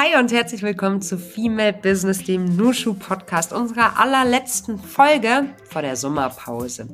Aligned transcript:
Hi 0.00 0.16
und 0.16 0.30
herzlich 0.30 0.62
willkommen 0.62 1.02
zu 1.02 1.18
Female 1.18 1.72
Business, 1.72 2.22
dem 2.22 2.54
Nushu 2.54 2.94
Podcast, 2.94 3.52
unserer 3.52 3.98
allerletzten 3.98 4.78
Folge 4.78 5.46
vor 5.64 5.82
der 5.82 5.96
Sommerpause. 5.96 6.86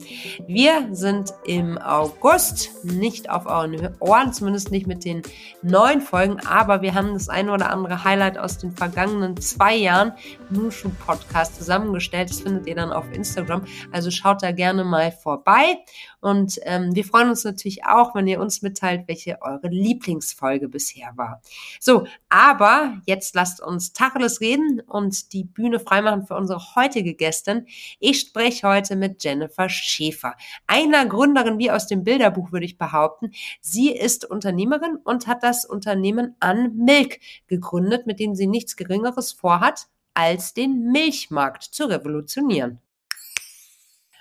Wir 0.48 0.88
sind 0.92 1.34
im 1.44 1.76
August 1.76 2.70
nicht 2.82 3.28
auf 3.28 3.44
euren 3.44 3.94
Ohren, 4.00 4.32
zumindest 4.32 4.70
nicht 4.70 4.86
mit 4.86 5.04
den 5.04 5.20
neuen 5.60 6.00
Folgen, 6.00 6.40
aber 6.46 6.80
wir 6.80 6.94
haben 6.94 7.12
das 7.12 7.28
eine 7.28 7.52
oder 7.52 7.68
andere 7.70 8.04
Highlight 8.04 8.38
aus 8.38 8.56
den 8.56 8.72
vergangenen 8.72 9.36
zwei 9.36 9.76
Jahren 9.76 10.14
Nushu 10.54 10.88
Podcast 11.04 11.56
zusammengestellt. 11.56 12.30
Das 12.30 12.40
findet 12.40 12.66
ihr 12.66 12.74
dann 12.74 12.92
auf 12.92 13.04
Instagram, 13.12 13.64
also 13.92 14.10
schaut 14.10 14.42
da 14.42 14.52
gerne 14.52 14.84
mal 14.84 15.12
vorbei. 15.12 15.78
Und 16.20 16.58
ähm, 16.62 16.94
wir 16.94 17.04
freuen 17.04 17.28
uns 17.28 17.44
natürlich 17.44 17.84
auch, 17.84 18.14
wenn 18.14 18.26
ihr 18.26 18.40
uns 18.40 18.62
mitteilt, 18.62 19.06
welche 19.08 19.42
eure 19.42 19.68
Lieblingsfolge 19.68 20.68
bisher 20.68 21.12
war. 21.16 21.42
So, 21.80 22.06
aber 22.30 22.98
jetzt 23.04 23.34
lasst 23.34 23.60
uns 23.60 23.92
Tacheles 23.92 24.40
reden 24.40 24.80
und 24.80 25.32
die 25.32 25.44
Bühne 25.44 25.80
freimachen 25.80 26.26
für 26.26 26.34
unsere 26.34 26.74
heutige 26.76 27.14
Gästin. 27.14 27.66
Ich 27.98 28.20
spreche 28.20 28.68
heute 28.68 28.96
mit 28.96 29.22
Jennifer 29.22 29.68
Schäfer, 29.68 30.34
einer 30.66 31.04
Gründerin 31.06 31.58
wie 31.58 31.70
aus 31.70 31.86
dem 31.86 32.04
Bilderbuch, 32.04 32.52
würde 32.52 32.66
ich 32.66 32.78
behaupten. 32.78 33.32
Sie 33.60 33.90
ist 33.90 34.24
Unternehmerin 34.24 34.96
und 35.04 35.26
hat 35.26 35.42
das 35.42 35.64
Unternehmen 35.64 36.36
An 36.40 36.76
Milk 36.76 37.18
gegründet, 37.48 38.06
mit 38.06 38.20
dem 38.20 38.34
sie 38.34 38.46
nichts 38.46 38.76
Geringeres 38.76 39.32
vorhat, 39.32 39.88
als 40.14 40.54
den 40.54 40.90
Milchmarkt 40.92 41.64
zu 41.64 41.84
revolutionieren. 41.84 42.80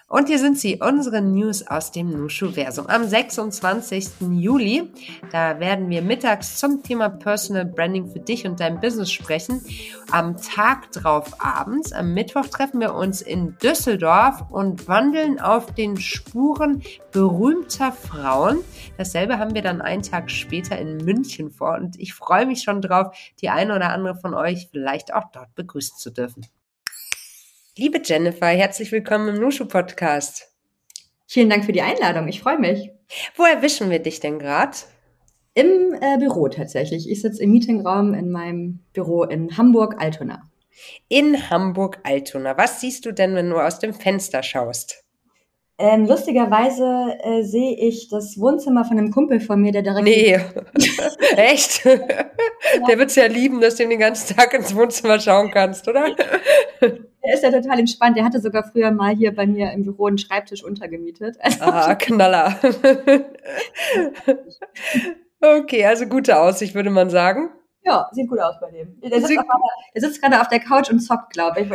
Und 0.07 0.27
hier 0.27 0.37
sind 0.37 0.59
sie, 0.59 0.79
unsere 0.81 1.21
News 1.21 1.65
aus 1.65 1.91
dem 1.91 2.09
Nushu-Versum. 2.09 2.87
Am 2.87 3.03
26. 3.07 4.29
Juli, 4.31 4.91
da 5.31 5.59
werden 5.59 5.89
wir 5.89 6.01
mittags 6.01 6.57
zum 6.57 6.83
Thema 6.83 7.09
Personal 7.09 7.65
Branding 7.65 8.09
für 8.09 8.19
dich 8.19 8.45
und 8.45 8.59
dein 8.59 8.79
Business 8.79 9.11
sprechen. 9.11 9.61
Am 10.11 10.37
Tag 10.37 10.91
drauf 10.91 11.33
abends, 11.39 11.93
am 11.93 12.13
Mittwoch, 12.13 12.47
treffen 12.47 12.79
wir 12.79 12.93
uns 12.93 13.21
in 13.21 13.57
Düsseldorf 13.57 14.43
und 14.51 14.87
wandeln 14.87 15.39
auf 15.39 15.73
den 15.73 15.97
Spuren 15.97 16.83
berühmter 17.11 17.91
Frauen. 17.91 18.59
Dasselbe 18.97 19.39
haben 19.39 19.55
wir 19.55 19.61
dann 19.61 19.81
einen 19.81 20.03
Tag 20.03 20.29
später 20.29 20.77
in 20.77 20.97
München 20.97 21.49
vor 21.49 21.75
und 21.75 21.99
ich 21.99 22.13
freue 22.13 22.45
mich 22.45 22.61
schon 22.61 22.81
drauf, 22.81 23.15
die 23.41 23.49
eine 23.49 23.75
oder 23.75 23.89
andere 23.89 24.15
von 24.15 24.33
euch 24.33 24.67
vielleicht 24.69 25.13
auch 25.13 25.31
dort 25.31 25.55
begrüßen 25.55 25.97
zu 25.97 26.11
dürfen. 26.11 26.45
Liebe 27.75 27.99
Jennifer, 28.03 28.49
herzlich 28.49 28.91
willkommen 28.91 29.29
im 29.29 29.41
Nushu 29.41 29.65
Podcast. 29.65 30.47
Vielen 31.25 31.49
Dank 31.49 31.65
für 31.65 31.71
die 31.71 31.81
Einladung. 31.81 32.27
Ich 32.27 32.39
freue 32.39 32.59
mich. 32.59 32.91
Wo 33.35 33.45
erwischen 33.45 33.89
wir 33.89 33.97
dich 33.97 34.19
denn 34.19 34.37
gerade? 34.37 34.77
Im 35.55 35.95
äh, 35.99 36.19
Büro 36.19 36.49
tatsächlich. 36.49 37.09
Ich 37.09 37.23
sitze 37.23 37.41
im 37.41 37.49
Meetingraum 37.49 38.13
in 38.13 38.29
meinem 38.29 38.81
Büro 38.93 39.23
in 39.23 39.57
Hamburg-Altona. 39.57 40.43
In 41.07 41.49
Hamburg-Altona. 41.49 42.55
Was 42.59 42.79
siehst 42.79 43.07
du 43.07 43.11
denn, 43.11 43.33
wenn 43.33 43.49
du 43.49 43.57
aus 43.57 43.79
dem 43.79 43.95
Fenster 43.95 44.43
schaust? 44.43 45.03
Ähm, 45.79 46.05
lustigerweise 46.05 47.17
äh, 47.23 47.41
sehe 47.41 47.75
ich 47.75 48.07
das 48.07 48.39
Wohnzimmer 48.39 48.85
von 48.85 48.99
einem 48.99 49.09
Kumpel 49.09 49.39
von 49.39 49.59
mir, 49.59 49.71
der 49.71 49.81
direkt. 49.81 50.03
Nee, 50.03 50.39
echt? 51.37 51.83
Ja. 51.85 51.95
Der 52.87 52.99
es 52.99 53.15
ja 53.15 53.25
lieben, 53.25 53.61
dass 53.61 53.77
du 53.77 53.87
den 53.87 53.97
ganzen 53.97 54.37
Tag 54.37 54.53
ins 54.53 54.75
Wohnzimmer 54.75 55.19
schauen 55.19 55.49
kannst, 55.49 55.87
oder? 55.87 56.15
Der 57.25 57.33
ist 57.33 57.43
ja 57.43 57.51
total 57.51 57.79
entspannt. 57.79 58.17
Der 58.17 58.25
hatte 58.25 58.39
sogar 58.39 58.63
früher 58.63 58.91
mal 58.91 59.15
hier 59.15 59.33
bei 59.33 59.47
mir 59.47 59.71
im 59.71 59.83
Büro 59.83 60.07
einen 60.07 60.17
Schreibtisch 60.17 60.63
untergemietet. 60.63 61.37
Also 61.39 61.63
ah, 61.63 61.95
Knaller. 61.99 62.59
okay, 65.41 65.85
also 65.85 66.05
gute 66.05 66.39
Aussicht, 66.39 66.75
würde 66.75 66.89
man 66.89 67.09
sagen. 67.09 67.49
Ja, 67.85 68.09
sieht 68.13 68.29
gut 68.29 68.39
aus 68.39 68.55
bei 68.61 68.71
dem. 68.71 68.97
Der 69.01 69.19
sitzt, 69.19 69.37
auf, 69.37 69.45
der 69.93 70.01
sitzt 70.01 70.21
gerade 70.21 70.39
auf 70.39 70.47
der 70.47 70.61
Couch 70.61 70.89
und 70.89 70.99
zockt, 70.99 71.33
glaube 71.33 71.61
ich. 71.61 71.71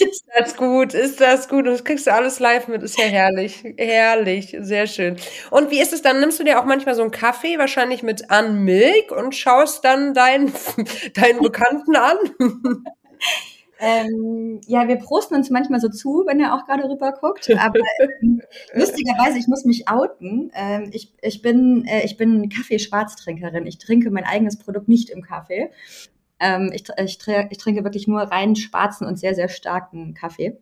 ist 0.00 0.24
das 0.36 0.56
gut? 0.56 0.92
Ist 0.92 1.20
das 1.20 1.48
gut? 1.48 1.66
Und 1.66 1.72
das 1.72 1.84
kriegst 1.84 2.08
du 2.08 2.12
alles 2.12 2.40
live 2.40 2.66
mit. 2.66 2.82
Ist 2.82 2.98
ja 2.98 3.04
herrlich. 3.04 3.62
Herrlich. 3.76 4.56
Sehr 4.58 4.88
schön. 4.88 5.16
Und 5.50 5.70
wie 5.70 5.80
ist 5.80 5.92
es 5.92 6.02
dann? 6.02 6.18
Nimmst 6.18 6.40
du 6.40 6.44
dir 6.44 6.58
auch 6.58 6.64
manchmal 6.64 6.96
so 6.96 7.02
einen 7.02 7.12
Kaffee, 7.12 7.58
wahrscheinlich 7.58 8.02
mit 8.02 8.30
An 8.30 8.64
Milk 8.64 9.12
und 9.12 9.36
schaust 9.36 9.84
dann 9.84 10.14
deinen, 10.14 10.52
deinen 11.14 11.40
Bekannten 11.40 11.94
an? 11.94 12.16
Ähm, 13.82 14.60
ja, 14.66 14.86
wir 14.88 14.96
prosten 14.96 15.34
uns 15.34 15.48
manchmal 15.48 15.80
so 15.80 15.88
zu, 15.88 16.24
wenn 16.26 16.38
er 16.38 16.54
auch 16.54 16.66
gerade 16.66 16.84
rüber 16.84 17.12
guckt. 17.12 17.50
Aber 17.58 17.80
ähm, 18.20 18.42
lustigerweise, 18.74 19.38
ich 19.38 19.48
muss 19.48 19.64
mich 19.64 19.88
outen. 19.88 20.52
Ähm, 20.54 20.90
ich, 20.92 21.14
ich 21.22 21.40
bin, 21.40 21.86
äh, 21.86 22.04
ich 22.04 22.18
bin 22.18 22.50
Kaffeeschwarztrinkerin. 22.50 23.66
Ich 23.66 23.78
trinke 23.78 24.10
mein 24.10 24.24
eigenes 24.24 24.58
Produkt 24.58 24.88
nicht 24.88 25.08
im 25.08 25.22
Kaffee. 25.22 25.70
Ähm, 26.38 26.70
ich, 26.74 26.84
ich, 26.98 27.18
ich 27.50 27.58
trinke 27.58 27.82
wirklich 27.82 28.06
nur 28.06 28.20
rein 28.20 28.54
schwarzen 28.54 29.06
und 29.06 29.18
sehr, 29.18 29.34
sehr 29.34 29.48
starken 29.48 30.12
Kaffee. 30.12 30.58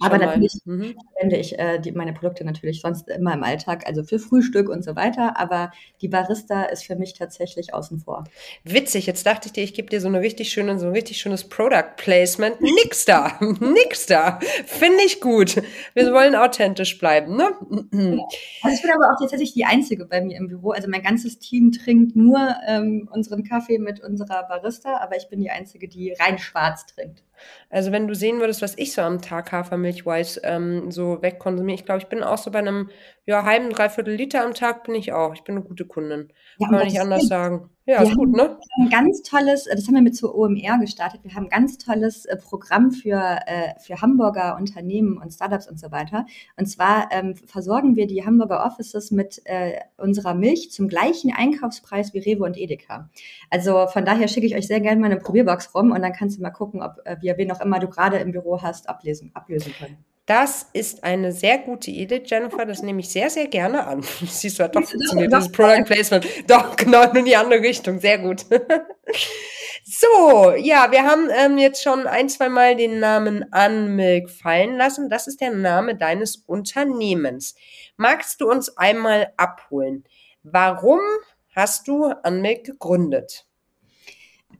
Aber 0.00 0.18
natürlich 0.18 0.58
mhm. 0.64 0.94
verwende 1.12 1.36
ich 1.36 1.58
äh, 1.58 1.78
die, 1.78 1.92
meine 1.92 2.12
Produkte 2.12 2.44
natürlich 2.44 2.80
sonst 2.80 3.08
immer 3.08 3.34
im 3.34 3.42
Alltag, 3.42 3.86
also 3.86 4.02
für 4.02 4.18
Frühstück 4.18 4.68
und 4.68 4.84
so 4.84 4.96
weiter. 4.96 5.38
Aber 5.38 5.70
die 6.00 6.08
Barista 6.08 6.64
ist 6.64 6.84
für 6.84 6.96
mich 6.96 7.14
tatsächlich 7.14 7.74
außen 7.74 8.00
vor. 8.00 8.24
Witzig, 8.64 9.06
jetzt 9.06 9.26
dachte 9.26 9.46
ich 9.46 9.52
dir, 9.52 9.64
ich 9.64 9.74
gebe 9.74 9.88
dir 9.88 10.00
so 10.00 10.08
eine 10.08 10.20
richtig 10.20 10.50
schöne, 10.50 10.78
so 10.78 10.86
ein 10.86 10.92
richtig 10.92 11.18
schönes 11.18 11.48
Product 11.48 11.96
Placement. 11.96 12.60
Nix 12.60 13.04
da, 13.04 13.38
nix 13.60 14.06
da. 14.06 14.38
Finde 14.66 15.02
ich 15.04 15.20
gut. 15.20 15.62
Wir 15.94 16.12
wollen 16.12 16.34
authentisch 16.34 16.98
bleiben, 16.98 17.36
ne? 17.36 17.50
Also 18.62 18.76
ich 18.76 18.82
bin 18.82 18.90
aber 18.90 19.12
auch 19.12 19.20
tatsächlich 19.20 19.52
die 19.54 19.64
Einzige 19.64 20.06
bei 20.06 20.20
mir 20.20 20.36
im 20.36 20.48
Büro. 20.48 20.70
Also 20.70 20.88
mein 20.88 21.02
ganzes 21.02 21.38
Team 21.38 21.72
trinkt 21.72 22.16
nur 22.16 22.56
ähm, 22.66 23.08
unseren 23.12 23.44
Kaffee 23.44 23.78
mit 23.78 24.00
unserer 24.00 24.44
Barista, 24.44 24.98
aber 24.98 25.16
ich 25.16 25.28
bin 25.28 25.40
die 25.40 25.50
Einzige, 25.50 25.88
die 25.88 26.12
rein 26.12 26.38
schwarz 26.38 26.86
trinkt. 26.86 27.22
Also 27.70 27.92
wenn 27.92 28.08
du 28.08 28.14
sehen 28.14 28.40
würdest, 28.40 28.62
was 28.62 28.76
ich 28.78 28.92
so 28.92 29.02
am 29.02 29.20
Tag 29.20 29.52
Hafermilchweiß 29.52 30.40
ähm, 30.44 30.90
so 30.90 31.22
wegkonsumiere, 31.22 31.76
ich 31.76 31.84
glaube, 31.84 32.00
ich 32.00 32.08
bin 32.08 32.22
auch 32.22 32.38
so 32.38 32.50
bei 32.50 32.60
einem 32.60 32.90
ja, 33.24 33.44
halben, 33.44 33.70
dreiviertel 33.70 34.14
Liter 34.14 34.44
am 34.44 34.54
Tag 34.54 34.84
bin 34.84 34.94
ich 34.94 35.12
auch. 35.12 35.34
Ich 35.34 35.44
bin 35.44 35.56
eine 35.56 35.64
gute 35.64 35.86
Kundin. 35.86 36.32
Ja, 36.58 36.66
Kann 36.66 36.76
man 36.76 36.86
nicht 36.86 37.00
anders 37.00 37.26
sagen. 37.26 37.70
Ja, 37.88 38.02
ist 38.02 38.16
gut, 38.16 38.32
ne? 38.32 38.58
Ein 38.80 38.90
ganz 38.90 39.22
tolles, 39.22 39.64
das 39.64 39.86
haben 39.86 39.94
wir 39.94 40.02
mit 40.02 40.16
zur 40.16 40.34
OMR 40.34 40.78
gestartet. 40.80 41.20
Wir 41.22 41.34
haben 41.34 41.44
ein 41.44 41.50
ganz 41.50 41.78
tolles 41.78 42.24
äh, 42.24 42.36
Programm 42.36 42.90
für, 42.90 43.38
äh, 43.46 43.78
für 43.78 44.02
Hamburger 44.02 44.56
Unternehmen 44.56 45.18
und 45.18 45.32
Startups 45.32 45.70
und 45.70 45.78
so 45.78 45.92
weiter. 45.92 46.26
Und 46.56 46.66
zwar 46.66 47.08
ähm, 47.12 47.36
versorgen 47.36 47.94
wir 47.94 48.08
die 48.08 48.26
Hamburger 48.26 48.66
Offices 48.66 49.12
mit 49.12 49.40
äh, 49.44 49.74
unserer 49.98 50.34
Milch 50.34 50.72
zum 50.72 50.88
gleichen 50.88 51.32
Einkaufspreis 51.32 52.12
wie 52.12 52.18
Rewe 52.18 52.42
und 52.42 52.58
Edeka. 52.58 53.08
Also 53.50 53.86
von 53.86 54.04
daher 54.04 54.26
schicke 54.26 54.46
ich 54.46 54.56
euch 54.56 54.66
sehr 54.66 54.80
gerne 54.80 55.00
mal 55.00 55.06
eine 55.06 55.20
Probierbox 55.20 55.72
rum 55.72 55.92
und 55.92 56.02
dann 56.02 56.12
kannst 56.12 56.38
du 56.38 56.42
mal 56.42 56.50
gucken, 56.50 56.82
ob 56.82 56.96
äh, 57.04 57.18
wir, 57.20 57.38
wen 57.38 57.52
auch 57.52 57.60
immer 57.60 57.78
du 57.78 57.86
gerade 57.86 58.16
im 58.16 58.32
Büro 58.32 58.62
hast, 58.62 58.88
ablesen, 58.88 59.30
ablösen 59.32 59.72
können. 59.78 60.04
Das 60.26 60.66
ist 60.72 61.04
eine 61.04 61.30
sehr 61.30 61.58
gute 61.58 61.92
Idee, 61.92 62.20
Jennifer. 62.26 62.66
Das 62.66 62.82
nehme 62.82 62.98
ich 62.98 63.08
sehr, 63.08 63.30
sehr 63.30 63.46
gerne 63.46 63.86
an. 63.86 64.02
Siehst 64.26 64.58
du, 64.58 64.64
hat 64.64 64.74
doch 64.74 64.82
funktioniert, 64.82 65.32
das 65.32 65.50
Product 65.52 65.84
Placement. 65.84 66.26
Doch, 66.48 66.74
genau, 66.74 67.02
in 67.12 67.24
die 67.24 67.36
andere 67.36 67.60
Richtung. 67.60 68.00
Sehr 68.00 68.18
gut. 68.18 68.44
so, 69.84 70.52
ja, 70.56 70.90
wir 70.90 71.04
haben 71.04 71.28
ähm, 71.30 71.58
jetzt 71.58 71.80
schon 71.80 72.08
ein, 72.08 72.28
zwei 72.28 72.48
Mal 72.48 72.74
den 72.74 72.98
Namen 72.98 73.44
Unmilk 73.54 74.28
fallen 74.28 74.76
lassen. 74.76 75.08
Das 75.08 75.28
ist 75.28 75.40
der 75.40 75.52
Name 75.52 75.94
deines 75.96 76.38
Unternehmens. 76.38 77.54
Magst 77.96 78.40
du 78.40 78.50
uns 78.50 78.76
einmal 78.76 79.32
abholen? 79.36 80.02
Warum 80.42 81.00
hast 81.54 81.86
du 81.86 82.12
Unmilk 82.24 82.64
gegründet? 82.64 83.46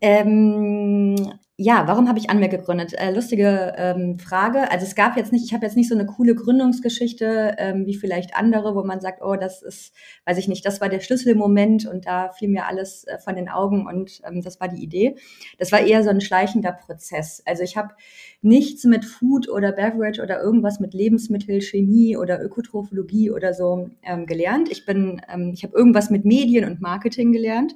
Ähm, 0.00 1.16
ja, 1.58 1.84
warum 1.86 2.06
habe 2.06 2.18
ich 2.18 2.28
Anmerk 2.28 2.50
gegründet? 2.50 2.92
Äh, 2.92 3.12
lustige 3.12 3.72
ähm, 3.78 4.18
Frage. 4.18 4.70
Also 4.70 4.84
es 4.84 4.94
gab 4.94 5.16
jetzt 5.16 5.32
nicht, 5.32 5.46
ich 5.46 5.54
habe 5.54 5.64
jetzt 5.64 5.74
nicht 5.74 5.88
so 5.88 5.94
eine 5.94 6.04
coole 6.04 6.34
Gründungsgeschichte 6.34 7.54
ähm, 7.56 7.86
wie 7.86 7.94
vielleicht 7.94 8.36
andere, 8.36 8.74
wo 8.74 8.84
man 8.84 9.00
sagt, 9.00 9.22
oh, 9.22 9.36
das 9.36 9.62
ist, 9.62 9.94
weiß 10.26 10.36
ich 10.36 10.48
nicht, 10.48 10.66
das 10.66 10.82
war 10.82 10.90
der 10.90 11.00
Schlüsselmoment 11.00 11.86
und 11.86 12.04
da 12.04 12.30
fiel 12.32 12.50
mir 12.50 12.66
alles 12.66 13.04
äh, 13.04 13.18
von 13.18 13.36
den 13.36 13.48
Augen 13.48 13.86
und 13.86 14.20
ähm, 14.28 14.42
das 14.42 14.60
war 14.60 14.68
die 14.68 14.82
Idee. 14.82 15.16
Das 15.58 15.72
war 15.72 15.80
eher 15.80 16.02
so 16.02 16.10
ein 16.10 16.20
schleichender 16.20 16.72
Prozess. 16.72 17.42
Also 17.46 17.62
ich 17.62 17.78
habe 17.78 17.94
nichts 18.42 18.84
mit 18.84 19.06
Food 19.06 19.48
oder 19.48 19.72
Beverage 19.72 20.20
oder 20.20 20.42
irgendwas 20.42 20.78
mit 20.78 20.92
Lebensmittel, 20.92 21.62
Chemie 21.62 22.18
oder 22.18 22.42
Ökotrophologie 22.42 23.30
oder 23.30 23.54
so 23.54 23.88
ähm, 24.02 24.26
gelernt. 24.26 24.70
Ich 24.70 24.84
bin, 24.84 25.22
ähm, 25.32 25.52
ich 25.54 25.64
habe 25.64 25.74
irgendwas 25.74 26.10
mit 26.10 26.26
Medien 26.26 26.66
und 26.66 26.82
Marketing 26.82 27.32
gelernt 27.32 27.74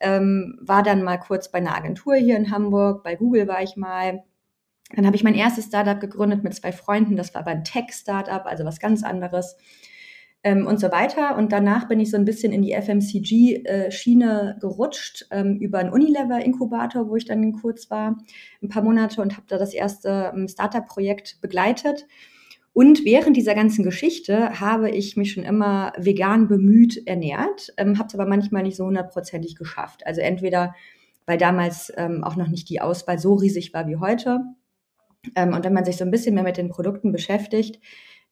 ähm, 0.00 0.58
war 0.60 0.82
dann 0.82 1.02
mal 1.02 1.18
kurz 1.18 1.50
bei 1.50 1.58
einer 1.58 1.76
Agentur 1.76 2.14
hier 2.16 2.36
in 2.36 2.50
Hamburg, 2.50 3.02
bei 3.02 3.16
Google 3.16 3.48
war 3.48 3.62
ich 3.62 3.76
mal. 3.76 4.22
Dann 4.94 5.06
habe 5.06 5.16
ich 5.16 5.24
mein 5.24 5.34
erstes 5.34 5.66
Startup 5.66 5.98
gegründet 5.98 6.44
mit 6.44 6.54
zwei 6.54 6.72
Freunden, 6.72 7.16
das 7.16 7.34
war 7.34 7.40
aber 7.40 7.50
ein 7.50 7.64
Tech-Startup, 7.64 8.44
also 8.46 8.64
was 8.64 8.80
ganz 8.80 9.02
anderes 9.02 9.56
ähm, 10.44 10.66
und 10.66 10.78
so 10.78 10.92
weiter. 10.92 11.36
Und 11.36 11.50
danach 11.52 11.88
bin 11.88 11.98
ich 11.98 12.10
so 12.10 12.16
ein 12.16 12.26
bisschen 12.26 12.52
in 12.52 12.62
die 12.62 12.74
FMCG-Schiene 12.74 14.56
äh, 14.56 14.60
gerutscht 14.60 15.26
ähm, 15.30 15.56
über 15.56 15.78
einen 15.78 15.90
Unilever-Inkubator, 15.90 17.08
wo 17.08 17.16
ich 17.16 17.24
dann 17.24 17.52
kurz 17.52 17.90
war, 17.90 18.18
ein 18.62 18.68
paar 18.68 18.82
Monate 18.82 19.20
und 19.22 19.32
habe 19.32 19.46
da 19.48 19.58
das 19.58 19.74
erste 19.74 20.32
ähm, 20.34 20.46
Startup-Projekt 20.46 21.40
begleitet. 21.40 22.06
Und 22.74 23.04
während 23.04 23.36
dieser 23.36 23.54
ganzen 23.54 23.84
Geschichte 23.84 24.60
habe 24.60 24.90
ich 24.90 25.16
mich 25.16 25.32
schon 25.32 25.44
immer 25.44 25.92
vegan 25.96 26.48
bemüht 26.48 27.06
ernährt, 27.06 27.72
ähm, 27.78 27.98
habe 27.98 28.08
es 28.08 28.14
aber 28.14 28.26
manchmal 28.26 28.64
nicht 28.64 28.76
so 28.76 28.84
hundertprozentig 28.84 29.56
geschafft. 29.56 30.06
Also 30.06 30.20
entweder 30.20 30.74
weil 31.26 31.38
damals 31.38 31.92
ähm, 31.96 32.22
auch 32.24 32.36
noch 32.36 32.48
nicht 32.48 32.68
die 32.68 32.80
Auswahl 32.80 33.18
so 33.18 33.34
riesig 33.34 33.72
war 33.72 33.86
wie 33.86 33.96
heute. 33.96 34.40
Ähm, 35.34 35.54
und 35.54 35.64
wenn 35.64 35.72
man 35.72 35.84
sich 35.84 35.96
so 35.96 36.04
ein 36.04 36.10
bisschen 36.10 36.34
mehr 36.34 36.44
mit 36.44 36.56
den 36.56 36.68
Produkten 36.68 37.12
beschäftigt, 37.12 37.80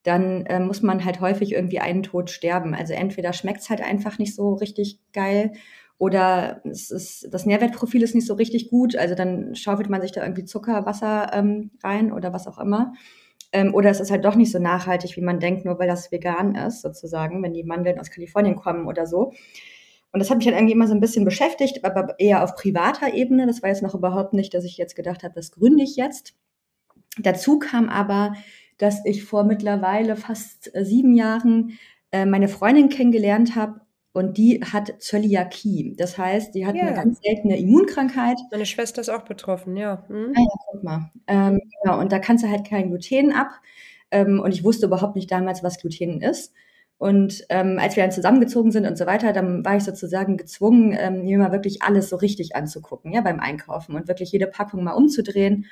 dann 0.03 0.45
äh, 0.45 0.59
muss 0.59 0.81
man 0.81 1.03
halt 1.05 1.21
häufig 1.21 1.53
irgendwie 1.53 1.79
einen 1.79 2.03
Tod 2.03 2.29
sterben. 2.29 2.75
Also 2.75 2.93
entweder 2.93 3.33
schmeckt 3.33 3.61
es 3.61 3.69
halt 3.69 3.81
einfach 3.81 4.19
nicht 4.19 4.35
so 4.35 4.53
richtig 4.53 4.99
geil 5.13 5.53
oder 5.97 6.61
es 6.65 6.91
ist, 6.91 7.27
das 7.31 7.45
Nährwertprofil 7.45 8.03
ist 8.03 8.15
nicht 8.15 8.27
so 8.27 8.33
richtig 8.33 8.69
gut. 8.69 8.95
Also 8.95 9.15
dann 9.15 9.55
schaufelt 9.55 9.89
man 9.89 10.01
sich 10.01 10.11
da 10.11 10.21
irgendwie 10.21 10.45
Zucker, 10.45 10.85
Wasser 10.85 11.31
ähm, 11.33 11.71
rein 11.83 12.11
oder 12.11 12.33
was 12.33 12.47
auch 12.47 12.59
immer. 12.59 12.93
Ähm, 13.53 13.73
oder 13.73 13.89
es 13.89 13.99
ist 13.99 14.11
halt 14.11 14.25
doch 14.25 14.35
nicht 14.35 14.51
so 14.51 14.59
nachhaltig, 14.59 15.15
wie 15.15 15.21
man 15.21 15.39
denkt, 15.39 15.63
nur 15.63 15.79
weil 15.79 15.87
das 15.87 16.11
vegan 16.11 16.55
ist, 16.55 16.81
sozusagen, 16.81 17.41
wenn 17.43 17.53
die 17.53 17.63
Mandeln 17.63 17.99
aus 17.99 18.11
Kalifornien 18.11 18.55
kommen 18.55 18.87
oder 18.87 19.05
so. 19.05 19.31
Und 20.11 20.19
das 20.19 20.29
hat 20.29 20.37
mich 20.37 20.47
halt 20.47 20.57
irgendwie 20.57 20.73
immer 20.73 20.87
so 20.87 20.93
ein 20.93 20.99
bisschen 20.99 21.25
beschäftigt, 21.25 21.85
aber 21.85 22.19
eher 22.19 22.43
auf 22.43 22.55
privater 22.55 23.13
Ebene. 23.13 23.47
Das 23.47 23.63
war 23.63 23.69
jetzt 23.69 23.81
noch 23.81 23.95
überhaupt 23.95 24.33
nicht, 24.33 24.53
dass 24.53 24.65
ich 24.65 24.77
jetzt 24.77 24.95
gedacht 24.95 25.23
habe, 25.23 25.33
das 25.35 25.51
gründe 25.51 25.83
ich 25.83 25.95
jetzt. 25.95 26.35
Dazu 27.17 27.59
kam 27.59 27.89
aber, 27.89 28.33
dass 28.77 29.05
ich 29.05 29.23
vor 29.23 29.43
mittlerweile 29.43 30.15
fast 30.15 30.73
äh, 30.75 30.83
sieben 30.83 31.13
Jahren 31.13 31.77
äh, 32.11 32.25
meine 32.25 32.47
Freundin 32.47 32.89
kennengelernt 32.89 33.55
habe 33.55 33.81
und 34.13 34.37
die 34.37 34.61
hat 34.61 34.93
Zöliakie. 34.99 35.95
Das 35.97 36.17
heißt, 36.17 36.53
die 36.53 36.65
hat 36.65 36.75
yeah. 36.75 36.85
eine 36.85 36.95
ganz 36.95 37.19
seltene 37.21 37.57
Immunkrankheit. 37.57 38.37
Meine 38.51 38.67
Schwester 38.67 39.01
ist 39.01 39.09
auch 39.09 39.23
betroffen, 39.23 39.75
ja. 39.75 40.03
Hm. 40.07 40.33
Ah 40.35 40.39
ja, 40.39 40.65
guck 40.71 40.83
mal. 40.83 41.11
Ähm, 41.27 41.61
genau, 41.81 41.99
und 41.99 42.11
da 42.11 42.19
kannst 42.19 42.43
du 42.43 42.49
halt 42.49 42.65
kein 42.67 42.89
Gluten 42.89 43.33
ab. 43.33 43.49
Ähm, 44.11 44.39
und 44.39 44.53
ich 44.53 44.63
wusste 44.63 44.85
überhaupt 44.85 45.15
nicht 45.15 45.31
damals, 45.31 45.63
was 45.63 45.79
Gluten 45.79 46.21
ist. 46.21 46.53
Und 46.99 47.43
ähm, 47.49 47.79
als 47.81 47.95
wir 47.95 48.03
dann 48.03 48.11
zusammengezogen 48.11 48.71
sind 48.71 48.85
und 48.85 48.97
so 48.97 49.07
weiter, 49.07 49.33
dann 49.33 49.65
war 49.65 49.75
ich 49.75 49.83
sozusagen 49.83 50.37
gezwungen, 50.37 50.95
ähm, 50.97 51.23
mir 51.23 51.39
mal 51.39 51.51
wirklich 51.51 51.81
alles 51.81 52.09
so 52.09 52.15
richtig 52.15 52.55
anzugucken, 52.55 53.11
ja, 53.11 53.21
beim 53.21 53.39
Einkaufen 53.39 53.95
und 53.95 54.07
wirklich 54.07 54.31
jede 54.31 54.47
Packung 54.47 54.83
mal 54.83 54.93
umzudrehen 54.93 55.65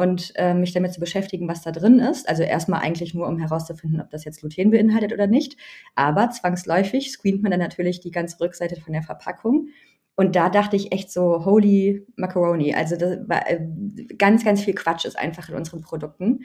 und 0.00 0.32
äh, 0.36 0.54
mich 0.54 0.72
damit 0.72 0.94
zu 0.94 1.00
beschäftigen, 1.00 1.46
was 1.46 1.60
da 1.60 1.72
drin 1.72 1.98
ist. 1.98 2.26
Also 2.26 2.42
erstmal 2.42 2.80
eigentlich 2.80 3.12
nur, 3.12 3.28
um 3.28 3.38
herauszufinden, 3.38 4.00
ob 4.00 4.08
das 4.08 4.24
jetzt 4.24 4.40
Gluten 4.40 4.70
beinhaltet 4.70 5.12
oder 5.12 5.26
nicht. 5.26 5.58
Aber 5.94 6.30
zwangsläufig 6.30 7.10
screent 7.12 7.42
man 7.42 7.50
dann 7.50 7.60
natürlich 7.60 8.00
die 8.00 8.10
ganze 8.10 8.40
Rückseite 8.40 8.80
von 8.80 8.94
der 8.94 9.02
Verpackung. 9.02 9.68
Und 10.16 10.36
da 10.36 10.48
dachte 10.48 10.74
ich 10.76 10.92
echt 10.92 11.12
so, 11.12 11.44
holy 11.44 12.06
macaroni. 12.16 12.74
Also 12.74 12.96
das 12.96 13.18
war, 13.28 13.46
äh, 13.50 13.60
ganz, 14.16 14.42
ganz 14.42 14.62
viel 14.62 14.74
Quatsch 14.74 15.04
ist 15.04 15.18
einfach 15.18 15.50
in 15.50 15.54
unseren 15.54 15.82
Produkten. 15.82 16.44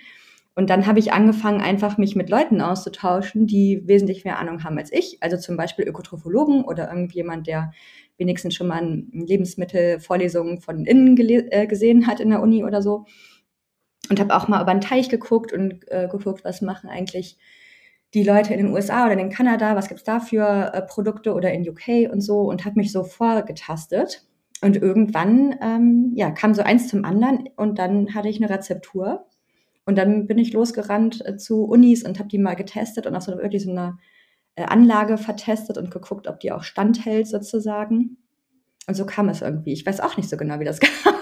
Und 0.53 0.69
dann 0.69 0.85
habe 0.85 0.99
ich 0.99 1.13
angefangen, 1.13 1.61
einfach 1.61 1.97
mich 1.97 2.13
mit 2.17 2.29
Leuten 2.29 2.59
auszutauschen, 2.59 3.47
die 3.47 3.83
wesentlich 3.85 4.25
mehr 4.25 4.37
Ahnung 4.37 4.65
haben 4.65 4.77
als 4.77 4.91
ich. 4.91 5.17
Also 5.21 5.37
zum 5.37 5.55
Beispiel 5.55 5.87
Ökotrophologen 5.87 6.65
oder 6.65 6.89
irgendjemand, 6.89 7.47
der 7.47 7.71
wenigstens 8.17 8.53
schon 8.53 8.67
mal 8.67 9.03
Lebensmittelvorlesungen 9.13 10.59
von 10.59 10.85
innen 10.85 11.17
äh, 11.17 11.67
gesehen 11.67 12.05
hat 12.05 12.19
in 12.19 12.31
der 12.31 12.41
Uni 12.41 12.65
oder 12.65 12.81
so 12.81 13.05
und 14.09 14.19
habe 14.19 14.35
auch 14.35 14.47
mal 14.47 14.61
über 14.61 14.73
den 14.73 14.81
Teich 14.81 15.09
geguckt 15.09 15.53
und 15.53 15.89
äh, 15.91 16.07
geguckt, 16.09 16.43
was 16.43 16.61
machen 16.61 16.89
eigentlich 16.89 17.37
die 18.13 18.23
Leute 18.23 18.53
in 18.53 18.65
den 18.65 18.73
USA 18.73 19.05
oder 19.05 19.19
in 19.19 19.29
Kanada, 19.29 19.75
was 19.75 19.89
gibt's 19.89 20.03
da 20.03 20.19
für 20.19 20.71
äh, 20.73 20.81
Produkte 20.81 21.33
oder 21.33 21.51
in 21.51 21.67
UK 21.67 22.11
und 22.11 22.21
so 22.21 22.41
und 22.41 22.65
habe 22.65 22.79
mich 22.79 22.91
so 22.91 23.03
vorgetastet. 23.03 24.25
Und 24.61 24.77
irgendwann 24.77 25.55
ähm, 25.61 26.11
ja, 26.15 26.31
kam 26.31 26.53
so 26.53 26.61
eins 26.61 26.87
zum 26.87 27.03
anderen 27.03 27.49
und 27.57 27.77
dann 27.77 28.15
hatte 28.15 28.29
ich 28.29 28.41
eine 28.41 28.49
Rezeptur. 28.49 29.25
Und 29.85 29.97
dann 29.97 30.27
bin 30.27 30.37
ich 30.37 30.53
losgerannt 30.53 31.23
äh, 31.25 31.37
zu 31.37 31.65
Unis 31.65 32.03
und 32.03 32.17
habe 32.17 32.29
die 32.29 32.39
mal 32.39 32.55
getestet 32.55 33.05
und 33.05 33.15
auch 33.15 33.21
so 33.21 33.33
wirklich 33.37 33.63
so 33.63 33.71
eine 33.71 33.97
äh, 34.55 34.63
Anlage 34.63 35.17
vertestet 35.17 35.77
und 35.77 35.91
geguckt, 35.91 36.27
ob 36.27 36.39
die 36.39 36.51
auch 36.51 36.63
standhält 36.63 37.27
sozusagen. 37.27 38.17
Und 38.87 38.95
so 38.95 39.05
kam 39.05 39.29
es 39.29 39.41
irgendwie. 39.41 39.73
Ich 39.73 39.85
weiß 39.85 39.99
auch 39.99 40.15
nicht 40.17 40.29
so 40.29 40.37
genau, 40.37 40.59
wie 40.59 40.65
das 40.65 40.79
kam. 41.03 41.13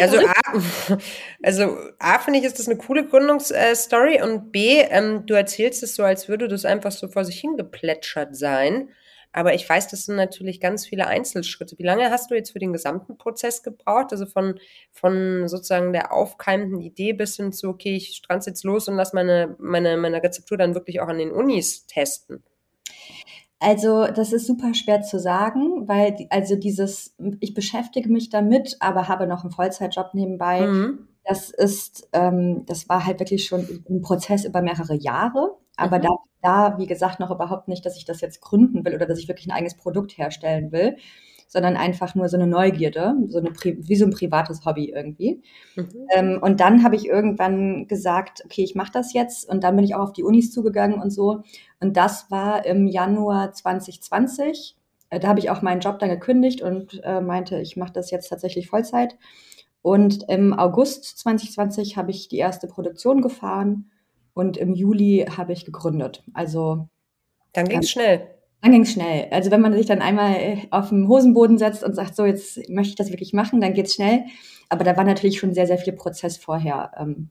Also 0.00 0.18
A, 0.18 0.98
also 1.42 1.76
A 1.98 2.18
finde 2.18 2.38
ich, 2.38 2.44
ist 2.44 2.58
das 2.58 2.68
eine 2.68 2.78
coole 2.78 3.06
Gründungsstory 3.06 4.22
und 4.22 4.52
B, 4.52 4.80
ähm, 4.80 5.26
du 5.26 5.34
erzählst 5.34 5.82
es 5.82 5.94
so, 5.94 6.02
als 6.02 6.28
würde 6.28 6.48
das 6.48 6.64
einfach 6.64 6.92
so 6.92 7.08
vor 7.08 7.24
sich 7.24 7.40
hingeplätschert 7.40 8.36
sein. 8.36 8.88
Aber 9.32 9.52
ich 9.52 9.68
weiß, 9.68 9.88
das 9.88 10.04
sind 10.04 10.14
natürlich 10.14 10.60
ganz 10.60 10.86
viele 10.86 11.08
Einzelschritte. 11.08 11.76
Wie 11.76 11.82
lange 11.82 12.08
hast 12.10 12.30
du 12.30 12.36
jetzt 12.36 12.52
für 12.52 12.60
den 12.60 12.72
gesamten 12.72 13.18
Prozess 13.18 13.64
gebraucht? 13.64 14.12
Also 14.12 14.26
von, 14.26 14.60
von 14.92 15.48
sozusagen 15.48 15.92
der 15.92 16.12
aufkeimenden 16.12 16.80
Idee 16.80 17.14
bis 17.14 17.34
hin 17.34 17.52
zu, 17.52 17.68
okay, 17.68 17.96
ich 17.96 18.14
stranze 18.14 18.50
jetzt 18.50 18.62
los 18.62 18.86
und 18.86 18.94
lass 18.94 19.12
meine, 19.12 19.56
meine, 19.58 19.96
meine 19.96 20.22
Rezeptur 20.22 20.56
dann 20.56 20.76
wirklich 20.76 21.00
auch 21.00 21.08
an 21.08 21.18
den 21.18 21.32
Unis 21.32 21.86
testen. 21.86 22.44
Also 23.64 24.06
das 24.06 24.34
ist 24.34 24.46
super 24.46 24.74
schwer 24.74 25.00
zu 25.00 25.18
sagen, 25.18 25.88
weil 25.88 26.26
also 26.28 26.54
dieses, 26.54 27.16
ich 27.40 27.54
beschäftige 27.54 28.10
mich 28.10 28.28
damit, 28.28 28.76
aber 28.80 29.08
habe 29.08 29.26
noch 29.26 29.42
einen 29.42 29.52
Vollzeitjob 29.52 30.12
nebenbei. 30.12 30.66
Mhm. 30.66 31.08
Das 31.24 31.48
ist, 31.48 32.06
ähm, 32.12 32.66
das 32.66 32.90
war 32.90 33.06
halt 33.06 33.20
wirklich 33.20 33.46
schon 33.46 33.66
ein 33.88 34.02
Prozess 34.02 34.44
über 34.44 34.60
mehrere 34.60 34.94
Jahre. 34.94 35.56
Aber 35.76 35.96
mhm. 35.96 36.02
da, 36.02 36.08
da, 36.42 36.78
wie 36.78 36.86
gesagt, 36.86 37.20
noch 37.20 37.30
überhaupt 37.30 37.68
nicht, 37.68 37.86
dass 37.86 37.96
ich 37.96 38.04
das 38.04 38.20
jetzt 38.20 38.42
gründen 38.42 38.84
will 38.84 38.94
oder 38.94 39.06
dass 39.06 39.18
ich 39.18 39.28
wirklich 39.28 39.46
ein 39.46 39.52
eigenes 39.52 39.76
Produkt 39.76 40.18
herstellen 40.18 40.70
will 40.70 40.96
sondern 41.48 41.76
einfach 41.76 42.14
nur 42.14 42.28
so 42.28 42.36
eine 42.36 42.46
Neugierde, 42.46 43.14
so 43.28 43.38
eine 43.38 43.50
wie 43.50 43.96
so 43.96 44.04
ein 44.04 44.12
privates 44.12 44.64
Hobby 44.64 44.90
irgendwie. 44.90 45.42
Mhm. 45.76 45.88
Ähm, 46.14 46.38
und 46.42 46.60
dann 46.60 46.82
habe 46.82 46.96
ich 46.96 47.06
irgendwann 47.06 47.86
gesagt, 47.86 48.42
okay, 48.44 48.64
ich 48.64 48.74
mache 48.74 48.92
das 48.92 49.12
jetzt. 49.12 49.48
Und 49.48 49.64
dann 49.64 49.76
bin 49.76 49.84
ich 49.84 49.94
auch 49.94 50.02
auf 50.02 50.12
die 50.12 50.24
Unis 50.24 50.50
zugegangen 50.52 51.00
und 51.00 51.10
so. 51.10 51.42
Und 51.80 51.96
das 51.96 52.30
war 52.30 52.64
im 52.66 52.86
Januar 52.86 53.52
2020. 53.52 54.76
Äh, 55.10 55.20
da 55.20 55.28
habe 55.28 55.38
ich 55.38 55.50
auch 55.50 55.62
meinen 55.62 55.80
Job 55.80 55.98
dann 55.98 56.08
gekündigt 56.08 56.60
und 56.62 57.00
äh, 57.04 57.20
meinte, 57.20 57.60
ich 57.60 57.76
mache 57.76 57.92
das 57.92 58.10
jetzt 58.10 58.28
tatsächlich 58.28 58.68
Vollzeit. 58.68 59.16
Und 59.82 60.24
im 60.28 60.58
August 60.58 61.18
2020 61.18 61.96
habe 61.96 62.10
ich 62.10 62.28
die 62.28 62.38
erste 62.38 62.66
Produktion 62.66 63.20
gefahren 63.20 63.90
und 64.32 64.56
im 64.56 64.74
Juli 64.74 65.26
habe 65.36 65.52
ich 65.52 65.64
gegründet. 65.64 66.24
Also 66.32 66.88
dann 67.52 67.68
ging 67.68 67.80
es 67.80 67.90
schnell. 67.90 68.34
Dann 68.62 68.72
ging 68.72 68.82
es 68.82 68.92
schnell. 68.92 69.28
Also 69.30 69.50
wenn 69.50 69.60
man 69.60 69.74
sich 69.74 69.86
dann 69.86 70.00
einmal 70.00 70.34
äh, 70.36 70.58
auf 70.70 70.88
den 70.88 71.06
Hosenboden 71.08 71.58
setzt 71.58 71.84
und 71.84 71.94
sagt, 71.94 72.16
so 72.16 72.24
jetzt 72.24 72.68
möchte 72.68 72.90
ich 72.90 72.96
das 72.96 73.10
wirklich 73.10 73.32
machen, 73.32 73.60
dann 73.60 73.74
geht 73.74 73.86
es 73.86 73.94
schnell. 73.94 74.24
Aber 74.68 74.84
da 74.84 74.96
war 74.96 75.04
natürlich 75.04 75.38
schon 75.38 75.54
sehr, 75.54 75.66
sehr 75.66 75.78
viel 75.78 75.92
Prozess 75.92 76.36
vorher, 76.36 76.92
ähm, 76.98 77.30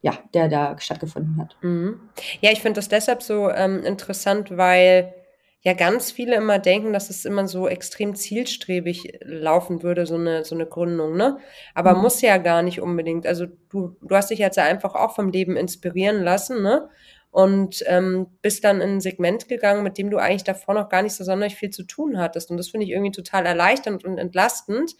ja, 0.00 0.18
der 0.34 0.48
da 0.48 0.78
stattgefunden 0.78 1.38
hat. 1.38 1.56
Mhm. 1.60 2.00
Ja, 2.40 2.50
ich 2.50 2.60
finde 2.60 2.78
das 2.78 2.88
deshalb 2.88 3.22
so 3.22 3.50
ähm, 3.50 3.82
interessant, 3.84 4.56
weil 4.56 5.14
ja 5.62 5.74
ganz 5.74 6.10
viele 6.10 6.34
immer 6.34 6.58
denken, 6.58 6.92
dass 6.92 7.08
es 7.08 7.24
immer 7.24 7.46
so 7.46 7.68
extrem 7.68 8.16
zielstrebig 8.16 9.20
laufen 9.22 9.82
würde, 9.82 10.06
so 10.06 10.16
eine, 10.16 10.44
so 10.44 10.56
eine 10.56 10.66
Gründung, 10.66 11.16
ne? 11.16 11.38
Aber 11.74 11.94
mhm. 11.94 12.02
muss 12.02 12.20
ja 12.20 12.36
gar 12.38 12.62
nicht 12.62 12.80
unbedingt. 12.80 13.26
Also 13.26 13.46
du, 13.68 13.96
du 14.02 14.14
hast 14.14 14.30
dich 14.30 14.40
jetzt 14.40 14.58
einfach 14.58 14.96
auch 14.96 15.14
vom 15.14 15.30
Leben 15.30 15.56
inspirieren 15.56 16.22
lassen, 16.22 16.62
ne? 16.62 16.88
Und 17.32 17.82
ähm, 17.86 18.26
bist 18.42 18.62
dann 18.62 18.82
in 18.82 18.90
ein 18.90 19.00
Segment 19.00 19.48
gegangen, 19.48 19.82
mit 19.82 19.96
dem 19.96 20.10
du 20.10 20.18
eigentlich 20.18 20.44
davor 20.44 20.74
noch 20.74 20.90
gar 20.90 21.02
nicht 21.02 21.14
so 21.14 21.24
sonderlich 21.24 21.56
viel 21.56 21.70
zu 21.70 21.82
tun 21.82 22.18
hattest. 22.18 22.50
Und 22.50 22.58
das 22.58 22.68
finde 22.68 22.84
ich 22.84 22.92
irgendwie 22.92 23.10
total 23.10 23.46
erleichternd 23.46 24.04
und 24.04 24.18
entlastend, 24.18 24.94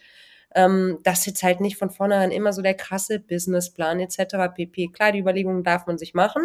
ähm, 0.55 0.97
dass 1.03 1.27
jetzt 1.27 1.43
halt 1.43 1.61
nicht 1.61 1.77
von 1.77 1.91
vornherein 1.91 2.31
immer 2.31 2.51
so 2.51 2.63
der 2.63 2.73
krasse 2.73 3.19
Businessplan 3.19 3.99
etc. 3.99 4.51
pp. 4.55 4.87
Klar, 4.87 5.11
die 5.11 5.19
Überlegungen 5.19 5.63
darf 5.63 5.85
man 5.85 5.99
sich 5.99 6.15
machen, 6.15 6.41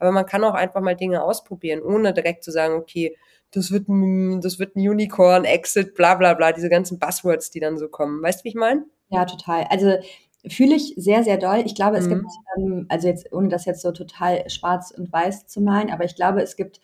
aber 0.00 0.10
man 0.10 0.26
kann 0.26 0.42
auch 0.42 0.54
einfach 0.54 0.80
mal 0.80 0.96
Dinge 0.96 1.22
ausprobieren, 1.22 1.82
ohne 1.82 2.12
direkt 2.12 2.42
zu 2.42 2.50
sagen, 2.50 2.74
okay, 2.74 3.16
das 3.52 3.70
wird 3.70 3.88
ein, 3.88 4.40
das 4.40 4.58
wird 4.58 4.74
ein 4.74 4.80
Unicorn, 4.80 5.44
Exit, 5.44 5.94
bla 5.94 6.16
bla 6.16 6.34
bla, 6.34 6.50
diese 6.50 6.68
ganzen 6.68 6.98
Buzzwords, 6.98 7.50
die 7.50 7.60
dann 7.60 7.78
so 7.78 7.88
kommen. 7.88 8.20
Weißt 8.22 8.40
du, 8.40 8.44
wie 8.44 8.48
ich 8.48 8.54
meine? 8.56 8.84
Ja, 9.08 9.24
total. 9.24 9.66
Also 9.70 9.98
Fühle 10.46 10.76
ich 10.76 10.94
sehr, 10.96 11.24
sehr 11.24 11.36
doll. 11.36 11.62
Ich 11.64 11.74
glaube, 11.74 11.96
es 11.96 12.06
mhm. 12.06 12.10
gibt, 12.10 12.26
ähm, 12.56 12.86
also 12.88 13.08
jetzt, 13.08 13.32
ohne 13.32 13.48
das 13.48 13.64
jetzt 13.64 13.82
so 13.82 13.90
total 13.92 14.48
schwarz 14.48 14.92
und 14.96 15.12
weiß 15.12 15.46
zu 15.46 15.60
malen, 15.60 15.90
aber 15.90 16.04
ich 16.04 16.14
glaube, 16.14 16.42
es 16.42 16.56
gibt 16.56 16.80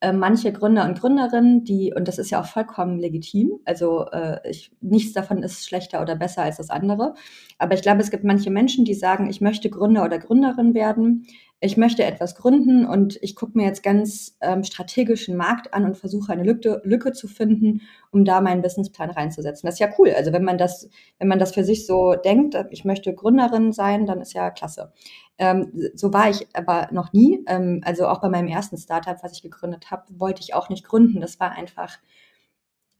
äh, 0.00 0.12
manche 0.12 0.52
Gründer 0.52 0.84
und 0.84 1.00
Gründerinnen, 1.00 1.64
die, 1.64 1.94
und 1.94 2.08
das 2.08 2.18
ist 2.18 2.30
ja 2.30 2.40
auch 2.40 2.46
vollkommen 2.46 2.98
legitim, 2.98 3.60
also 3.64 4.06
äh, 4.10 4.38
ich, 4.48 4.70
nichts 4.80 5.12
davon 5.12 5.42
ist 5.42 5.66
schlechter 5.66 6.02
oder 6.02 6.16
besser 6.16 6.42
als 6.42 6.58
das 6.58 6.70
andere, 6.70 7.14
aber 7.58 7.74
ich 7.74 7.82
glaube, 7.82 8.02
es 8.02 8.10
gibt 8.10 8.24
manche 8.24 8.50
Menschen, 8.50 8.84
die 8.84 8.94
sagen, 8.94 9.30
ich 9.30 9.40
möchte 9.40 9.70
Gründer 9.70 10.04
oder 10.04 10.18
Gründerin 10.18 10.74
werden, 10.74 11.26
ich 11.64 11.78
möchte 11.78 12.04
etwas 12.04 12.34
gründen 12.34 12.84
und 12.84 13.18
ich 13.22 13.34
gucke 13.34 13.56
mir 13.56 13.64
jetzt 13.64 13.82
ganz 13.82 14.36
ähm, 14.42 14.64
strategischen 14.64 15.34
Markt 15.34 15.72
an 15.72 15.86
und 15.86 15.96
versuche 15.96 16.30
eine 16.30 16.42
Lücke, 16.42 16.82
Lücke 16.84 17.12
zu 17.12 17.26
finden, 17.26 17.80
um 18.10 18.26
da 18.26 18.42
meinen 18.42 18.60
Businessplan 18.60 19.08
reinzusetzen. 19.08 19.66
Das 19.66 19.76
ist 19.76 19.78
ja 19.80 19.88
cool. 19.98 20.12
Also 20.14 20.34
wenn 20.34 20.44
man 20.44 20.58
das, 20.58 20.90
wenn 21.18 21.28
man 21.28 21.38
das 21.38 21.54
für 21.54 21.64
sich 21.64 21.86
so 21.86 22.16
denkt, 22.16 22.54
ich 22.70 22.84
möchte 22.84 23.14
Gründerin 23.14 23.72
sein, 23.72 24.04
dann 24.04 24.20
ist 24.20 24.34
ja 24.34 24.50
klasse. 24.50 24.92
Ähm, 25.38 25.72
so 25.94 26.12
war 26.12 26.28
ich 26.28 26.46
aber 26.52 26.88
noch 26.92 27.14
nie. 27.14 27.42
Ähm, 27.46 27.80
also 27.82 28.08
auch 28.08 28.20
bei 28.20 28.28
meinem 28.28 28.48
ersten 28.48 28.76
Startup, 28.76 29.16
was 29.22 29.32
ich 29.32 29.42
gegründet 29.42 29.90
habe, 29.90 30.04
wollte 30.18 30.42
ich 30.42 30.52
auch 30.52 30.68
nicht 30.68 30.84
gründen. 30.84 31.22
Das 31.22 31.40
war 31.40 31.52
einfach, 31.52 31.96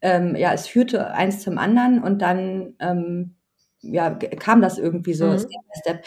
ähm, 0.01 0.35
ja, 0.35 0.51
es 0.53 0.65
führte 0.65 1.11
eins 1.11 1.41
zum 1.43 1.59
anderen 1.59 2.01
und 2.01 2.19
dann 2.19 2.73
ähm, 2.79 3.35
ja, 3.91 4.11
kam 4.11 4.61
das 4.61 4.77
irgendwie 4.77 5.13
so 5.13 5.25
mhm. 5.25 5.39
Step 5.39 5.49
by 5.49 5.79
Step. 5.79 6.03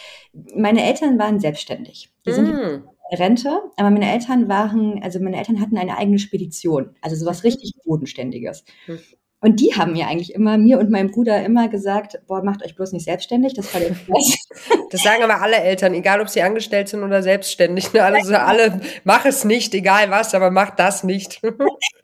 Meine 0.55 0.85
Eltern 0.85 1.19
waren 1.19 1.41
selbstständig. 1.41 2.11
Die 2.27 2.33
sind 2.33 2.49
mhm. 2.49 2.85
in 3.11 3.19
Rente, 3.19 3.61
aber 3.77 3.91
meine 3.91 4.11
Eltern 4.11 4.49
waren, 4.49 5.03
also 5.03 5.21
meine 5.21 5.39
Eltern 5.39 5.61
hatten 5.61 5.79
eine 5.79 5.97
eigene 5.97 6.19
Spedition, 6.19 6.97
also 7.01 7.17
sowas 7.17 7.43
mhm. 7.43 7.49
richtig 7.49 7.73
Bodenständiges. 7.85 8.65
Mhm. 8.87 8.99
und 9.41 9.61
die 9.61 9.75
haben 9.75 9.93
mir 9.93 10.09
eigentlich 10.09 10.35
immer, 10.35 10.59
mir 10.59 10.79
und 10.79 10.91
meinem 10.91 11.11
Bruder 11.11 11.43
immer 11.43 11.69
gesagt, 11.69 12.21
boah, 12.27 12.43
macht 12.43 12.65
euch 12.65 12.77
bloß 12.77 12.93
nicht 12.93 13.05
selbstständig, 13.05 13.55
das 13.55 13.73
war 13.73 13.81
der 13.81 13.97
Das 14.91 15.03
sagen 15.03 15.23
aber 15.23 15.41
alle 15.41 15.57
Eltern, 15.57 15.95
egal 15.95 16.21
ob 16.21 16.29
sie 16.29 16.43
angestellt 16.43 16.89
sind 16.89 17.03
oder 17.03 17.23
selbstständig. 17.23 17.93
Ne? 17.93 18.03
Also 18.03 18.35
alle, 18.35 18.81
mach 19.05 19.25
es 19.27 19.45
nicht, 19.45 19.75
egal 19.75 20.11
was, 20.11 20.35
aber 20.35 20.51
mach 20.51 20.71
das 20.71 21.05
nicht. 21.05 21.41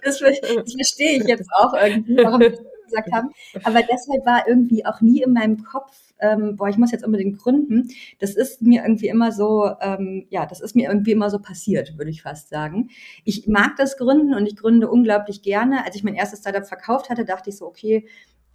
Das, 0.04 0.19
das 0.19 0.75
verstehe 0.75 1.16
ich 1.16 1.25
jetzt 1.26 1.49
auch 1.57 1.73
irgendwie, 1.73 2.19
warum 2.23 2.43
gesagt 2.95 3.13
haben. 3.13 3.31
Aber 3.65 3.81
deshalb 3.81 4.25
war 4.27 4.47
irgendwie 4.49 4.87
auch 4.87 5.01
nie 5.01 5.23
in 5.23 5.33
meinem 5.33 5.63
Kopf, 5.65 5.97
ähm, 6.21 6.57
boah, 6.57 6.69
ich 6.69 6.79
muss 6.79 6.93
jetzt 6.93 7.05
unbedingt 7.05 7.39
gründen. 7.39 7.89
Das 8.19 8.35
ist 8.35 8.63
mir 8.63 8.83
irgendwie 8.83 9.09
immer 9.09 9.33
so, 9.33 9.71
ähm, 9.81 10.27
ja, 10.31 10.47
das 10.47 10.61
ist 10.61 10.77
mir 10.77 10.89
irgendwie 10.89 11.13
immer 11.13 11.31
so 11.31 11.39
passiert, 11.39 11.99
würde 11.99 12.11
ich 12.11 12.23
fast 12.23 12.49
sagen. 12.49 12.91
Ich 13.25 13.47
mag 13.47 13.77
das 13.77 13.97
Gründen 13.97 14.35
und 14.35 14.47
ich 14.47 14.57
gründe 14.57 14.89
unglaublich 14.89 15.43
gerne. 15.43 15.85
Als 15.85 15.97
ich 15.97 16.05
mein 16.05 16.15
erstes 16.15 16.41
Startup 16.41 16.67
verkauft 16.67 17.11
hatte, 17.11 17.25
dachte 17.25 17.51
ich 17.51 17.57
so, 17.57 17.67
okay, 17.67 18.07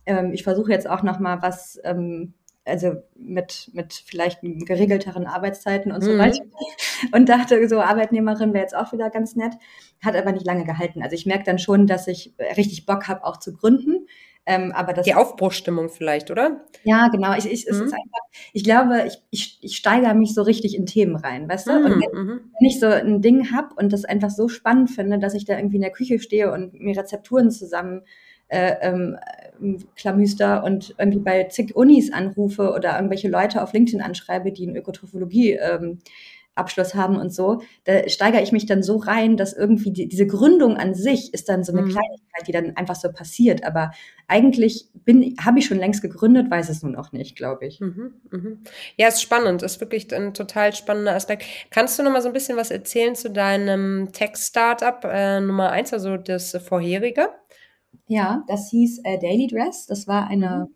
ähm, 0.06 0.32
ich 0.34 0.44
versuche 0.44 0.72
jetzt 0.72 0.90
auch 0.90 1.04
noch 1.04 1.20
mal 1.20 1.42
was 1.42 1.80
ähm, 1.84 2.34
also 2.66 2.94
mit, 3.16 3.70
mit 3.74 3.94
vielleicht 3.94 4.40
geregelteren 4.42 5.26
Arbeitszeiten 5.26 5.92
und 5.92 6.02
so 6.04 6.12
mhm. 6.12 6.20
weiter. 6.20 6.44
Und 7.14 7.30
dachte, 7.30 7.66
so 7.70 7.80
Arbeitnehmerin 7.80 8.54
wäre 8.54 8.64
jetzt 8.64 8.76
auch 8.76 8.92
wieder 8.92 9.10
ganz 9.10 9.36
nett. 9.36 9.54
Hat 10.04 10.18
aber 10.18 10.34
nicht 10.34 10.46
lange 10.46 10.66
gehalten. 10.66 11.02
Also 11.02 11.16
ich 11.16 11.26
merke 11.26 11.46
dann 11.46 11.58
schon, 11.58 11.88
dass 11.88 12.08
ich 12.08 12.34
richtig 12.58 12.86
Bock 12.86 13.08
habe, 13.08 13.24
auch 13.24 13.38
zu 13.38 13.54
gründen. 13.54 14.06
Ähm, 14.46 14.72
aber 14.72 14.94
das, 14.94 15.06
Die 15.06 15.14
Aufbruchstimmung 15.14 15.90
vielleicht, 15.90 16.32
oder? 16.32 16.66
Ja, 16.84 17.10
genau. 17.10 17.34
Ich, 17.38 17.46
ich, 17.46 17.66
mhm. 17.66 17.72
es 17.72 17.82
ist 17.82 17.94
einfach, 17.94 18.42
ich 18.52 18.64
glaube, 18.64 19.06
ich, 19.08 19.22
ich, 19.30 19.60
ich 19.62 19.78
steigere 19.78 20.16
mich 20.16 20.34
so 20.34 20.42
richtig 20.42 20.76
in 20.76 20.86
Themen 20.86 21.16
rein, 21.16 21.48
weißt 21.48 21.68
du? 21.68 21.72
Mhm. 21.72 21.86
Und 21.86 21.92
wenn, 21.92 22.24
mhm. 22.24 22.40
wenn 22.60 22.68
ich 22.68 22.80
so 22.80 22.88
ein 22.88 23.22
Ding 23.22 23.52
habe 23.52 23.76
und 23.76 23.94
das 23.94 24.06
einfach 24.06 24.32
so 24.32 24.48
spannend 24.48 24.90
finde, 24.90 25.20
dass 25.20 25.36
ich 25.36 25.46
da 25.46 25.56
irgendwie 25.56 25.76
in 25.76 25.84
der 25.84 25.92
Küche 25.92 26.20
stehe 26.20 26.52
und 26.52 26.74
mir 26.74 26.98
Rezepturen 26.98 27.52
zusammen 27.52 28.02
äh, 28.50 28.76
ähm, 28.82 29.18
Klamüster 29.96 30.64
und 30.64 30.96
irgendwie 30.98 31.20
bei 31.20 31.44
zig 31.46 31.76
Unis 31.76 32.14
anrufe 32.14 32.72
oder 32.72 32.96
irgendwelche 32.96 33.30
Leute 33.30 33.62
auf 33.62 33.74
LinkedIn 33.74 34.02
anschreibe, 34.02 34.52
die 34.52 34.64
in 34.64 34.76
Ökotrophologie 34.76 35.54
ähm, 35.54 36.00
Abschluss 36.60 36.94
haben 36.94 37.16
und 37.16 37.34
so, 37.34 37.62
da 37.86 38.08
steigere 38.08 38.42
ich 38.42 38.52
mich 38.52 38.66
dann 38.66 38.84
so 38.84 38.98
rein, 38.98 39.38
dass 39.38 39.54
irgendwie 39.54 39.92
die, 39.92 40.08
diese 40.08 40.28
Gründung 40.28 40.78
an 40.78 40.94
sich 40.94 41.34
ist 41.34 41.50
dann 41.50 41.64
so 41.64 41.72
eine 41.72 41.84
mhm. 41.84 41.90
Kleinigkeit, 41.90 42.48
die 42.48 42.52
dann 42.52 42.76
einfach 42.76 42.96
so 42.96 43.10
passiert. 43.12 43.64
Aber 43.64 43.92
eigentlich 44.28 44.90
bin, 44.94 45.36
habe 45.44 45.60
ich 45.60 45.66
schon 45.66 45.80
längst 45.80 46.02
gegründet, 46.02 46.52
weiß 46.52 46.70
es 46.70 46.84
nur 46.84 46.92
noch 46.92 47.12
nicht, 47.12 47.36
glaube 47.36 47.66
ich. 47.66 47.80
Mhm, 47.80 48.14
mhm. 48.30 48.60
Ja, 48.98 49.08
ist 49.08 49.22
spannend, 49.22 49.64
ist 49.64 49.80
wirklich 49.80 50.14
ein 50.14 50.34
total 50.34 50.76
spannender 50.76 51.16
Aspekt. 51.16 51.46
Kannst 51.72 51.98
du 51.98 52.04
noch 52.04 52.12
mal 52.12 52.22
so 52.22 52.28
ein 52.28 52.34
bisschen 52.34 52.58
was 52.58 52.72
erzählen 52.72 53.16
zu 53.16 53.32
deinem 53.32 54.12
Tech-Startup 54.12 55.04
äh, 55.06 55.40
Nummer 55.40 55.72
eins, 55.72 55.94
also 55.94 56.18
das 56.18 56.56
vorherige? 56.64 57.30
Ja, 58.10 58.44
das 58.48 58.70
hieß 58.70 59.02
äh, 59.06 59.20
Daily 59.20 59.48
Dress. 59.48 59.86
Das 59.86 60.08
war 60.08 60.28
eine 60.28 60.68
mhm 60.70 60.76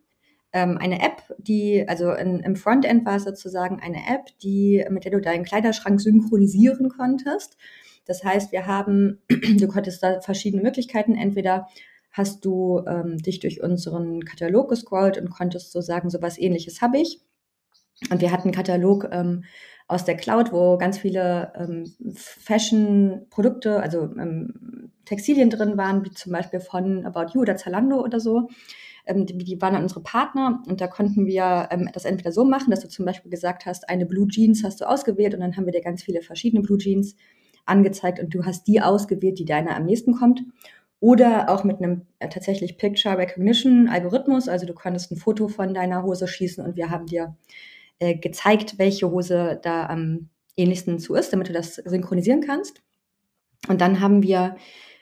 ähm, 0.53 0.77
eine 0.77 1.01
App, 1.01 1.23
die, 1.39 1.83
also 1.87 2.11
in, 2.11 2.39
im 2.39 2.55
Frontend 2.55 3.05
war 3.05 3.17
es 3.17 3.23
sozusagen 3.23 3.79
eine 3.79 4.07
App, 4.07 4.27
die, 4.43 4.85
mit 4.89 5.03
der 5.03 5.11
du 5.11 5.19
deinen 5.19 5.43
Kleiderschrank 5.43 5.99
synchronisieren 5.99 6.89
konntest. 6.89 7.57
Das 8.05 8.23
heißt, 8.23 8.51
wir 8.51 8.67
haben, 8.67 9.19
du 9.29 9.67
konntest 9.67 10.03
da 10.03 10.21
verschiedene 10.21 10.61
Möglichkeiten. 10.61 11.15
Entweder 11.15 11.67
hast 12.11 12.45
du 12.45 12.83
ähm, 12.87 13.17
dich 13.17 13.39
durch 13.39 13.61
unseren 13.63 14.23
Katalog 14.23 14.69
gescrollt 14.69 15.17
und 15.17 15.31
konntest 15.31 15.71
so 15.71 15.81
sagen, 15.81 16.11
so 16.11 16.21
was 16.21 16.37
ähnliches 16.37 16.81
habe 16.81 16.99
ich. 16.99 17.19
Und 18.11 18.21
wir 18.21 18.31
hatten 18.31 18.49
einen 18.49 18.55
Katalog 18.55 19.09
ähm, 19.11 19.45
aus 19.87 20.05
der 20.05 20.15
Cloud, 20.15 20.51
wo 20.51 20.77
ganz 20.77 20.97
viele 20.97 21.51
ähm, 21.55 21.93
Fashion-Produkte, 22.15 23.81
also 23.81 24.03
ähm, 24.17 24.91
Textilien 25.05 25.49
drin 25.49 25.77
waren, 25.77 26.05
wie 26.05 26.11
zum 26.11 26.31
Beispiel 26.31 26.59
von 26.59 27.05
About 27.05 27.33
You 27.33 27.41
oder 27.41 27.57
Zalando 27.57 28.01
oder 28.01 28.19
so 28.19 28.47
ähm, 29.05 29.25
die, 29.25 29.37
die, 29.37 29.61
waren 29.61 29.73
dann 29.73 29.83
unsere 29.83 30.01
Partner 30.01 30.61
und 30.67 30.81
da 30.81 30.87
konnten 30.87 31.25
wir 31.25 31.67
ähm, 31.71 31.89
das 31.93 32.05
entweder 32.05 32.31
so 32.31 32.45
machen, 32.45 32.71
dass 32.71 32.79
du 32.79 32.87
zum 32.87 33.05
Beispiel 33.05 33.31
gesagt 33.31 33.65
hast, 33.65 33.89
eine 33.89 34.05
Blue 34.05 34.27
Jeans 34.27 34.63
hast 34.63 34.81
du 34.81 34.85
ausgewählt 34.85 35.33
und 35.33 35.41
dann 35.41 35.57
haben 35.57 35.65
wir 35.65 35.73
dir 35.73 35.81
ganz 35.81 36.03
viele 36.03 36.21
verschiedene 36.21 36.61
Blue 36.61 36.77
Jeans 36.77 37.15
angezeigt 37.65 38.19
und 38.19 38.33
du 38.33 38.45
hast 38.45 38.67
die 38.67 38.81
ausgewählt, 38.81 39.39
die 39.39 39.45
deiner 39.45 39.75
am 39.75 39.85
nächsten 39.85 40.13
kommt. 40.13 40.43
Oder 40.99 41.49
auch 41.49 41.65
mit 41.65 41.77
einem 41.77 42.03
äh, 42.19 42.29
tatsächlich 42.29 42.77
Picture 42.77 43.17
Recognition 43.17 43.89
Algorithmus, 43.89 44.47
also 44.47 44.65
du 44.65 44.73
konntest 44.73 45.11
ein 45.11 45.17
Foto 45.17 45.49
von 45.49 45.73
deiner 45.73 46.03
Hose 46.03 46.27
schießen 46.27 46.63
und 46.63 46.77
wir 46.77 46.89
haben 46.89 47.07
dir 47.07 47.35
äh, 48.03 48.15
gezeigt, 48.15 48.77
welche 48.77 49.09
Hose 49.09 49.59
da 49.63 49.87
am 49.87 50.29
ähnlichsten 50.55 50.99
zu 50.99 51.15
ist, 51.15 51.33
damit 51.33 51.49
du 51.49 51.53
das 51.53 51.75
synchronisieren 51.75 52.41
kannst. 52.41 52.81
Und 53.67 53.81
dann 53.81 53.99
haben 53.99 54.21
wir 54.23 54.57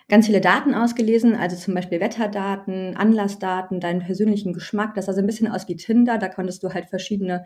ganz 0.08 0.28
viele 0.28 0.42
Daten 0.42 0.76
ausgelesen, 0.76 1.36
also 1.36 1.56
zum 1.56 1.74
Beispiel 1.74 2.00
Wetterdaten, 2.00 2.96
Anlassdaten, 2.96 3.80
deinen 3.80 4.02
persönlichen 4.02 4.54
Geschmack. 4.54 4.94
Das 4.94 5.08
sah 5.08 5.14
so 5.14 5.20
ein 5.20 5.26
bisschen 5.26 5.48
aus 5.48 5.68
wie 5.68 5.76
Tinder. 5.76 6.18
Da 6.18 6.28
konntest 6.28 6.64
du 6.64 6.74
halt 6.74 6.90
verschiedene 6.90 7.46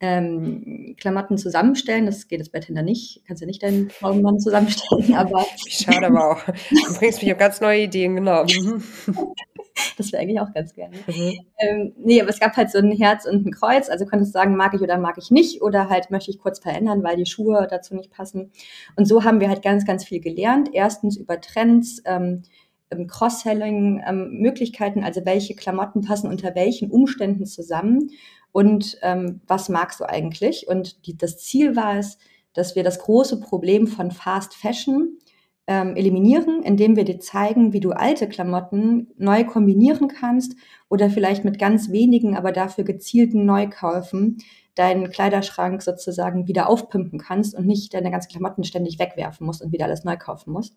ähm, 0.00 0.96
Klamotten 0.98 1.38
zusammenstellen. 1.38 2.06
Das 2.06 2.28
geht 2.28 2.38
jetzt 2.38 2.52
bei 2.52 2.60
Tinder 2.60 2.82
nicht. 2.82 3.22
Kannst 3.26 3.42
ja 3.42 3.46
nicht 3.46 3.62
deinen 3.62 3.88
Traummann 3.88 4.38
zusammenstellen, 4.38 5.14
aber. 5.16 5.44
Schade 5.68 6.06
aber 6.06 6.32
auch. 6.32 6.44
Du 6.46 6.98
bringst 6.98 7.22
mich 7.22 7.32
auf 7.32 7.38
ganz 7.38 7.60
neue 7.60 7.82
Ideen, 7.82 8.16
genau. 8.16 8.46
Das 9.96 10.12
wäre 10.12 10.22
eigentlich 10.22 10.40
auch 10.40 10.52
ganz 10.52 10.74
gerne. 10.74 10.96
Mhm. 11.06 11.38
Ähm, 11.58 11.92
nee, 11.98 12.20
aber 12.20 12.30
es 12.30 12.40
gab 12.40 12.56
halt 12.56 12.70
so 12.70 12.78
ein 12.78 12.90
Herz 12.90 13.26
und 13.26 13.46
ein 13.46 13.52
Kreuz. 13.52 13.88
Also 13.88 14.06
konntest 14.06 14.34
du 14.34 14.38
sagen, 14.38 14.56
mag 14.56 14.74
ich 14.74 14.80
oder 14.80 14.98
mag 14.98 15.16
ich 15.18 15.30
nicht. 15.30 15.62
Oder 15.62 15.88
halt 15.88 16.10
möchte 16.10 16.30
ich 16.30 16.38
kurz 16.38 16.58
verändern, 16.58 17.02
weil 17.02 17.16
die 17.16 17.26
Schuhe 17.26 17.66
dazu 17.70 17.94
nicht 17.94 18.10
passen. 18.10 18.50
Und 18.96 19.06
so 19.06 19.24
haben 19.24 19.40
wir 19.40 19.48
halt 19.48 19.62
ganz, 19.62 19.84
ganz 19.86 20.04
viel 20.04 20.20
gelernt. 20.20 20.70
Erstens 20.72 21.16
über 21.16 21.40
Trends, 21.40 22.02
ähm, 22.04 22.42
ähm 22.90 23.06
Cross-Selling-Möglichkeiten, 23.06 25.00
ähm, 25.00 25.04
also 25.04 25.24
welche 25.24 25.54
Klamotten 25.54 26.02
passen 26.02 26.28
unter 26.28 26.54
welchen 26.54 26.90
Umständen 26.90 27.46
zusammen 27.46 28.10
und 28.54 28.98
ähm, 29.02 29.40
was 29.48 29.68
magst 29.68 29.98
du 29.98 30.08
eigentlich? 30.08 30.68
Und 30.68 31.08
die, 31.08 31.18
das 31.18 31.38
Ziel 31.38 31.74
war 31.74 31.98
es, 31.98 32.18
dass 32.52 32.76
wir 32.76 32.84
das 32.84 33.00
große 33.00 33.40
Problem 33.40 33.88
von 33.88 34.12
Fast 34.12 34.54
Fashion 34.54 35.18
ähm, 35.66 35.96
eliminieren, 35.96 36.62
indem 36.62 36.96
wir 36.96 37.04
dir 37.04 37.20
zeigen, 37.20 37.72
wie 37.72 37.80
du 37.80 37.92
alte 37.92 38.28
Klamotten 38.28 39.08
neu 39.16 39.44
kombinieren 39.44 40.08
kannst 40.08 40.56
oder 40.88 41.08
vielleicht 41.08 41.44
mit 41.44 41.58
ganz 41.58 41.90
wenigen, 41.90 42.36
aber 42.36 42.52
dafür 42.52 42.84
gezielten 42.84 43.46
Neukäufen 43.46 44.38
deinen 44.74 45.10
Kleiderschrank 45.10 45.82
sozusagen 45.82 46.48
wieder 46.48 46.68
aufpimpen 46.68 47.18
kannst 47.18 47.54
und 47.54 47.66
nicht 47.66 47.94
deine 47.94 48.10
ganzen 48.10 48.30
Klamotten 48.30 48.64
ständig 48.64 48.98
wegwerfen 48.98 49.46
musst 49.46 49.62
und 49.62 49.72
wieder 49.72 49.86
alles 49.86 50.04
neu 50.04 50.16
kaufen 50.16 50.52
musst. 50.52 50.76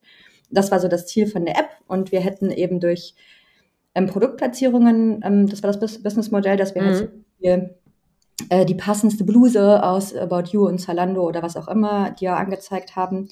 Das 0.50 0.72
war 0.72 0.80
so 0.80 0.88
das 0.88 1.08
Ziel 1.08 1.28
von 1.28 1.46
der 1.46 1.58
App 1.58 1.70
und 1.88 2.12
wir 2.12 2.22
hätten 2.22 2.52
eben 2.52 2.80
durch 2.80 3.16
ähm, 3.96 4.06
Produktplatzierungen, 4.06 5.22
ähm, 5.24 5.48
das 5.48 5.64
war 5.64 5.72
das 5.72 6.02
Businessmodell, 6.02 6.56
dass 6.56 6.76
wir 6.76 6.84
mhm. 6.84 7.10
halt 7.44 7.76
äh, 8.50 8.66
die 8.66 8.76
passendste 8.76 9.24
Bluse 9.24 9.84
aus 9.84 10.16
About 10.16 10.52
You 10.52 10.68
und 10.68 10.80
Zalando 10.80 11.28
oder 11.28 11.42
was 11.42 11.58
auch 11.58 11.68
immer 11.68 12.12
dir 12.12 12.38
angezeigt 12.38 12.96
haben, 12.96 13.30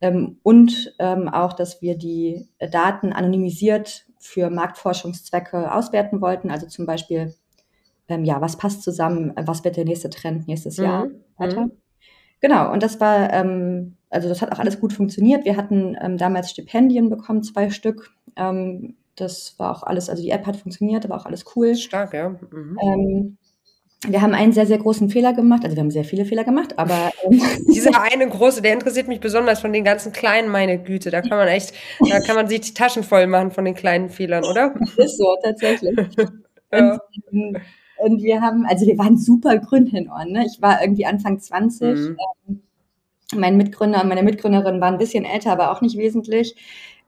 ähm, 0.00 0.38
und 0.42 0.94
ähm, 0.98 1.28
auch, 1.28 1.52
dass 1.52 1.82
wir 1.82 1.96
die 1.96 2.48
Daten 2.70 3.12
anonymisiert 3.12 4.06
für 4.18 4.50
Marktforschungszwecke 4.50 5.72
auswerten 5.72 6.20
wollten. 6.20 6.50
Also 6.50 6.66
zum 6.66 6.86
Beispiel, 6.86 7.34
ähm, 8.08 8.24
ja, 8.24 8.40
was 8.40 8.56
passt 8.56 8.82
zusammen, 8.82 9.32
was 9.36 9.64
wird 9.64 9.76
der 9.76 9.84
nächste 9.84 10.10
Trend 10.10 10.46
nächstes 10.48 10.78
mhm. 10.78 10.84
Jahr 10.84 11.06
weiter. 11.36 11.66
Mhm. 11.66 11.72
Genau, 12.40 12.72
und 12.72 12.82
das 12.82 13.00
war, 13.00 13.32
ähm, 13.32 13.96
also 14.08 14.28
das 14.28 14.40
hat 14.40 14.52
auch 14.52 14.58
alles 14.58 14.80
gut 14.80 14.92
funktioniert. 14.92 15.44
Wir 15.44 15.56
hatten 15.56 15.96
ähm, 16.00 16.16
damals 16.16 16.50
Stipendien 16.50 17.10
bekommen, 17.10 17.42
zwei 17.42 17.70
Stück. 17.70 18.10
Ähm, 18.36 18.96
das 19.16 19.58
war 19.58 19.76
auch 19.76 19.82
alles, 19.82 20.08
also 20.08 20.22
die 20.22 20.30
App 20.30 20.46
hat 20.46 20.56
funktioniert, 20.56 21.08
war 21.08 21.20
auch 21.20 21.26
alles 21.26 21.44
cool. 21.54 21.74
Stark, 21.74 22.14
ja. 22.14 22.30
Mhm. 22.30 23.36
Ähm, 24.04 24.12
wir 24.12 24.22
haben 24.22 24.34
einen 24.34 24.52
sehr, 24.52 24.66
sehr 24.66 24.78
großen 24.78 25.10
Fehler 25.10 25.32
gemacht. 25.32 25.64
Also 25.64 25.76
wir 25.76 25.82
haben 25.82 25.90
sehr 25.90 26.04
viele 26.04 26.24
Fehler 26.24 26.44
gemacht, 26.44 26.78
aber. 26.78 27.12
Ähm 27.22 27.40
Dieser 27.68 28.00
eine 28.00 28.28
große, 28.28 28.62
der 28.62 28.72
interessiert 28.72 29.08
mich 29.08 29.20
besonders 29.20 29.60
von 29.60 29.72
den 29.72 29.84
ganzen 29.84 30.12
kleinen, 30.12 30.50
meine 30.50 30.78
Güte. 30.78 31.10
Da 31.10 31.20
kann 31.20 31.38
man 31.38 31.48
echt, 31.48 31.74
da 32.08 32.20
kann 32.20 32.36
man 32.36 32.48
sich 32.48 32.60
die 32.60 32.74
Taschen 32.74 33.02
voll 33.02 33.26
machen 33.26 33.50
von 33.50 33.64
den 33.64 33.74
kleinen 33.74 34.08
Fehlern, 34.08 34.44
oder? 34.44 34.74
Ist 34.96 35.18
so, 35.18 35.36
tatsächlich. 35.42 35.96
ja. 36.72 36.98
und, 37.30 37.58
und, 37.98 38.22
wir 38.22 38.40
haben, 38.40 38.64
also 38.66 38.86
wir 38.86 38.98
waren 38.98 39.18
super 39.18 39.58
Gründenohren. 39.58 40.32
Ne? 40.32 40.46
Ich 40.46 40.62
war 40.62 40.82
irgendwie 40.82 41.06
Anfang 41.06 41.38
20. 41.38 41.88
Mhm. 41.88 42.16
Ähm, 42.48 42.62
mein 43.36 43.56
Mitgründer 43.56 44.02
und 44.02 44.08
meine 44.08 44.22
Mitgründerin 44.22 44.80
waren 44.80 44.94
ein 44.94 44.98
bisschen 44.98 45.24
älter, 45.24 45.52
aber 45.52 45.70
auch 45.70 45.80
nicht 45.80 45.96
wesentlich. 45.96 46.56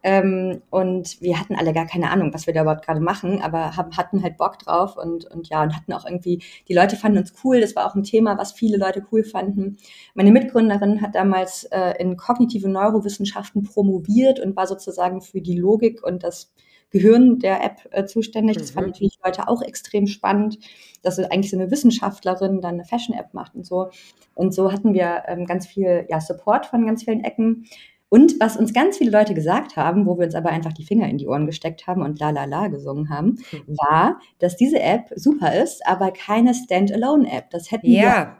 Ähm, 0.02 0.62
und 0.70 1.20
wir 1.20 1.38
hatten 1.38 1.54
alle 1.54 1.72
gar 1.72 1.86
keine 1.86 2.10
Ahnung, 2.10 2.34
was 2.34 2.46
wir 2.46 2.54
da 2.54 2.62
überhaupt 2.62 2.84
gerade 2.84 3.00
machen, 3.00 3.40
aber 3.40 3.76
haben, 3.76 3.96
hatten 3.96 4.22
halt 4.22 4.36
Bock 4.36 4.58
drauf 4.58 4.96
und, 4.96 5.26
und 5.26 5.48
ja, 5.48 5.62
und 5.62 5.76
hatten 5.76 5.92
auch 5.92 6.04
irgendwie, 6.04 6.42
die 6.68 6.74
Leute 6.74 6.96
fanden 6.96 7.18
uns 7.18 7.32
cool, 7.44 7.60
das 7.60 7.76
war 7.76 7.86
auch 7.86 7.94
ein 7.94 8.02
Thema, 8.02 8.36
was 8.36 8.52
viele 8.52 8.78
Leute 8.78 9.06
cool 9.12 9.22
fanden. 9.22 9.76
Meine 10.14 10.32
Mitgründerin 10.32 11.02
hat 11.02 11.14
damals 11.14 11.64
äh, 11.64 11.94
in 12.00 12.16
kognitive 12.16 12.68
Neurowissenschaften 12.68 13.62
promoviert 13.62 14.40
und 14.40 14.56
war 14.56 14.66
sozusagen 14.66 15.20
für 15.20 15.40
die 15.40 15.56
Logik 15.56 16.02
und 16.02 16.24
das 16.24 16.52
Gehirn 16.92 17.38
der 17.38 17.64
App 17.64 17.88
äh, 17.90 18.04
zuständig. 18.04 18.58
Das 18.58 18.70
mhm. 18.70 18.74
fanden 18.74 18.90
natürlich 18.90 19.18
Leute 19.24 19.48
auch 19.48 19.62
extrem 19.62 20.06
spannend, 20.06 20.58
dass 21.02 21.18
eigentlich 21.18 21.50
so 21.50 21.58
eine 21.58 21.70
Wissenschaftlerin 21.70 22.60
dann 22.60 22.74
eine 22.74 22.84
Fashion-App 22.84 23.34
macht 23.34 23.54
und 23.54 23.66
so. 23.66 23.90
Und 24.34 24.54
so 24.54 24.72
hatten 24.72 24.94
wir 24.94 25.24
ähm, 25.26 25.46
ganz 25.46 25.66
viel 25.66 26.06
ja, 26.08 26.20
Support 26.20 26.66
von 26.66 26.86
ganz 26.86 27.04
vielen 27.04 27.24
Ecken. 27.24 27.66
Und 28.12 28.38
was 28.40 28.58
uns 28.58 28.74
ganz 28.74 28.98
viele 28.98 29.10
Leute 29.10 29.32
gesagt 29.32 29.76
haben, 29.76 30.04
wo 30.04 30.18
wir 30.18 30.26
uns 30.26 30.34
aber 30.34 30.50
einfach 30.50 30.74
die 30.74 30.84
Finger 30.84 31.08
in 31.08 31.16
die 31.16 31.26
Ohren 31.26 31.46
gesteckt 31.46 31.86
haben 31.86 32.02
und 32.02 32.20
la 32.20 32.28
la 32.28 32.44
la 32.44 32.68
gesungen 32.68 33.08
haben, 33.08 33.38
mhm. 33.50 33.78
war, 33.78 34.20
dass 34.38 34.54
diese 34.58 34.80
App 34.80 35.10
super 35.16 35.54
ist, 35.54 35.80
aber 35.86 36.10
keine 36.10 36.52
Standalone-App. 36.52 37.48
Das 37.48 37.70
hätten 37.70 37.90
ja. 37.90 38.02
wir 38.02 38.36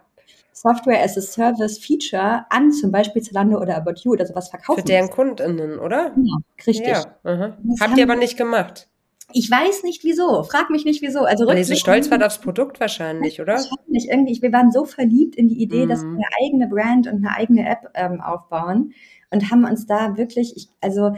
Software 0.53 1.03
as 1.03 1.17
a 1.17 1.23
Service 1.23 1.79
Feature 1.79 2.45
an 2.51 2.71
zum 2.71 2.93
Beispiel 2.93 3.23
Zalando 3.23 3.59
oder 3.63 3.75
About 3.79 3.95
You 4.03 4.13
oder 4.13 4.27
sowas 4.27 4.51
verkaufen. 4.51 4.81
Für 4.81 4.85
deren 4.85 5.09
KundInnen, 5.09 5.79
oder? 5.79 6.13
Ja, 6.23 6.37
richtig. 6.67 6.89
Ja, 6.89 7.55
Habt 7.81 7.97
ihr 7.97 8.05
aber 8.05 8.17
nicht 8.17 8.37
gemacht. 8.37 8.91
Ich 9.35 9.51
weiß 9.51 9.83
nicht 9.83 10.05
wieso. 10.05 10.43
Frag 10.45 10.71
mich 10.71 10.85
nicht 10.85 11.03
wieso. 11.03 11.21
Also 11.21 11.47
Weil 11.47 11.59
ihr 11.59 11.65
so 11.65 11.75
stolz 11.75 12.11
wart 12.11 12.23
aufs 12.23 12.39
Produkt 12.39 12.81
wahrscheinlich, 12.81 13.41
oder? 13.41 13.55
Wahrscheinlich. 13.55 14.09
Irgendwie, 14.09 14.41
wir 14.41 14.53
waren 14.53 14.71
so 14.71 14.85
verliebt 14.85 15.37
in 15.37 15.49
die 15.49 15.63
Idee, 15.63 15.87
mm. 15.87 15.89
dass 15.89 16.03
wir 16.03 16.11
eine 16.11 16.25
eigene 16.45 16.69
Brand 16.69 17.07
und 17.07 17.25
eine 17.25 17.37
eigene 17.37 17.69
App 17.69 17.91
ähm, 17.95 18.21
aufbauen 18.21 18.93
und 19.31 19.51
haben 19.51 19.65
uns 19.65 19.87
da 19.87 20.17
wirklich, 20.17 20.57
ich, 20.57 20.69
also 20.81 21.13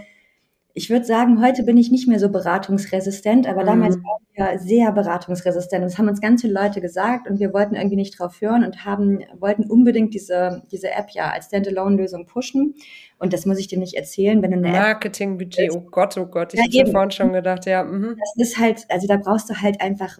ich 0.77 0.91
würde 0.91 1.05
sagen, 1.05 1.41
heute 1.41 1.63
bin 1.63 1.77
ich 1.77 1.93
nicht 1.93 2.09
mehr 2.09 2.19
so 2.19 2.29
beratungsresistent, 2.29 3.47
aber 3.47 3.63
mhm. 3.63 3.67
damals 3.67 3.97
war 3.99 4.19
ich 4.21 4.39
ja 4.39 4.59
sehr 4.59 4.91
beratungsresistent. 4.91 5.85
Das 5.85 5.99
haben 5.99 6.09
uns 6.09 6.21
ganz 6.21 6.41
viele 6.41 6.53
Leute 6.53 6.81
gesagt 6.81 7.31
und 7.31 7.39
wir 7.39 7.53
wollten 7.53 7.77
irgendwie 7.77 7.95
nicht 7.95 8.19
drauf 8.19 8.41
hören 8.41 8.65
und 8.65 8.85
haben, 8.85 9.21
wollten 9.39 9.71
unbedingt 9.71 10.15
diese, 10.15 10.65
diese 10.73 10.91
App 10.91 11.11
ja 11.11 11.31
als 11.31 11.47
Standalone-Lösung 11.47 12.27
pushen. 12.27 12.75
Und 13.21 13.33
das 13.33 13.47
muss 13.47 13.61
ich 13.61 13.69
dir 13.69 13.79
nicht 13.79 13.95
erzählen, 13.95 14.43
wenn 14.43 14.51
du 14.51 14.57
eine 14.57 14.71
Marketingbudget, 14.71 15.71
oh 15.73 15.81
Gott, 15.93 16.19
oh 16.19 16.27
Gott, 16.27 16.55
ich 16.55 16.75
ja, 16.75 16.83
habe 16.83 16.91
vorhin 16.91 17.13
schon 17.13 17.33
gedacht, 17.33 17.67
ja. 17.67 17.85
Mhm. 17.85 18.17
Das 18.19 18.49
ist 18.49 18.59
halt, 18.59 18.85
also 18.89 19.07
da 19.07 19.17
brauchst 19.17 19.49
du 19.49 19.55
halt 19.55 19.81
einfach 19.81 20.19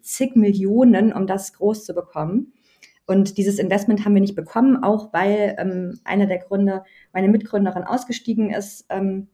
zig 0.00 0.34
Millionen, 0.34 1.12
um 1.12 1.26
das 1.26 1.52
groß 1.52 1.84
zu 1.84 1.92
bekommen. 1.92 2.54
Und 3.06 3.36
dieses 3.36 3.58
Investment 3.58 4.06
haben 4.06 4.14
wir 4.14 4.22
nicht 4.22 4.36
bekommen, 4.36 4.82
auch 4.82 5.12
weil 5.12 5.56
ähm, 5.58 6.00
einer 6.04 6.26
der 6.26 6.38
Gründe, 6.38 6.84
meine 7.12 7.28
Mitgründerin 7.28 7.84
ausgestiegen 7.84 8.50
ist. 8.50 8.86
Ähm, 8.88 9.28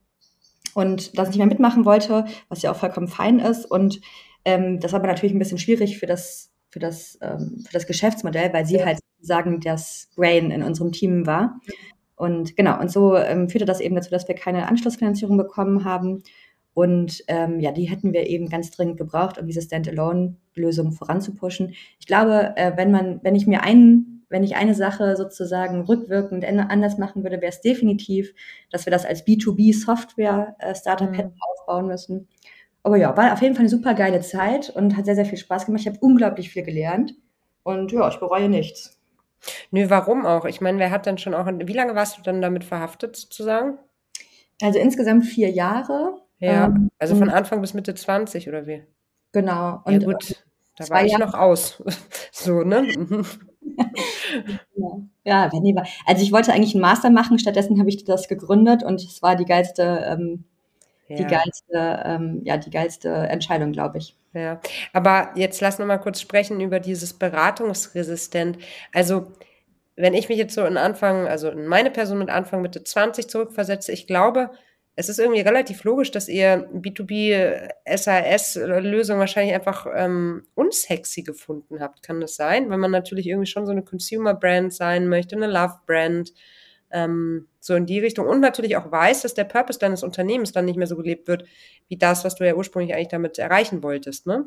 und 0.76 1.18
das 1.18 1.28
nicht 1.28 1.38
mehr 1.38 1.46
mitmachen 1.46 1.86
wollte, 1.86 2.26
was 2.50 2.60
ja 2.60 2.70
auch 2.70 2.76
vollkommen 2.76 3.08
fein 3.08 3.38
ist. 3.38 3.64
Und 3.64 4.02
ähm, 4.44 4.78
das 4.78 4.92
war 4.92 5.00
aber 5.00 5.08
natürlich 5.08 5.34
ein 5.34 5.38
bisschen 5.38 5.56
schwierig 5.56 5.98
für 5.98 6.04
das, 6.04 6.52
für 6.68 6.78
das, 6.78 7.18
ähm, 7.22 7.64
für 7.66 7.72
das 7.72 7.86
Geschäftsmodell, 7.86 8.52
weil 8.52 8.66
sie 8.66 8.76
ja. 8.76 8.84
halt 8.84 8.98
sozusagen 9.16 9.60
das 9.60 10.10
Brain 10.16 10.50
in 10.50 10.62
unserem 10.62 10.92
Team 10.92 11.26
war. 11.26 11.58
Und 12.14 12.56
genau, 12.56 12.78
und 12.78 12.90
so 12.92 13.16
ähm, 13.16 13.48
führte 13.48 13.64
das 13.64 13.80
eben 13.80 13.94
dazu, 13.94 14.10
dass 14.10 14.28
wir 14.28 14.34
keine 14.34 14.68
Anschlussfinanzierung 14.68 15.38
bekommen 15.38 15.84
haben. 15.84 16.22
Und 16.74 17.24
ähm, 17.28 17.58
ja, 17.58 17.72
die 17.72 17.84
hätten 17.84 18.12
wir 18.12 18.26
eben 18.26 18.50
ganz 18.50 18.70
dringend 18.70 18.98
gebraucht, 18.98 19.38
um 19.38 19.46
diese 19.46 19.62
Standalone-Lösung 19.62 20.92
voranzupushen. 20.92 21.74
Ich 21.98 22.06
glaube, 22.06 22.52
äh, 22.56 22.76
wenn 22.76 22.90
man, 22.90 23.20
wenn 23.22 23.34
ich 23.34 23.46
mir 23.46 23.62
einen 23.62 24.15
wenn 24.28 24.44
ich 24.44 24.56
eine 24.56 24.74
Sache 24.74 25.16
sozusagen 25.16 25.82
rückwirkend 25.82 26.44
anders 26.44 26.98
machen 26.98 27.22
würde, 27.22 27.40
wäre 27.40 27.52
es 27.52 27.60
definitiv, 27.60 28.34
dass 28.70 28.86
wir 28.86 28.90
das 28.90 29.04
als 29.04 29.26
B2B-Software-Startup 29.26 31.08
äh, 31.08 31.10
mhm. 31.10 31.14
hätten 31.14 31.34
aufbauen 31.40 31.86
müssen. 31.86 32.28
Aber 32.82 32.96
ja, 32.96 33.16
war 33.16 33.32
auf 33.32 33.42
jeden 33.42 33.54
Fall 33.54 33.62
eine 33.62 33.68
super 33.68 33.94
geile 33.94 34.20
Zeit 34.20 34.70
und 34.70 34.96
hat 34.96 35.06
sehr, 35.06 35.16
sehr 35.16 35.26
viel 35.26 35.38
Spaß 35.38 35.66
gemacht. 35.66 35.80
Ich 35.80 35.88
habe 35.88 35.98
unglaublich 36.00 36.50
viel 36.50 36.62
gelernt 36.62 37.14
und 37.62 37.92
ja, 37.92 38.08
ich 38.08 38.18
bereue 38.20 38.48
nichts. 38.48 39.00
Nö, 39.70 39.90
warum 39.90 40.24
auch? 40.24 40.44
Ich 40.44 40.60
meine, 40.60 40.78
wer 40.78 40.90
hat 40.90 41.06
dann 41.06 41.18
schon 41.18 41.34
auch, 41.34 41.46
wie 41.46 41.72
lange 41.72 41.94
warst 41.94 42.18
du 42.18 42.22
dann 42.22 42.40
damit 42.40 42.64
verhaftet 42.64 43.16
sozusagen? 43.16 43.78
Also 44.62 44.78
insgesamt 44.78 45.26
vier 45.26 45.50
Jahre. 45.50 46.20
Ja, 46.38 46.66
ähm, 46.66 46.90
also 46.98 47.16
von 47.16 47.30
Anfang 47.30 47.60
bis 47.60 47.74
Mitte 47.74 47.94
20 47.94 48.48
oder 48.48 48.66
wie? 48.66 48.84
Genau. 49.32 49.80
Und, 49.84 50.02
ja 50.02 50.08
gut, 50.08 50.44
da 50.76 50.88
war 50.88 51.04
ich 51.04 51.12
Jahre. 51.12 51.24
noch 51.24 51.34
aus. 51.34 51.82
so, 52.32 52.62
ne? 52.62 52.86
ja, 55.24 55.52
wenn 55.52 55.62
nee, 55.62 55.74
also 56.06 56.22
ich 56.22 56.32
wollte 56.32 56.52
eigentlich 56.52 56.74
einen 56.74 56.82
Master 56.82 57.10
machen, 57.10 57.38
stattdessen 57.38 57.78
habe 57.78 57.88
ich 57.88 58.04
das 58.04 58.28
gegründet 58.28 58.82
und 58.82 59.02
es 59.02 59.22
war 59.22 59.36
die 59.36 59.44
geilste, 59.44 60.04
ähm, 60.06 60.44
ja. 61.08 61.16
die 61.16 61.24
geilste, 61.26 62.02
ähm, 62.04 62.40
ja, 62.44 62.56
die 62.56 62.70
geilste 62.70 63.08
Entscheidung, 63.10 63.72
glaube 63.72 63.98
ich. 63.98 64.16
Ja, 64.32 64.60
aber 64.92 65.30
jetzt 65.34 65.60
lass 65.60 65.78
noch 65.78 65.86
mal 65.86 65.98
kurz 65.98 66.20
sprechen 66.20 66.60
über 66.60 66.78
dieses 66.78 67.14
Beratungsresistent. 67.14 68.58
Also 68.92 69.32
wenn 69.96 70.14
ich 70.14 70.28
mich 70.28 70.38
jetzt 70.38 70.54
so 70.54 70.64
in 70.64 70.76
Anfang, 70.76 71.26
also 71.26 71.48
in 71.48 71.66
meine 71.66 71.90
Person 71.90 72.18
mit 72.18 72.28
Anfang 72.28 72.60
Mitte 72.60 72.84
20 72.84 73.28
zurückversetze, 73.28 73.92
ich 73.92 74.06
glaube, 74.06 74.50
es 74.98 75.10
ist 75.10 75.18
irgendwie 75.18 75.42
relativ 75.42 75.84
logisch, 75.84 76.10
dass 76.10 76.26
ihr 76.26 76.70
B2B 76.72 77.70
SAS-Lösung 77.86 79.18
wahrscheinlich 79.18 79.54
einfach 79.54 79.86
ähm, 79.94 80.44
unsexy 80.54 81.22
gefunden 81.22 81.80
habt. 81.80 82.02
Kann 82.02 82.22
das 82.22 82.36
sein? 82.36 82.70
Weil 82.70 82.78
man 82.78 82.90
natürlich 82.90 83.26
irgendwie 83.26 83.46
schon 83.46 83.66
so 83.66 83.72
eine 83.72 83.82
Consumer-Brand 83.82 84.72
sein 84.72 85.06
möchte, 85.06 85.36
eine 85.36 85.48
Love-Brand, 85.48 86.32
ähm, 86.90 87.46
so 87.60 87.74
in 87.74 87.84
die 87.84 87.98
Richtung. 87.98 88.26
Und 88.26 88.40
natürlich 88.40 88.78
auch 88.78 88.90
weiß, 88.90 89.20
dass 89.20 89.34
der 89.34 89.44
Purpose 89.44 89.78
deines 89.78 90.02
Unternehmens 90.02 90.52
dann 90.52 90.64
nicht 90.64 90.78
mehr 90.78 90.86
so 90.86 90.96
gelebt 90.96 91.28
wird, 91.28 91.44
wie 91.88 91.98
das, 91.98 92.24
was 92.24 92.34
du 92.34 92.46
ja 92.46 92.54
ursprünglich 92.54 92.94
eigentlich 92.94 93.08
damit 93.08 93.38
erreichen 93.38 93.82
wolltest, 93.82 94.26
ne? 94.26 94.46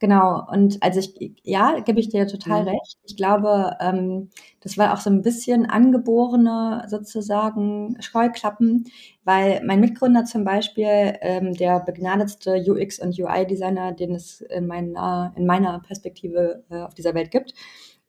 Genau, 0.00 0.46
und 0.48 0.80
also 0.80 1.00
ich, 1.00 1.34
ja, 1.42 1.80
gebe 1.80 1.98
ich 1.98 2.08
dir 2.08 2.28
total 2.28 2.62
mhm. 2.62 2.68
recht. 2.68 2.98
Ich 3.02 3.16
glaube, 3.16 3.76
ähm, 3.80 4.30
das 4.60 4.78
war 4.78 4.94
auch 4.94 5.00
so 5.00 5.10
ein 5.10 5.22
bisschen 5.22 5.66
angeborene 5.66 6.84
sozusagen 6.86 7.96
Scheuklappen, 8.00 8.84
weil 9.24 9.60
mein 9.64 9.80
Mitgründer 9.80 10.24
zum 10.24 10.44
Beispiel, 10.44 11.14
ähm, 11.20 11.52
der 11.54 11.80
begnadetste 11.80 12.62
UX- 12.64 13.00
und 13.00 13.18
UI-Designer, 13.18 13.92
den 13.92 14.14
es 14.14 14.40
in 14.40 14.68
meiner, 14.68 15.32
in 15.36 15.46
meiner 15.46 15.80
Perspektive 15.80 16.62
äh, 16.70 16.76
auf 16.76 16.94
dieser 16.94 17.14
Welt 17.14 17.32
gibt, 17.32 17.54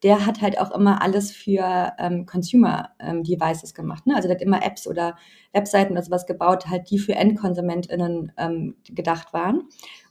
der 0.04 0.26
hat 0.26 0.42
halt 0.42 0.60
auch 0.60 0.72
immer 0.72 1.02
alles 1.02 1.32
für 1.32 1.94
ähm, 1.98 2.26
Consumer-Devices 2.26 3.72
ähm, 3.72 3.76
gemacht. 3.76 4.06
Ne? 4.08 4.16
Also 4.16 4.28
der 4.28 4.36
hat 4.36 4.44
immer 4.44 4.64
Apps 4.64 4.88
oder 4.88 5.18
Webseiten 5.54 5.94
oder 5.94 6.04
sowas 6.04 6.26
gebaut, 6.26 6.68
halt 6.68 6.90
die 6.92 7.00
für 7.00 7.16
EndkonsumentInnen 7.16 8.32
ähm, 8.38 8.76
gedacht 8.88 9.34
waren 9.34 9.64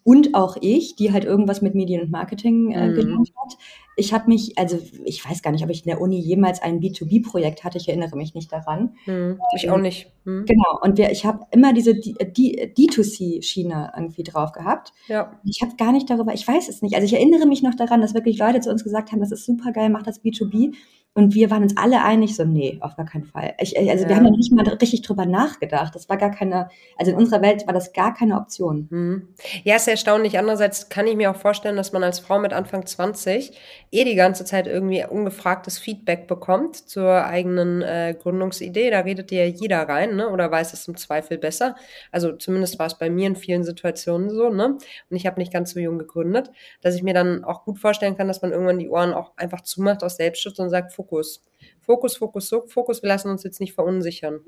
und 0.08 0.34
auch 0.34 0.56
ich, 0.62 0.96
die 0.96 1.12
halt 1.12 1.26
irgendwas 1.26 1.60
mit 1.60 1.74
Medien 1.74 2.00
und 2.00 2.10
Marketing 2.10 2.72
äh, 2.72 2.88
mhm. 2.88 2.94
gelernt 2.94 3.30
hat. 3.36 3.58
Ich 3.94 4.14
habe 4.14 4.28
mich, 4.28 4.56
also 4.56 4.78
ich 5.04 5.22
weiß 5.28 5.42
gar 5.42 5.50
nicht, 5.50 5.62
ob 5.62 5.68
ich 5.68 5.84
in 5.84 5.90
der 5.90 6.00
Uni 6.00 6.18
jemals 6.18 6.62
ein 6.62 6.80
B2B-Projekt 6.80 7.62
hatte, 7.62 7.76
ich 7.76 7.88
erinnere 7.88 8.16
mich 8.16 8.32
nicht 8.32 8.50
daran. 8.50 8.94
Mhm. 9.04 9.38
Ich 9.54 9.64
ähm, 9.64 9.70
auch 9.70 9.78
nicht. 9.78 10.10
Mhm. 10.24 10.46
Genau, 10.46 10.78
und 10.80 10.96
wir, 10.96 11.10
ich 11.10 11.26
habe 11.26 11.44
immer 11.50 11.74
diese 11.74 11.90
D2C-Schiene 11.90 13.92
irgendwie 13.94 14.22
drauf 14.22 14.52
gehabt. 14.52 14.94
Ja. 15.08 15.38
Ich 15.44 15.60
habe 15.60 15.76
gar 15.76 15.92
nicht 15.92 16.08
darüber, 16.08 16.32
ich 16.32 16.48
weiß 16.48 16.70
es 16.70 16.80
nicht. 16.80 16.94
Also 16.94 17.04
ich 17.04 17.12
erinnere 17.12 17.46
mich 17.46 17.62
noch 17.62 17.74
daran, 17.74 18.00
dass 18.00 18.14
wirklich 18.14 18.38
Leute 18.38 18.60
zu 18.60 18.70
uns 18.70 18.84
gesagt 18.84 19.12
haben, 19.12 19.20
das 19.20 19.32
ist 19.32 19.44
super 19.44 19.72
geil, 19.72 19.90
mach 19.90 20.04
das 20.04 20.24
B2B. 20.24 20.72
Und 21.18 21.34
wir 21.34 21.50
waren 21.50 21.64
uns 21.64 21.76
alle 21.76 22.04
einig, 22.04 22.36
so, 22.36 22.44
nee, 22.44 22.78
auf 22.80 22.94
gar 22.94 23.04
keinen 23.04 23.24
Fall. 23.24 23.52
Ich, 23.58 23.76
also 23.76 24.04
ja. 24.04 24.08
wir 24.08 24.14
haben 24.14 24.22
da 24.22 24.30
nicht 24.30 24.52
mal 24.52 24.64
richtig 24.68 25.02
drüber 25.02 25.26
nachgedacht. 25.26 25.92
Das 25.96 26.08
war 26.08 26.16
gar 26.16 26.30
keine, 26.30 26.68
also 26.96 27.10
in 27.10 27.16
unserer 27.16 27.42
Welt 27.42 27.66
war 27.66 27.74
das 27.74 27.92
gar 27.92 28.14
keine 28.14 28.36
Option. 28.36 28.86
Mhm. 28.88 29.28
Ja, 29.64 29.74
ist 29.74 29.88
erstaunlich. 29.88 30.38
Andererseits 30.38 30.90
kann 30.90 31.08
ich 31.08 31.16
mir 31.16 31.32
auch 31.32 31.36
vorstellen, 31.36 31.74
dass 31.74 31.90
man 31.92 32.04
als 32.04 32.20
Frau 32.20 32.38
mit 32.38 32.52
Anfang 32.52 32.86
20 32.86 33.50
eh 33.90 34.04
die 34.04 34.14
ganze 34.14 34.44
Zeit 34.44 34.68
irgendwie 34.68 35.04
ungefragtes 35.10 35.80
Feedback 35.80 36.28
bekommt 36.28 36.76
zur 36.76 37.24
eigenen 37.24 37.82
äh, 37.82 38.14
Gründungsidee. 38.16 38.92
Da 38.92 39.00
redet 39.00 39.32
ja 39.32 39.44
jeder 39.44 39.88
rein, 39.88 40.14
ne? 40.14 40.28
oder 40.28 40.48
weiß 40.52 40.72
es 40.72 40.86
im 40.86 40.96
Zweifel 40.96 41.36
besser. 41.36 41.74
Also 42.12 42.30
zumindest 42.30 42.78
war 42.78 42.86
es 42.86 42.96
bei 42.96 43.10
mir 43.10 43.26
in 43.26 43.34
vielen 43.34 43.64
Situationen 43.64 44.30
so. 44.30 44.50
Ne? 44.50 44.66
Und 44.66 45.16
ich 45.16 45.26
habe 45.26 45.40
nicht 45.40 45.52
ganz 45.52 45.72
so 45.72 45.80
jung 45.80 45.98
gegründet, 45.98 46.52
dass 46.80 46.94
ich 46.94 47.02
mir 47.02 47.14
dann 47.14 47.42
auch 47.42 47.64
gut 47.64 47.80
vorstellen 47.80 48.16
kann, 48.16 48.28
dass 48.28 48.40
man 48.40 48.52
irgendwann 48.52 48.78
die 48.78 48.88
Ohren 48.88 49.12
auch 49.12 49.32
einfach 49.36 49.62
zumacht 49.62 50.04
aus 50.04 50.14
Selbstschutz 50.14 50.60
und 50.60 50.70
sagt, 50.70 50.92
Fokus. 51.08 51.42
Fokus, 51.80 52.16
Fokus, 52.16 52.50
Fokus. 52.66 53.02
Wir 53.02 53.08
lassen 53.08 53.30
uns 53.30 53.42
jetzt 53.42 53.60
nicht 53.60 53.74
verunsichern. 53.74 54.40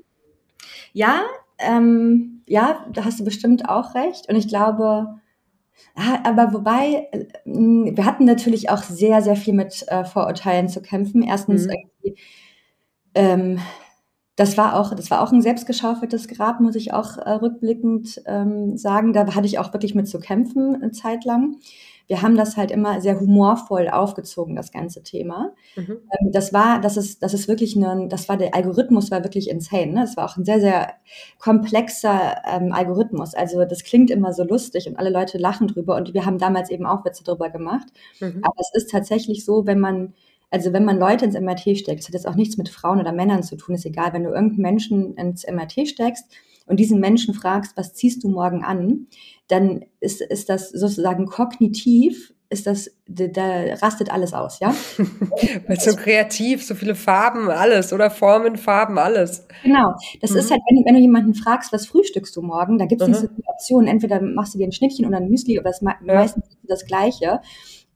Ja, 0.93 1.23
ähm, 1.57 2.43
ja, 2.47 2.85
da 2.93 3.05
hast 3.05 3.19
du 3.19 3.23
bestimmt 3.23 3.67
auch 3.67 3.95
recht. 3.95 4.29
Und 4.29 4.35
ich 4.35 4.47
glaube, 4.47 5.07
aber 5.95 6.53
wobei, 6.53 7.07
äh, 7.11 7.25
wir 7.45 8.05
hatten 8.05 8.25
natürlich 8.25 8.69
auch 8.69 8.83
sehr, 8.83 9.21
sehr 9.21 9.35
viel 9.35 9.53
mit 9.53 9.85
äh, 9.87 10.05
Vorurteilen 10.05 10.69
zu 10.69 10.81
kämpfen. 10.81 11.23
Erstens 11.23 11.65
mhm. 11.65 12.13
ähm, 13.15 13.59
das 14.35 14.57
war 14.57 14.79
auch, 14.79 14.95
das 14.95 15.11
war 15.11 15.21
auch 15.21 15.31
ein 15.31 15.41
selbstgeschaufeltes 15.41 16.27
Grab, 16.27 16.59
muss 16.61 16.75
ich 16.75 16.93
auch 16.93 17.17
äh, 17.17 17.31
rückblickend 17.31 18.21
ähm, 18.25 18.77
sagen. 18.77 19.13
Da 19.13 19.35
hatte 19.35 19.47
ich 19.47 19.59
auch 19.59 19.73
wirklich 19.73 19.95
mit 19.95 20.07
zu 20.07 20.19
kämpfen 20.19 20.75
eine 20.75 20.91
Zeit 20.91 21.25
lang 21.25 21.57
wir 22.11 22.21
haben 22.21 22.35
das 22.35 22.57
halt 22.57 22.71
immer 22.71 22.99
sehr 22.99 23.21
humorvoll 23.21 23.87
aufgezogen, 23.87 24.53
das 24.53 24.73
ganze 24.73 25.01
Thema. 25.01 25.53
Mhm. 25.77 25.99
Ähm, 26.11 26.31
das 26.33 26.51
war, 26.51 26.81
das 26.81 26.97
ist, 26.97 27.23
das 27.23 27.33
ist 27.33 27.47
wirklich 27.47 27.77
ein, 27.77 28.09
das 28.09 28.27
war 28.27 28.35
der 28.35 28.53
Algorithmus 28.53 29.11
war 29.11 29.23
wirklich 29.23 29.49
insane. 29.49 29.93
Ne? 29.93 30.01
Das 30.01 30.17
war 30.17 30.25
auch 30.29 30.35
ein 30.35 30.43
sehr, 30.43 30.59
sehr 30.59 30.93
komplexer 31.39 32.41
ähm, 32.45 32.73
Algorithmus. 32.73 33.33
Also 33.33 33.63
das 33.63 33.85
klingt 33.85 34.11
immer 34.11 34.33
so 34.33 34.43
lustig 34.43 34.89
und 34.89 34.97
alle 34.99 35.09
Leute 35.09 35.37
lachen 35.37 35.69
drüber 35.69 35.95
und 35.95 36.13
wir 36.13 36.25
haben 36.25 36.37
damals 36.37 36.69
eben 36.69 36.85
auch 36.85 37.05
Witze 37.05 37.23
drüber 37.23 37.49
gemacht. 37.49 37.87
Mhm. 38.19 38.41
Aber 38.41 38.55
es 38.59 38.71
ist 38.73 38.91
tatsächlich 38.91 39.45
so, 39.45 39.65
wenn 39.65 39.79
man 39.79 40.13
also 40.53 40.73
wenn 40.73 40.83
man 40.83 40.99
Leute 40.99 41.23
ins 41.23 41.39
MRT 41.39 41.77
steckt, 41.77 41.99
das 41.99 42.07
hat 42.09 42.13
jetzt 42.13 42.27
auch 42.27 42.35
nichts 42.35 42.57
mit 42.57 42.67
Frauen 42.67 42.99
oder 42.99 43.13
Männern 43.13 43.41
zu 43.41 43.55
tun, 43.55 43.75
ist 43.75 43.85
egal, 43.85 44.11
wenn 44.11 44.25
du 44.25 44.31
irgendeinen 44.31 44.63
Menschen 44.63 45.15
ins 45.15 45.47
MRT 45.47 45.87
steckst, 45.87 46.25
und 46.65 46.79
diesen 46.79 46.99
Menschen 46.99 47.33
fragst, 47.33 47.75
was 47.75 47.93
ziehst 47.93 48.23
du 48.23 48.29
morgen 48.29 48.63
an, 48.63 49.07
dann 49.47 49.85
ist, 49.99 50.21
ist 50.21 50.49
das 50.49 50.69
sozusagen 50.69 51.25
kognitiv 51.25 52.33
ist 52.51 52.67
das, 52.67 52.91
da 53.07 53.75
rastet 53.81 54.11
alles 54.11 54.33
aus, 54.33 54.59
ja? 54.59 54.75
Weil 55.67 55.79
so 55.79 55.95
kreativ, 55.95 56.63
so 56.63 56.75
viele 56.75 56.95
Farben, 56.95 57.49
alles, 57.49 57.93
oder 57.93 58.11
Formen, 58.11 58.57
Farben, 58.57 58.97
alles. 58.97 59.47
Genau. 59.63 59.95
Das 60.21 60.31
mhm. 60.31 60.37
ist 60.37 60.51
halt, 60.51 60.61
wenn, 60.69 60.83
wenn, 60.85 60.95
du 60.95 60.99
jemanden 60.99 61.33
fragst, 61.33 61.71
was 61.71 61.87
frühstückst 61.87 62.35
du 62.35 62.41
morgen, 62.41 62.77
da 62.77 62.85
gibt 62.87 63.01
es 63.01 63.07
mhm. 63.07 63.13
nicht 63.13 63.21
so 63.21 63.27
viele 63.29 63.47
Optionen. 63.47 63.87
Entweder 63.87 64.21
machst 64.21 64.53
du 64.53 64.57
dir 64.57 64.67
ein 64.67 64.73
Schnittchen 64.73 65.05
oder 65.05 65.17
ein 65.17 65.29
Müsli, 65.29 65.57
aber 65.57 65.69
das 65.69 65.79
ja. 65.81 65.95
meistens 66.05 66.43
das 66.63 66.85
Gleiche. 66.85 67.39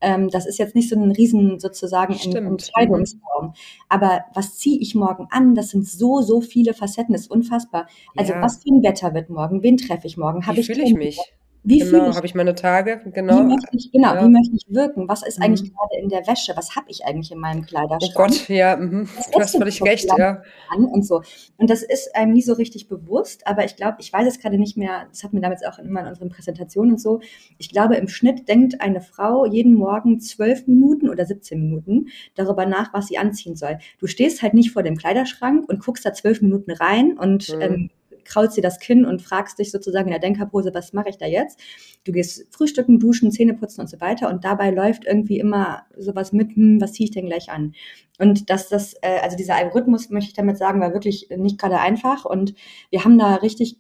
Ähm, 0.06 0.30
das 0.30 0.46
ist 0.46 0.60
jetzt 0.60 0.76
nicht 0.76 0.88
so 0.88 0.96
ein 0.96 1.10
riesen 1.10 1.60
sozusagen 1.60 2.14
Entscheidungsraum. 2.14 3.48
Mhm. 3.48 3.54
Aber 3.90 4.26
was 4.36 4.56
ziehe 4.56 4.80
ich 4.80 4.94
morgen 4.94 5.28
an? 5.32 5.56
Das 5.56 5.70
sind 5.70 5.88
so, 5.88 6.22
so 6.22 6.42
viele 6.42 6.76
Facetten, 6.76 7.14
das 7.14 7.24
ist 7.24 7.32
unfassbar. 7.32 7.88
Also 8.16 8.34
ja. 8.34 8.42
was 8.42 8.62
für 8.62 8.70
ein 8.70 8.84
Wetter 8.84 9.16
wird 9.16 9.32
morgen? 9.32 9.64
Wen 9.64 9.78
treffe 9.78 10.06
ich 10.06 10.16
morgen? 10.16 10.46
Wie 10.46 10.64
fühle 10.64 10.84
ich 10.84 10.94
mich? 10.94 11.20
Wie 11.68 11.80
genau, 11.80 12.16
habe 12.16 12.28
ich 12.28 12.36
meine 12.36 12.54
Tage, 12.54 13.02
genau. 13.12 13.40
Wie 13.40 13.44
möchte 13.44 13.70
ich, 13.72 13.92
genau, 13.92 14.14
ja. 14.14 14.24
wie 14.24 14.30
möchte 14.30 14.56
ich 14.56 14.66
wirken? 14.70 15.10
Was 15.10 15.26
ist 15.26 15.42
eigentlich 15.42 15.64
mhm. 15.64 15.76
gerade 15.76 15.98
in 16.00 16.10
der 16.10 16.28
Wäsche? 16.28 16.54
Was 16.56 16.76
habe 16.76 16.86
ich 16.90 17.04
eigentlich 17.06 17.32
in 17.32 17.40
meinem 17.40 17.66
Kleiderschrank? 17.66 18.14
Oh 18.14 18.22
Gott, 18.22 18.48
ja, 18.50 18.78
mhm. 18.78 19.10
du 19.34 19.40
hast 19.40 19.58
völlig 19.58 19.82
recht, 19.82 20.08
ja. 20.16 20.44
An 20.70 20.86
und 20.86 21.04
so. 21.04 21.24
Und 21.58 21.72
das 21.72 21.82
ist 21.82 22.16
einem 22.16 22.34
nie 22.34 22.44
so 22.44 22.54
richtig 22.54 22.88
bewusst, 22.88 23.48
aber 23.48 23.66
ich 23.66 23.76
glaube, 23.76 23.98
ich 24.00 24.14
weiß 24.14 24.28
es 24.28 24.40
gerade 24.40 24.60
nicht 24.60 24.78
mehr, 24.78 25.08
das 25.10 25.24
hatten 25.24 25.38
wir 25.38 25.42
damals 25.42 25.66
auch 25.66 25.80
immer 25.80 26.02
in 26.02 26.08
unseren 26.08 26.30
Präsentationen 26.30 26.92
und 26.94 27.02
so. 27.02 27.20
Ich 27.58 27.72
glaube, 27.72 27.96
im 27.96 28.10
Schnitt 28.10 28.48
denkt 28.48 28.80
eine 28.80 29.02
Frau 29.02 29.48
jeden 29.48 29.74
Morgen 29.74 30.20
zwölf 30.20 30.68
Minuten 30.68 31.10
oder 31.10 31.26
17 31.26 31.60
Minuten 31.60 32.10
darüber 32.36 32.68
nach, 32.68 32.94
was 32.94 33.08
sie 33.08 33.18
anziehen 33.18 33.56
soll. 33.56 33.80
Du 34.00 34.06
stehst 34.06 34.44
halt 34.44 34.54
nicht 34.54 34.72
vor 34.72 34.84
dem 34.84 34.98
Kleiderschrank 34.98 35.68
und 35.68 35.84
guckst 35.84 36.06
da 36.06 36.14
zwölf 36.14 36.44
Minuten 36.44 36.70
rein 36.70 37.18
und 37.18 37.50
mhm. 37.50 37.62
ähm, 37.62 37.90
kraulst 38.26 38.58
dir 38.58 38.62
das 38.62 38.80
Kinn 38.80 39.06
und 39.06 39.22
fragst 39.22 39.60
dich 39.60 39.72
sozusagen 39.72 40.08
in 40.08 40.12
der 40.12 40.20
Denkerpose, 40.20 40.74
was 40.74 40.94
mache 40.94 41.10
ich 41.10 41.18
da 41.18 41.26
jetzt? 41.26 41.60
Du 42.04 42.12
gehst 42.12 42.46
frühstücken, 42.52 43.00
duschen, 43.00 43.32
Zähne 43.32 43.54
putzen 43.54 43.82
und 43.82 43.90
so 43.90 44.02
weiter 44.02 44.30
und 44.30 44.44
dabei 44.44 44.72
läuft 44.72 45.06
irgendwie 45.06 45.40
immer 45.40 45.84
sowas 45.98 46.34
mit, 46.34 46.56
hm, 46.56 46.82
was 46.82 46.94
ziehe 46.94 47.06
ich 47.06 47.12
denn 47.12 47.28
gleich 47.28 47.50
an? 47.50 47.74
Und 48.20 48.50
dass 48.50 48.70
das, 48.70 48.94
äh, 49.02 49.20
also 49.22 49.38
dieser 49.38 49.56
Algorithmus, 49.56 50.10
möchte 50.10 50.30
ich 50.30 50.36
damit 50.36 50.58
sagen, 50.58 50.82
war 50.82 50.94
wirklich 50.94 51.30
nicht 51.38 51.60
gerade 51.60 51.80
einfach 51.80 52.26
und 52.26 52.54
wir 52.90 53.04
haben 53.04 53.18
da 53.18 53.36
richtig 53.36 53.78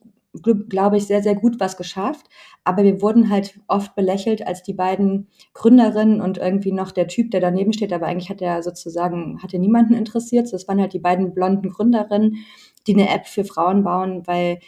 glaube 0.69 0.97
ich, 0.97 1.05
sehr, 1.05 1.23
sehr 1.23 1.35
gut 1.35 1.59
was 1.59 1.77
geschafft. 1.77 2.27
Aber 2.63 2.83
wir 2.83 3.01
wurden 3.01 3.29
halt 3.29 3.59
oft 3.67 3.95
belächelt 3.95 4.45
als 4.45 4.63
die 4.63 4.73
beiden 4.73 5.27
Gründerinnen 5.53 6.21
und 6.21 6.37
irgendwie 6.37 6.71
noch 6.71 6.91
der 6.91 7.07
Typ, 7.07 7.31
der 7.31 7.41
daneben 7.41 7.73
steht. 7.73 7.93
Aber 7.93 8.07
eigentlich 8.07 8.29
hat 8.29 8.41
er 8.41 8.63
sozusagen, 8.63 9.41
hat 9.41 9.53
er 9.53 9.59
niemanden 9.59 9.93
interessiert. 9.93 10.51
Das 10.51 10.67
waren 10.67 10.81
halt 10.81 10.93
die 10.93 10.99
beiden 10.99 11.33
blonden 11.33 11.69
Gründerinnen, 11.69 12.45
die 12.87 12.93
eine 12.93 13.09
App 13.09 13.27
für 13.27 13.43
Frauen 13.43 13.83
bauen, 13.83 14.25
weil 14.25 14.59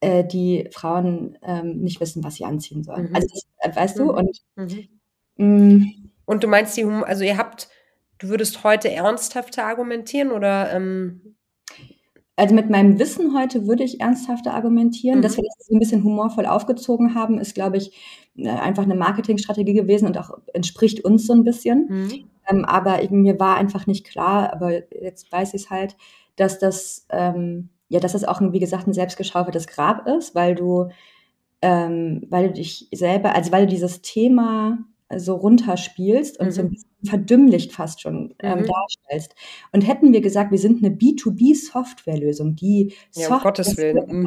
äh, 0.00 0.24
die 0.24 0.68
Frauen 0.72 1.38
ähm, 1.42 1.80
nicht 1.80 2.00
wissen, 2.00 2.24
was 2.24 2.36
sie 2.36 2.44
anziehen 2.44 2.82
sollen. 2.82 3.08
Mhm. 3.10 3.14
Also 3.14 3.28
das, 3.28 3.46
äh, 3.58 3.76
weißt 3.76 3.98
du? 3.98 4.04
Mhm. 4.04 4.10
Und, 4.10 4.42
mhm. 4.56 4.88
Mm. 5.38 6.10
und 6.24 6.44
du 6.44 6.48
meinst, 6.48 6.76
die, 6.76 6.84
also 6.84 7.24
ihr 7.24 7.36
habt, 7.36 7.68
du 8.18 8.28
würdest 8.28 8.64
heute 8.64 8.90
ernsthafter 8.90 9.64
argumentieren 9.66 10.30
oder 10.30 10.72
ähm 10.72 11.36
also 12.36 12.54
mit 12.54 12.68
meinem 12.68 12.98
Wissen 12.98 13.36
heute 13.36 13.66
würde 13.66 13.82
ich 13.82 14.00
ernsthafter 14.00 14.52
argumentieren. 14.52 15.18
Mhm. 15.18 15.22
Dass 15.22 15.36
wir 15.38 15.44
das 15.44 15.70
ein 15.70 15.78
bisschen 15.78 16.04
humorvoll 16.04 16.44
aufgezogen 16.44 17.14
haben, 17.14 17.38
ist, 17.38 17.54
glaube 17.54 17.78
ich, 17.78 17.92
äh, 18.36 18.50
einfach 18.50 18.82
eine 18.82 18.94
Marketingstrategie 18.94 19.72
gewesen 19.72 20.06
und 20.06 20.18
auch 20.18 20.38
entspricht 20.52 21.02
uns 21.04 21.26
so 21.26 21.32
ein 21.32 21.44
bisschen. 21.44 21.86
Mhm. 21.88 22.24
Ähm, 22.48 22.64
aber 22.66 23.02
ich, 23.02 23.10
mir 23.10 23.40
war 23.40 23.56
einfach 23.56 23.86
nicht 23.86 24.06
klar, 24.06 24.52
aber 24.52 24.92
jetzt 25.02 25.32
weiß 25.32 25.54
ich 25.54 25.62
es 25.62 25.70
halt, 25.70 25.96
dass 26.36 26.58
das, 26.58 27.06
ähm, 27.10 27.70
ja, 27.88 28.00
dass 28.00 28.12
das 28.12 28.24
auch, 28.24 28.40
wie 28.40 28.60
gesagt, 28.60 28.86
ein 28.86 28.92
selbstgeschaufeltes 28.92 29.66
Grab 29.66 30.06
ist, 30.06 30.34
weil 30.34 30.54
du, 30.54 30.90
ähm, 31.62 32.26
weil 32.28 32.48
du 32.48 32.54
dich 32.54 32.88
selber, 32.92 33.34
also 33.34 33.52
weil 33.52 33.66
du 33.66 33.72
dieses 33.72 34.02
Thema 34.02 34.78
so 35.14 35.36
runterspielst 35.36 36.40
und 36.40 36.46
mhm. 36.46 36.50
so 36.50 36.60
ein 36.62 36.70
bisschen 36.70 36.90
verdümmlicht 37.04 37.72
fast 37.72 38.00
schon 38.00 38.34
ähm, 38.40 38.60
mhm. 38.60 38.66
darstellst. 38.66 39.34
Und 39.72 39.82
hätten 39.82 40.12
wir 40.12 40.20
gesagt, 40.20 40.50
wir 40.50 40.58
sind 40.58 40.84
eine 40.84 40.94
B2B-Softwarelösung, 40.94 42.56
die 42.56 42.94
ja, 43.14 43.28
Software 43.28 43.36
um 43.36 43.42
Gottes 43.42 43.76
Willen. 43.76 44.04
Mhm. 44.08 44.26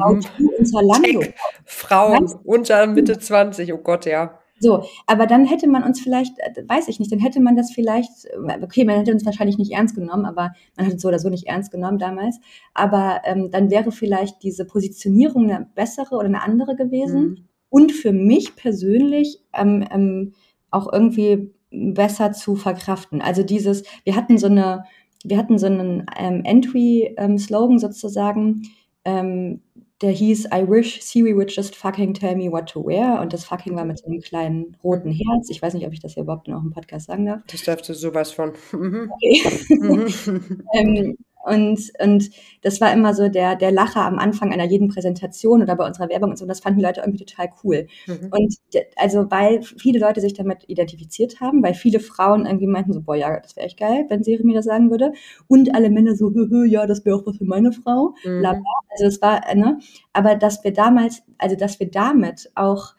Frauen 1.64 2.32
unter 2.44 2.86
Mitte 2.86 3.18
20, 3.18 3.72
oh 3.74 3.78
Gott, 3.78 4.06
ja. 4.06 4.38
So, 4.62 4.84
aber 5.06 5.26
dann 5.26 5.46
hätte 5.46 5.66
man 5.66 5.82
uns 5.82 6.00
vielleicht, 6.00 6.38
äh, 6.38 6.68
weiß 6.68 6.88
ich 6.88 7.00
nicht, 7.00 7.10
dann 7.10 7.18
hätte 7.18 7.40
man 7.40 7.56
das 7.56 7.72
vielleicht, 7.72 8.26
äh, 8.26 8.62
okay, 8.62 8.84
man 8.84 8.96
hätte 8.96 9.12
uns 9.12 9.24
wahrscheinlich 9.24 9.56
nicht 9.56 9.72
ernst 9.72 9.94
genommen, 9.94 10.26
aber 10.26 10.52
man 10.76 10.86
hat 10.86 10.92
uns 10.92 11.02
so 11.02 11.08
oder 11.08 11.18
so 11.18 11.30
nicht 11.30 11.46
ernst 11.46 11.72
genommen 11.72 11.98
damals. 11.98 12.38
Aber 12.74 13.22
ähm, 13.24 13.50
dann 13.50 13.70
wäre 13.70 13.90
vielleicht 13.90 14.42
diese 14.42 14.66
Positionierung 14.66 15.50
eine 15.50 15.66
bessere 15.74 16.14
oder 16.14 16.26
eine 16.26 16.42
andere 16.42 16.76
gewesen. 16.76 17.22
Mhm. 17.22 17.38
Und 17.70 17.92
für 17.92 18.12
mich 18.12 18.54
persönlich 18.54 19.40
ähm, 19.54 19.84
ähm, 19.90 20.32
auch 20.70 20.92
irgendwie 20.92 21.52
besser 21.70 22.32
zu 22.32 22.56
verkraften. 22.56 23.22
Also 23.22 23.42
dieses, 23.42 23.84
wir 24.04 24.14
hatten 24.14 24.36
so 24.38 24.46
eine, 24.46 24.84
wir 25.24 25.38
hatten 25.38 25.58
so 25.58 25.66
einen 25.66 26.04
ähm, 26.18 26.42
Entry-Slogan 26.44 27.72
ähm, 27.72 27.78
sozusagen, 27.78 28.62
ähm, 29.04 29.62
der 30.02 30.12
hieß 30.12 30.46
I 30.46 30.66
wish 30.66 31.02
Siri 31.02 31.34
would 31.34 31.54
just 31.54 31.76
fucking 31.76 32.14
tell 32.14 32.34
me 32.34 32.50
what 32.50 32.68
to 32.70 32.84
wear. 32.84 33.20
Und 33.20 33.32
das 33.32 33.44
fucking 33.44 33.76
war 33.76 33.84
mit 33.84 33.98
so 33.98 34.06
einem 34.06 34.20
kleinen 34.20 34.76
roten 34.82 35.10
Herz. 35.10 35.50
Ich 35.50 35.60
weiß 35.60 35.74
nicht, 35.74 35.86
ob 35.86 35.92
ich 35.92 36.00
das 36.00 36.14
hier 36.14 36.22
überhaupt 36.22 36.48
noch 36.48 36.62
im 36.62 36.70
Podcast 36.70 37.06
sagen 37.06 37.26
darf. 37.26 37.42
Das 37.46 37.62
darfst 37.64 37.88
du 37.88 37.94
sowas 37.94 38.32
von. 38.32 38.52
Mhm. 38.72 39.10
Okay. 39.12 39.42
Mhm. 39.68 40.62
ähm, 40.74 41.16
und, 41.50 41.92
und 42.00 42.30
das 42.62 42.80
war 42.80 42.92
immer 42.92 43.12
so 43.12 43.28
der, 43.28 43.56
der 43.56 43.72
Lacher 43.72 44.02
am 44.02 44.20
Anfang 44.20 44.52
einer 44.52 44.66
jeden 44.66 44.88
Präsentation 44.88 45.62
oder 45.62 45.74
bei 45.74 45.84
unserer 45.84 46.08
Werbung 46.08 46.30
und 46.30 46.36
so. 46.36 46.44
Und 46.44 46.48
das 46.48 46.60
fanden 46.60 46.78
die 46.78 46.84
Leute 46.84 47.00
irgendwie 47.00 47.24
total 47.24 47.48
cool. 47.64 47.88
Mhm. 48.06 48.30
Und 48.30 48.56
also, 48.94 49.28
weil 49.30 49.62
viele 49.62 49.98
Leute 49.98 50.20
sich 50.20 50.32
damit 50.32 50.64
identifiziert 50.68 51.40
haben, 51.40 51.60
weil 51.62 51.74
viele 51.74 51.98
Frauen 51.98 52.46
irgendwie 52.46 52.68
meinten 52.68 52.92
so, 52.92 53.02
boah, 53.02 53.16
ja, 53.16 53.40
das 53.40 53.56
wäre 53.56 53.66
echt 53.66 53.80
geil, 53.80 54.06
wenn 54.08 54.22
Siri 54.22 54.44
mir 54.44 54.54
das 54.54 54.66
sagen 54.66 54.92
würde. 54.92 55.12
Und 55.48 55.74
alle 55.74 55.90
Männer 55.90 56.14
so, 56.14 56.30
hö, 56.30 56.46
hö, 56.48 56.64
ja, 56.64 56.86
das 56.86 57.04
wäre 57.04 57.16
auch 57.16 57.26
was 57.26 57.38
für 57.38 57.44
meine 57.44 57.72
Frau. 57.72 58.14
Mhm. 58.24 58.44
Also 58.44 59.04
das 59.04 59.20
war, 59.20 59.40
ne? 59.54 59.78
Aber 60.12 60.36
dass 60.36 60.62
wir 60.62 60.72
damals, 60.72 61.22
also 61.38 61.56
dass 61.56 61.80
wir 61.80 61.90
damit 61.90 62.48
auch 62.54 62.94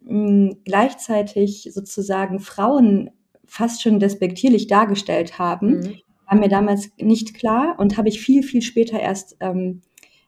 mh, 0.00 0.28
hm, 0.28 0.56
gleichzeitig 0.64 1.68
sozusagen 1.72 2.40
Frauen 2.40 3.10
fast 3.44 3.82
schon 3.82 4.00
despektierlich 4.00 4.66
dargestellt 4.66 5.38
haben, 5.38 5.80
mhm 5.80 5.94
war 6.32 6.40
mir 6.40 6.48
damals 6.48 6.90
nicht 6.98 7.34
klar 7.34 7.74
und 7.78 7.98
habe 7.98 8.08
ich 8.08 8.20
viel, 8.20 8.42
viel 8.42 8.62
später 8.62 8.98
erst 8.98 9.36
ähm, 9.40 9.82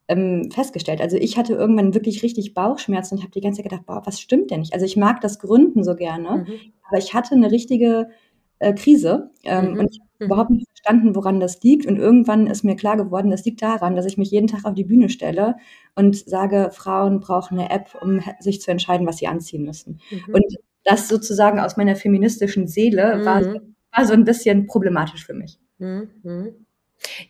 ähm, 0.07 0.51
festgestellt. 0.51 1.01
Also 1.01 1.17
ich 1.17 1.39
hatte 1.39 1.55
irgendwann 1.55 1.95
wirklich 1.95 2.23
richtig 2.23 2.53
Bauchschmerzen 2.53 3.15
und 3.17 3.23
habe 3.23 3.33
die 3.33 3.41
ganze 3.41 3.63
Zeit 3.63 3.71
gedacht, 3.71 3.87
boah, 3.87 4.03
was 4.05 4.21
stimmt 4.21 4.51
denn 4.51 4.61
nicht? 4.61 4.75
Also 4.75 4.85
ich 4.85 4.99
mag 4.99 5.23
das 5.23 5.39
Gründen 5.39 5.83
so 5.83 5.95
gerne, 5.95 6.45
mhm. 6.47 6.73
aber 6.89 6.99
ich 6.99 7.15
hatte 7.15 7.35
eine 7.35 7.51
richtige 7.51 8.11
äh, 8.59 8.75
Krise 8.75 9.31
ähm, 9.45 9.73
mhm. 9.73 9.79
und 9.81 9.93
ich 9.93 10.01
habe 10.01 10.11
mhm. 10.19 10.27
überhaupt 10.27 10.51
nicht 10.51 10.69
verstanden, 10.69 11.15
woran 11.15 11.41
das 11.41 11.63
liegt. 11.63 11.87
Und 11.87 11.97
irgendwann 11.97 12.49
ist 12.49 12.65
mir 12.65 12.77
klar 12.77 12.99
geworden, 12.99 13.31
das 13.31 13.47
liegt 13.47 13.63
daran, 13.63 13.97
dass 13.97 14.05
ich 14.05 14.19
mich 14.19 14.31
jeden 14.31 14.47
Tag 14.47 14.67
auf 14.67 14.75
die 14.75 14.85
Bühne 14.85 15.09
stelle 15.09 15.57
und 15.95 16.17
sage, 16.17 16.69
Frauen 16.71 17.21
brauchen 17.21 17.59
eine 17.59 17.71
App, 17.71 17.97
um 18.03 18.21
sich 18.41 18.61
zu 18.61 18.71
entscheiden, 18.71 19.07
was 19.07 19.17
sie 19.17 19.27
anziehen 19.27 19.65
müssen. 19.65 20.01
Mhm. 20.11 20.35
Und 20.35 20.57
das 20.85 21.09
sozusagen 21.09 21.61
aus 21.61 21.79
meiner 21.79 21.97
feministischen 21.97 22.67
Seele 22.67 23.25
war, 23.25 23.41
mhm. 23.41 23.75
war 23.91 24.05
so 24.05 24.13
ein 24.13 24.25
bisschen 24.25 24.67
problematisch 24.67 25.25
für 25.25 25.33
mich. 25.33 25.59
Mhm. 25.85 26.67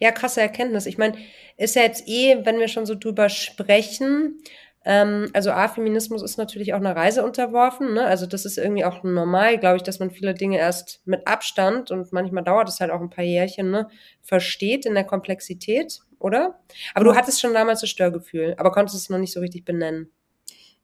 Ja, 0.01 0.13
krasse 0.13 0.41
Erkenntnis. 0.41 0.87
Ich 0.87 0.99
meine, 0.99 1.17
ist 1.57 1.77
ja 1.77 1.83
jetzt 1.83 2.09
eh, 2.09 2.39
wenn 2.45 2.59
wir 2.59 2.69
schon 2.69 2.87
so 2.87 2.95
drüber 2.95 3.29
sprechen, 3.29 4.41
ähm, 4.85 5.31
also 5.33 5.51
A-Feminismus 5.51 6.23
ist 6.23 6.37
natürlich 6.37 6.75
auch 6.75 6.79
einer 6.79 6.95
Reise 6.95 7.25
unterworfen. 7.25 7.95
Ne? 7.95 8.05
Also 8.05 8.27
das 8.27 8.45
ist 8.45 8.59
irgendwie 8.59 8.85
auch 8.85 9.03
normal, 9.03 9.59
glaube 9.59 9.77
ich, 9.77 9.83
dass 9.83 9.99
man 9.99 10.11
viele 10.11 10.35
Dinge 10.35 10.59
erst 10.59 11.01
mit 11.07 11.27
Abstand 11.27 11.91
und 11.91 12.13
manchmal 12.13 12.45
dauert 12.45 12.69
es 12.69 12.81
halt 12.81 12.91
auch 12.91 13.01
ein 13.01 13.11
paar 13.11 13.25
Jährchen, 13.25 13.71
ne, 13.71 13.89
versteht 14.23 14.87
in 14.87 14.95
der 14.95 15.05
Komplexität, 15.05 16.01
oder? 16.19 16.61
Aber 16.95 17.05
du 17.05 17.15
hattest 17.15 17.41
schon 17.41 17.55
damals 17.55 17.81
das 17.81 17.91
Störgefühl, 17.91 18.55
aber 18.59 18.73
konntest 18.73 18.97
es 18.97 19.11
noch 19.11 19.19
nicht 19.19 19.33
so 19.33 19.41
richtig 19.41 19.65
benennen. 19.65 20.11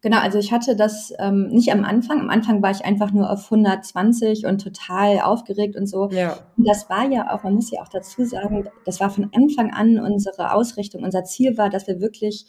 Genau, 0.01 0.17
also 0.17 0.39
ich 0.39 0.51
hatte 0.51 0.75
das 0.75 1.13
ähm, 1.19 1.47
nicht 1.49 1.71
am 1.71 1.83
Anfang. 1.83 2.19
Am 2.19 2.29
Anfang 2.31 2.63
war 2.63 2.71
ich 2.71 2.83
einfach 2.83 3.11
nur 3.11 3.29
auf 3.29 3.51
120 3.51 4.47
und 4.47 4.59
total 4.59 5.19
aufgeregt 5.19 5.75
und 5.75 5.85
so. 5.85 6.09
Ja. 6.09 6.39
Und 6.57 6.67
das 6.67 6.89
war 6.89 7.07
ja 7.07 7.31
auch, 7.31 7.43
man 7.43 7.53
muss 7.53 7.69
ja 7.69 7.81
auch 7.81 7.87
dazu 7.87 8.25
sagen, 8.25 8.67
das 8.83 8.99
war 8.99 9.11
von 9.11 9.29
Anfang 9.33 9.71
an 9.71 9.99
unsere 9.99 10.53
Ausrichtung. 10.53 11.03
Unser 11.03 11.23
Ziel 11.23 11.55
war, 11.57 11.69
dass 11.69 11.85
wir 11.87 12.01
wirklich 12.01 12.47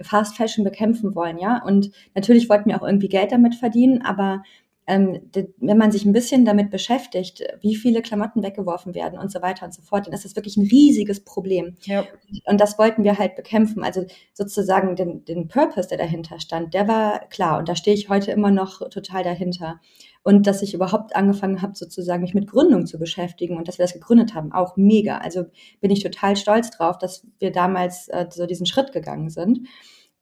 Fast 0.00 0.36
Fashion 0.36 0.64
bekämpfen 0.64 1.14
wollen, 1.14 1.38
ja. 1.38 1.62
Und 1.62 1.90
natürlich 2.14 2.48
wollten 2.48 2.70
wir 2.70 2.80
auch 2.80 2.86
irgendwie 2.86 3.08
Geld 3.08 3.32
damit 3.32 3.54
verdienen, 3.54 4.02
aber 4.02 4.42
ähm, 4.86 5.30
wenn 5.56 5.78
man 5.78 5.92
sich 5.92 6.04
ein 6.04 6.12
bisschen 6.12 6.44
damit 6.44 6.70
beschäftigt, 6.70 7.42
wie 7.60 7.74
viele 7.74 8.02
Klamotten 8.02 8.42
weggeworfen 8.42 8.94
werden 8.94 9.18
und 9.18 9.32
so 9.32 9.40
weiter 9.40 9.64
und 9.64 9.72
so 9.72 9.80
fort, 9.80 10.06
dann 10.06 10.12
ist 10.14 10.26
das 10.26 10.36
wirklich 10.36 10.58
ein 10.58 10.66
riesiges 10.66 11.24
Problem. 11.24 11.76
Ja. 11.84 12.04
Und 12.46 12.60
das 12.60 12.78
wollten 12.78 13.02
wir 13.02 13.18
halt 13.18 13.34
bekämpfen. 13.34 13.82
Also 13.82 14.04
sozusagen 14.34 14.94
den, 14.94 15.24
den 15.24 15.48
Purpose, 15.48 15.88
der 15.88 15.98
dahinter 15.98 16.38
stand, 16.38 16.74
der 16.74 16.86
war 16.86 17.20
klar. 17.30 17.58
Und 17.58 17.68
da 17.68 17.76
stehe 17.76 17.96
ich 17.96 18.10
heute 18.10 18.30
immer 18.30 18.50
noch 18.50 18.86
total 18.90 19.24
dahinter. 19.24 19.80
Und 20.22 20.46
dass 20.46 20.62
ich 20.62 20.74
überhaupt 20.74 21.16
angefangen 21.16 21.62
habe, 21.62 21.74
sozusagen 21.74 22.22
mich 22.22 22.34
mit 22.34 22.50
Gründung 22.50 22.86
zu 22.86 22.98
beschäftigen 22.98 23.56
und 23.56 23.68
dass 23.68 23.78
wir 23.78 23.84
das 23.84 23.92
gegründet 23.92 24.34
haben, 24.34 24.52
auch 24.52 24.76
mega. 24.76 25.18
Also 25.18 25.44
bin 25.80 25.90
ich 25.90 26.02
total 26.02 26.36
stolz 26.36 26.70
drauf, 26.70 26.98
dass 26.98 27.26
wir 27.38 27.52
damals 27.52 28.08
äh, 28.08 28.26
so 28.30 28.46
diesen 28.46 28.66
Schritt 28.66 28.92
gegangen 28.92 29.30
sind. 29.30 29.66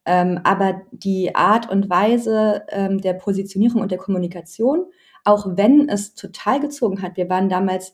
Ähm, 0.04 0.40
aber 0.44 0.82
die 0.90 1.34
Art 1.34 1.70
und 1.70 1.88
Weise 1.88 2.62
ähm, 2.68 3.00
der 3.00 3.14
Positionierung 3.14 3.82
und 3.82 3.90
der 3.90 3.98
Kommunikation, 3.98 4.86
auch 5.24 5.46
wenn 5.56 5.88
es 5.88 6.14
total 6.14 6.60
gezogen 6.60 7.02
hat, 7.02 7.16
wir 7.16 7.28
waren 7.28 7.48
damals 7.48 7.92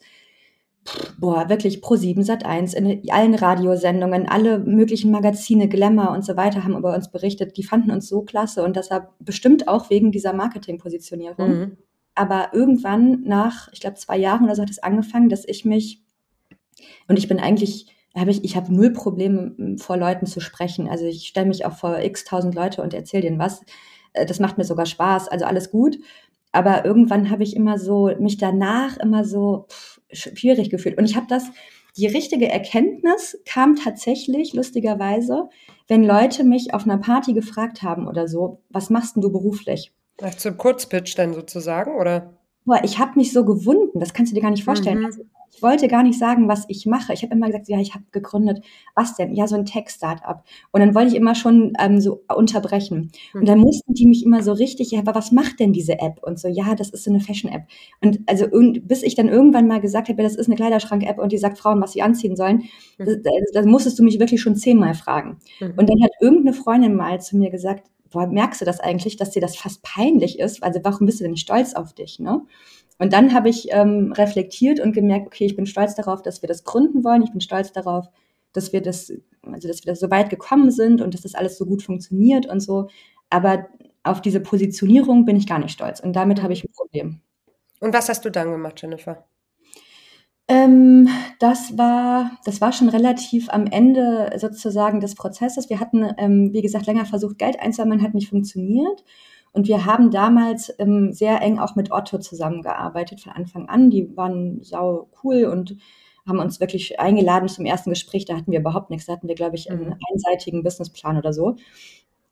boah, 1.19 1.49
wirklich 1.49 1.83
pro 1.83 1.97
7 1.97 2.23
Sat 2.23 2.45
1 2.45 2.75
in 2.75 3.03
allen 3.11 3.35
Radiosendungen, 3.35 4.29
alle 4.29 4.59
möglichen 4.59 5.11
Magazine, 5.11 5.69
Glamour 5.69 6.11
und 6.11 6.25
so 6.25 6.37
weiter 6.37 6.65
haben 6.65 6.77
über 6.77 6.95
uns 6.95 7.11
berichtet. 7.11 7.57
Die 7.57 7.65
fanden 7.65 7.91
uns 7.91 8.09
so 8.09 8.23
klasse 8.23 8.63
und 8.63 8.77
deshalb 8.77 9.11
bestimmt 9.19 9.69
auch 9.69 9.91
wegen 9.91 10.13
dieser 10.13 10.33
Marketingpositionierung. 10.33 11.49
Mhm. 11.49 11.77
Aber 12.15 12.51
irgendwann 12.53 13.23
nach, 13.23 13.69
ich 13.73 13.81
glaube, 13.81 13.97
zwei 13.97 14.17
Jahren 14.17 14.45
oder 14.45 14.55
so 14.55 14.63
hat 14.63 14.71
es 14.71 14.83
angefangen, 14.83 15.29
dass 15.29 15.45
ich 15.47 15.65
mich 15.65 16.03
und 17.09 17.19
ich 17.19 17.29
bin 17.29 17.41
eigentlich 17.41 17.87
habe 18.17 18.31
ich, 18.31 18.45
ich 18.45 18.57
habe 18.57 18.75
null 18.75 18.93
Probleme, 18.93 19.77
vor 19.79 19.97
Leuten 19.97 20.27
zu 20.27 20.41
sprechen. 20.41 20.89
Also 20.89 21.05
ich 21.05 21.29
stelle 21.29 21.47
mich 21.47 21.65
auch 21.67 21.75
vor 21.75 21.99
x 21.99 22.25
tausend 22.25 22.55
Leute 22.55 22.83
und 22.83 22.95
erzähle 22.95 23.23
denen 23.23 23.39
was. 23.39 23.63
Äh, 24.13 24.27
das 24.27 24.41
macht 24.41 24.59
mir 24.59 24.65
sogar 24.65 24.87
Spaß, 24.87 25.29
also 25.29 25.45
alles 25.45 25.71
gut. 25.71 25.99
Aber 26.53 26.85
irgendwann 26.85 27.31
habe 27.31 27.43
ich 27.43 27.55
immer 27.55 27.79
so, 27.79 28.11
mich 28.19 28.39
danach 28.39 28.97
immer 28.99 29.25
so 29.25 29.67
pff, 29.69 30.01
schwierig 30.13 30.71
gefühlt. 30.71 30.97
Und 30.97 31.05
ich 31.05 31.17
habe 31.17 31.27
das, 31.29 31.45
die 31.97 32.07
richtige 32.07 32.49
Erkenntnis 32.49 33.39
kam 33.45 33.77
tatsächlich, 33.77 34.55
lustigerweise, 34.55 35.49
wenn 35.89 36.05
Leute 36.05 36.45
mich 36.45 36.73
auf 36.73 36.85
einer 36.85 36.99
Party 36.99 37.33
gefragt 37.35 37.83
haben 37.83 38.09
oder 38.09 38.29
so, 38.29 38.63
was 38.71 38.89
machst 38.89 39.17
denn 39.17 39.23
du 39.23 39.31
beruflich? 39.31 39.93
Ach, 40.23 40.35
zum 40.35 40.57
Kurzpitch 40.57 41.15
dann 41.15 41.35
sozusagen, 41.35 41.97
oder? 41.97 42.38
Boah, 42.69 42.81
ich 42.85 42.99
habe 42.99 43.13
mich 43.17 43.33
so 43.33 43.47
gewunden, 43.47 43.99
das 43.99 44.13
kannst 44.13 44.31
du 44.31 44.35
dir 44.35 44.43
gar 44.43 44.51
nicht 44.51 44.63
vorstellen. 44.63 44.99
Mhm. 44.99 45.07
Also, 45.07 45.23
ich 45.51 45.63
wollte 45.63 45.89
gar 45.89 46.03
nicht 46.03 46.19
sagen, 46.19 46.49
was 46.49 46.67
ich 46.69 46.85
mache. 46.85 47.15
Ich 47.15 47.23
habe 47.23 47.35
immer 47.35 47.47
gesagt, 47.47 47.67
ja, 47.67 47.81
ich 47.81 47.95
habe 47.95 48.05
gegründet. 48.13 48.63
Was 48.95 49.17
denn? 49.17 49.35
Ja, 49.35 49.49
so 49.49 49.57
ein 49.57 49.65
Tech-Startup. 49.65 50.45
Und 50.71 50.81
dann 50.81 50.95
wollte 50.95 51.09
ich 51.09 51.17
immer 51.17 51.35
schon 51.35 51.73
ähm, 51.81 51.99
so 51.99 52.23
unterbrechen. 52.29 53.11
Und 53.33 53.49
dann 53.49 53.59
mussten 53.59 53.95
die 53.95 54.07
mich 54.07 54.23
immer 54.23 54.43
so 54.43 54.53
richtig, 54.53 54.91
ja, 54.91 55.01
aber 55.01 55.15
was 55.15 55.33
macht 55.33 55.61
denn 55.61 55.73
diese 55.73 55.99
App? 55.99 56.21
Und 56.23 56.39
so, 56.39 56.47
ja, 56.47 56.75
das 56.75 56.91
ist 56.91 57.05
so 57.05 57.11
eine 57.11 57.21
Fashion-App. 57.21 57.63
Und 58.03 58.21
also 58.27 58.47
bis 58.83 59.03
ich 59.03 59.15
dann 59.15 59.29
irgendwann 59.29 59.67
mal 59.67 59.81
gesagt 59.81 60.11
habe, 60.11 60.23
das 60.23 60.37
ist 60.37 60.47
eine 60.47 60.57
Kleiderschrank-App 60.57 61.19
und 61.19 61.33
die 61.33 61.39
sagt 61.39 61.59
Frauen, 61.59 61.81
was 61.81 61.93
sie 61.93 62.03
anziehen 62.03 62.37
sollen, 62.37 62.65
mhm. 62.99 63.23
da 63.55 63.63
musstest 63.63 63.99
du 63.99 64.05
mich 64.05 64.21
wirklich 64.21 64.43
schon 64.43 64.57
zehnmal 64.57 64.93
fragen. 64.93 65.39
Mhm. 65.59 65.73
Und 65.77 65.89
dann 65.89 66.03
hat 66.03 66.11
irgendeine 66.21 66.53
Freundin 66.53 66.95
mal 66.95 67.19
zu 67.21 67.39
mir 67.39 67.51
gesagt, 67.51 67.91
boah, 68.11 68.27
merkst 68.27 68.61
du 68.61 68.65
das 68.65 68.81
eigentlich, 68.81 69.17
dass 69.17 69.31
dir 69.31 69.41
das 69.41 69.57
fast 69.57 69.83
peinlich 69.83 70.39
ist? 70.39 70.63
Also 70.63 70.81
warum 70.83 71.07
bist 71.07 71.21
du 71.21 71.25
denn 71.25 71.33
nicht 71.33 71.43
stolz 71.43 71.75
auf 71.75 71.93
dich, 71.93 72.19
ne? 72.19 72.43
Und 72.99 73.13
dann 73.13 73.33
habe 73.33 73.49
ich 73.49 73.69
ähm, 73.71 74.13
reflektiert 74.13 74.81
und 74.81 74.93
gemerkt, 74.93 75.27
okay, 75.29 75.47
ich 75.47 75.55
bin 75.55 75.67
stolz 75.67 75.95
darauf, 75.95 76.23
dass 76.23 76.43
wir 76.43 76.49
das 76.49 76.65
gründen 76.65 77.05
wollen. 77.05 77.23
Ich 77.23 77.31
bin 77.31 77.41
stolz 77.41 77.73
darauf, 77.73 78.09
dass 78.53 78.73
wir 78.73 78.83
das, 78.83 79.13
also 79.43 79.69
dass 79.69 79.85
wir 79.85 79.93
das 79.93 80.01
so 80.01 80.11
weit 80.11 80.31
gekommen 80.31 80.71
sind 80.73 81.01
und 81.01 81.15
dass 81.15 81.23
das 81.23 81.35
alles 81.35 81.57
so 81.59 81.65
gut 81.65 81.83
funktioniert 81.83 82.47
und 82.47 82.61
so. 82.61 82.89
Aber 83.31 83.69
auf 84.03 84.21
diese 84.21 84.41
Positionierung 84.41 85.25
bin 85.25 85.37
ich 85.37 85.47
gar 85.47 85.59
nicht 85.61 85.73
stolz. 85.73 86.01
Und 86.01 86.15
damit 86.15 86.43
habe 86.43 86.53
ich 86.53 86.65
ein 86.65 86.73
Problem. 86.73 87.21
Und 87.81 87.95
was 87.95 88.09
hast 88.09 88.25
du 88.25 88.31
dann 88.31 88.51
gemacht, 88.51 88.83
Jennifer? 88.83 89.25
Ähm, 90.49 91.09
das 91.41 91.77
war, 91.77 92.31
das 92.45 92.61
war 92.63 92.73
schon 92.73 92.89
relativ 92.89 93.51
am 93.51 93.67
Ende 93.67 94.31
sozusagen 94.39 95.01
des 95.01 95.15
Prozesses. 95.15 95.69
Wir 95.69 95.79
hatten, 95.79 96.11
ähm, 96.17 96.53
wie 96.55 96.63
gesagt, 96.63 96.87
länger 96.87 97.05
versucht, 97.05 97.39
Geld 97.39 97.61
einzusammeln, 97.61 98.03
hat 98.03 98.15
nicht 98.15 98.31
funktioniert. 98.31 99.05
Und 99.53 99.69
wir 99.69 99.85
haben 99.85 100.11
damals 100.11 100.73
ähm, 100.79 101.13
sehr 101.13 101.43
eng 101.43 101.59
auch 101.59 101.75
mit 101.77 101.91
Otto 101.93 102.19
zusammengearbeitet 102.19 103.21
von 103.21 103.33
Anfang 103.33 103.69
an. 103.69 103.91
Die 103.91 104.17
waren 104.17 104.63
sau 104.63 105.11
cool 105.23 105.45
und 105.45 105.77
haben 106.27 106.39
uns 106.39 106.61
wirklich 106.61 107.01
eingeladen 107.01 107.49
zum 107.49 107.67
ersten 107.67 107.91
Gespräch. 107.91 108.25
Da 108.25 108.37
hatten 108.37 108.53
wir 108.53 108.61
überhaupt 108.61 108.91
nichts. 108.91 109.07
Da 109.07 109.15
hatten 109.15 109.29
wir, 109.29 109.35
glaube 109.35 109.57
ich, 109.57 109.71
einen 109.71 109.87
mhm. 109.87 109.97
einseitigen 110.13 110.63
Businessplan 110.63 111.19
oder 111.19 111.33
so. 111.33 111.57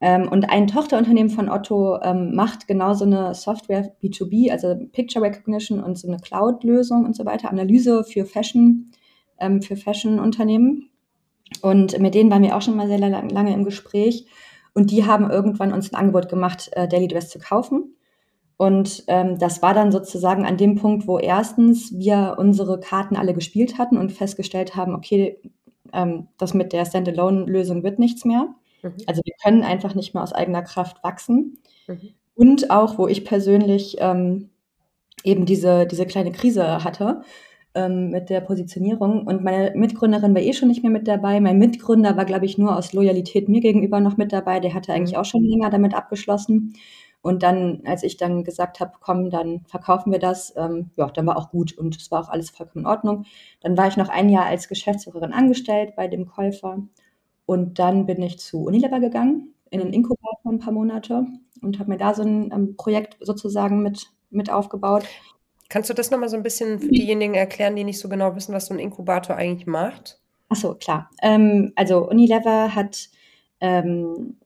Ähm, 0.07 0.29
und 0.29 0.49
ein 0.51 0.69
Tochterunternehmen 0.69 1.31
von 1.31 1.49
Otto 1.49 2.01
ähm, 2.01 2.33
macht 2.33 2.69
genau 2.69 2.95
so 2.95 3.05
eine 3.05 3.35
Software 3.35 3.92
B2B, 4.01 4.53
also 4.53 4.77
Picture 4.92 5.25
Recognition 5.25 5.83
und 5.83 5.99
so 5.99 6.07
eine 6.07 6.19
Cloud-Lösung 6.19 7.05
und 7.05 7.16
so 7.16 7.25
weiter, 7.25 7.51
Analyse 7.51 8.05
für 8.05 8.25
Fashion, 8.25 8.92
ähm, 9.40 9.62
für 9.62 9.75
Fashion-Unternehmen. 9.75 10.90
Und 11.61 11.99
mit 11.99 12.14
denen 12.14 12.31
waren 12.31 12.45
wir 12.45 12.57
auch 12.57 12.62
schon 12.62 12.77
mal 12.77 12.87
sehr 12.87 13.01
lange 13.01 13.53
im 13.53 13.64
Gespräch. 13.64 14.27
Und 14.75 14.92
die 14.92 15.07
haben 15.07 15.29
irgendwann 15.29 15.73
uns 15.73 15.92
ein 15.92 15.97
Angebot 15.97 16.29
gemacht, 16.29 16.71
äh, 16.75 16.87
Daily 16.87 17.09
Dress 17.09 17.29
zu 17.29 17.40
kaufen. 17.40 17.97
Und 18.57 19.03
ähm, 19.09 19.40
das 19.40 19.61
war 19.61 19.75
dann 19.75 19.90
sozusagen 19.90 20.47
an 20.47 20.57
dem 20.57 20.77
Punkt, 20.77 21.09
wo 21.09 21.19
erstens 21.19 21.92
wir 21.99 22.37
unsere 22.38 22.79
Karten 22.79 23.16
alle 23.16 23.35
gespielt 23.35 23.77
hatten 23.77 23.97
und 23.97 24.12
festgestellt 24.12 24.77
haben, 24.77 24.95
okay, 24.95 25.40
ähm, 25.92 26.29
das 26.38 26.55
mit 26.55 26.73
der 26.73 26.85
Standalone-Lösung 26.85 27.83
wird 27.83 27.99
nichts 27.99 28.25
mehr. 28.25 28.55
Mhm. 28.83 28.95
Also 29.07 29.23
wir 29.25 29.35
können 29.43 29.62
einfach 29.62 29.95
nicht 29.95 30.15
mehr 30.15 30.23
aus 30.23 30.33
eigener 30.33 30.62
Kraft 30.62 31.03
wachsen. 31.03 31.59
Mhm. 31.87 32.15
Und 32.35 32.71
auch, 32.71 32.99
wo 32.99 33.09
ich 33.09 33.25
persönlich 33.25 33.97
ähm, 34.01 34.51
eben 35.25 35.47
diese, 35.47 35.87
diese 35.87 36.07
kleine 36.07 36.33
Krise 36.33 36.85
hatte, 36.85 37.23
ähm, 37.75 38.11
mit 38.11 38.31
der 38.31 38.41
Positionierung. 38.41 39.27
Und 39.27 39.45
meine 39.45 39.73
Mitgründerin 39.75 40.35
war 40.35 40.43
eh 40.43 40.53
schon 40.53 40.69
nicht 40.69 40.83
mehr 40.83 40.93
mit 40.93 41.07
dabei. 41.09 41.41
Mein 41.41 41.59
Mitgründer 41.59 42.17
war, 42.17 42.25
glaube 42.25 42.47
ich, 42.47 42.59
nur 42.59 42.77
aus 42.77 42.93
Loyalität 42.93 43.49
mir 43.49 43.61
gegenüber 43.61 44.01
noch 44.01 44.17
mit 44.17 44.33
dabei. 44.33 44.61
Der 44.61 44.75
hatte 44.75 44.93
eigentlich 44.93 45.15
mhm. 45.15 45.21
auch 45.21 45.25
schon 45.25 45.45
länger 45.45 45.71
damit 45.71 45.95
abgeschlossen. 45.95 46.75
Und 47.23 47.43
dann, 47.43 47.83
als 47.85 48.03
ich 48.05 48.17
dann 48.17 48.45
gesagt 48.45 48.79
habe, 48.79 48.93
komm, 49.01 49.31
dann 49.31 49.62
verkaufen 49.67 50.12
wir 50.12 50.21
das, 50.21 50.55
ähm, 50.57 50.91
ja, 50.97 51.11
dann 51.11 51.27
war 51.27 51.37
auch 51.37 51.51
gut 51.51 51.77
und 51.77 51.97
es 51.97 52.11
war 52.12 52.23
auch 52.23 52.29
alles 52.29 52.51
vollkommen 52.51 52.85
in 52.85 52.91
Ordnung. 52.91 53.25
Dann 53.61 53.77
war 53.77 53.89
ich 53.89 53.97
noch 53.97 54.09
ein 54.09 54.29
Jahr 54.29 54.47
als 54.47 54.69
Geschäftsführerin 54.69 55.33
angestellt 55.33 55.95
bei 55.97 56.07
dem 56.07 56.27
Käufer 56.27 56.79
und 57.47 57.79
dann 57.79 58.07
bin 58.07 58.23
ich 58.23 58.39
zu 58.39 58.65
Unilever 58.65 59.01
gegangen, 59.01 59.55
in 59.71 59.81
den 59.81 59.93
Inkubator 59.93 60.53
ein 60.53 60.59
paar 60.59 60.73
Monate 60.73 61.27
und 61.63 61.79
habe 61.79 61.91
mir 61.91 61.97
da 61.97 62.15
so 62.15 62.23
ein 62.23 62.53
ähm, 62.53 62.77
Projekt 62.77 63.17
sozusagen 63.21 63.83
mit, 63.83 64.13
mit 64.31 64.51
aufgebaut. 64.51 65.05
Kannst 65.69 65.91
du 65.91 65.95
das 65.95 66.11
nochmal 66.11 66.29
so 66.29 66.37
ein 66.37 66.43
bisschen 66.43 66.79
für 66.79 66.89
diejenigen 66.89 67.35
erklären, 67.35 67.75
die 67.75 67.85
nicht 67.85 67.99
so 67.99 68.09
genau 68.09 68.37
wissen, 68.37 68.55
was 68.55 68.67
so 68.67 68.75
ein 68.75 68.79
Inkubator 68.79 69.37
eigentlich 69.37 69.67
macht? 69.67 70.21
Ach 70.49 70.57
so, 70.57 70.75
klar. 70.75 71.11
Ähm, 71.23 71.73
also 71.75 72.09
Unilever 72.09 72.75
hat 72.75 73.09
ähm, 73.61 74.37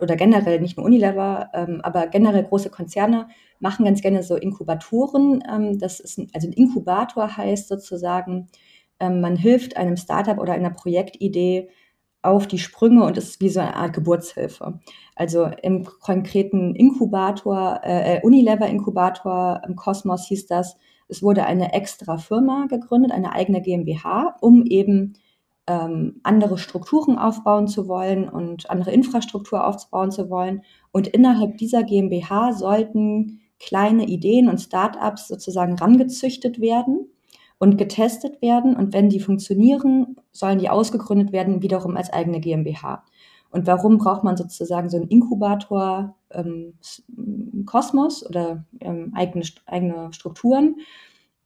oder 0.00 0.16
generell 0.16 0.60
nicht 0.60 0.76
nur 0.76 0.86
Unilever, 0.86 1.50
ähm, 1.54 1.80
aber 1.82 2.06
generell 2.06 2.44
große 2.44 2.70
Konzerne 2.70 3.28
machen 3.60 3.84
ganz 3.84 4.00
gerne 4.00 4.22
so 4.22 4.36
Inkubatoren. 4.36 5.42
Ähm, 5.50 5.78
das 5.78 6.00
ist 6.00 6.18
ein, 6.18 6.28
also 6.34 6.48
ein 6.48 6.52
Inkubator 6.52 7.36
heißt 7.36 7.68
sozusagen, 7.68 8.48
ähm, 9.00 9.20
man 9.20 9.36
hilft 9.36 9.76
einem 9.76 9.96
Startup 9.96 10.38
oder 10.38 10.54
einer 10.54 10.70
Projektidee 10.70 11.68
auf 12.26 12.46
die 12.46 12.58
Sprünge 12.58 13.04
und 13.04 13.16
ist 13.16 13.40
wie 13.40 13.48
so 13.48 13.60
eine 13.60 13.76
Art 13.76 13.92
Geburtshilfe. 13.92 14.80
Also 15.14 15.48
im 15.62 15.84
konkreten 15.84 16.74
Inkubator, 16.74 17.80
äh, 17.82 18.20
Unilever 18.22 18.66
Inkubator 18.66 19.62
im 19.66 19.76
Kosmos 19.76 20.26
hieß 20.26 20.46
das, 20.46 20.76
es 21.08 21.22
wurde 21.22 21.46
eine 21.46 21.72
extra 21.72 22.16
Firma 22.18 22.66
gegründet, 22.66 23.12
eine 23.12 23.32
eigene 23.32 23.62
GmbH, 23.62 24.36
um 24.40 24.64
eben 24.66 25.14
ähm, 25.68 26.20
andere 26.22 26.58
Strukturen 26.58 27.18
aufbauen 27.18 27.68
zu 27.68 27.88
wollen 27.88 28.28
und 28.28 28.68
andere 28.70 28.90
Infrastruktur 28.92 29.66
aufbauen 29.66 30.10
zu 30.10 30.28
wollen. 30.30 30.62
Und 30.92 31.06
innerhalb 31.08 31.58
dieser 31.58 31.84
GmbH 31.84 32.52
sollten 32.52 33.40
kleine 33.58 34.06
Ideen 34.06 34.48
und 34.48 34.60
Startups 34.60 35.28
sozusagen 35.28 35.74
rangezüchtet 35.78 36.60
werden 36.60 37.08
und 37.58 37.78
getestet 37.78 38.42
werden. 38.42 38.76
Und 38.76 38.92
wenn 38.92 39.08
die 39.08 39.20
funktionieren, 39.20 40.16
sollen 40.32 40.58
die 40.58 40.68
ausgegründet 40.68 41.32
werden, 41.32 41.62
wiederum 41.62 41.96
als 41.96 42.12
eigene 42.12 42.40
GmbH. 42.40 43.04
Und 43.50 43.66
warum 43.66 43.98
braucht 43.98 44.24
man 44.24 44.36
sozusagen 44.36 44.90
so 44.90 44.96
einen 44.96 45.08
Inkubator 45.08 46.16
ähm, 46.30 46.74
Kosmos 47.64 48.26
oder 48.28 48.64
ähm, 48.80 49.12
eigene, 49.14 49.44
eigene 49.66 50.12
Strukturen? 50.12 50.76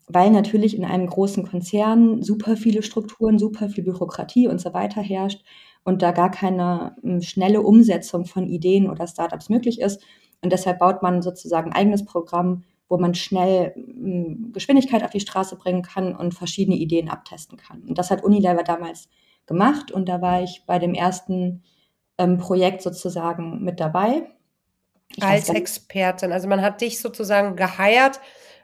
Weil 0.08 0.30
natürlich 0.30 0.76
in 0.76 0.84
einem 0.84 1.06
großen 1.06 1.46
Konzern 1.46 2.22
super 2.22 2.56
viele 2.56 2.82
Strukturen, 2.82 3.38
super 3.38 3.68
viel 3.68 3.84
Bürokratie 3.84 4.48
und 4.48 4.60
so 4.60 4.74
weiter 4.74 5.00
herrscht 5.00 5.44
und 5.84 6.02
da 6.02 6.10
gar 6.10 6.30
keine 6.30 6.96
ähm, 7.04 7.22
schnelle 7.22 7.62
Umsetzung 7.62 8.24
von 8.24 8.46
Ideen 8.48 8.90
oder 8.90 9.06
Startups 9.06 9.48
möglich 9.48 9.80
ist. 9.80 10.02
Und 10.42 10.52
deshalb 10.52 10.78
baut 10.78 11.02
man 11.02 11.22
sozusagen 11.22 11.70
ein 11.70 11.76
eigenes 11.76 12.04
Programm, 12.04 12.64
wo 12.90 12.98
man 12.98 13.14
schnell 13.14 13.72
hm, 13.74 14.52
Geschwindigkeit 14.52 15.02
auf 15.04 15.12
die 15.12 15.20
Straße 15.20 15.56
bringen 15.56 15.82
kann 15.82 16.14
und 16.14 16.34
verschiedene 16.34 16.76
Ideen 16.76 17.08
abtesten 17.08 17.56
kann. 17.56 17.82
Und 17.88 17.96
das 17.96 18.10
hat 18.10 18.22
Unilever 18.22 18.64
damals 18.64 19.08
gemacht 19.46 19.90
und 19.90 20.08
da 20.08 20.20
war 20.20 20.42
ich 20.42 20.64
bei 20.66 20.78
dem 20.78 20.94
ersten 20.94 21.62
ähm, 22.18 22.36
Projekt 22.38 22.82
sozusagen 22.82 23.62
mit 23.64 23.80
dabei. 23.80 24.24
Ich 25.16 25.22
Als 25.24 25.48
Expertin, 25.48 26.32
also 26.32 26.48
man 26.48 26.62
hat 26.62 26.80
dich 26.80 27.00
sozusagen 27.00 27.56
geheiert, 27.56 28.20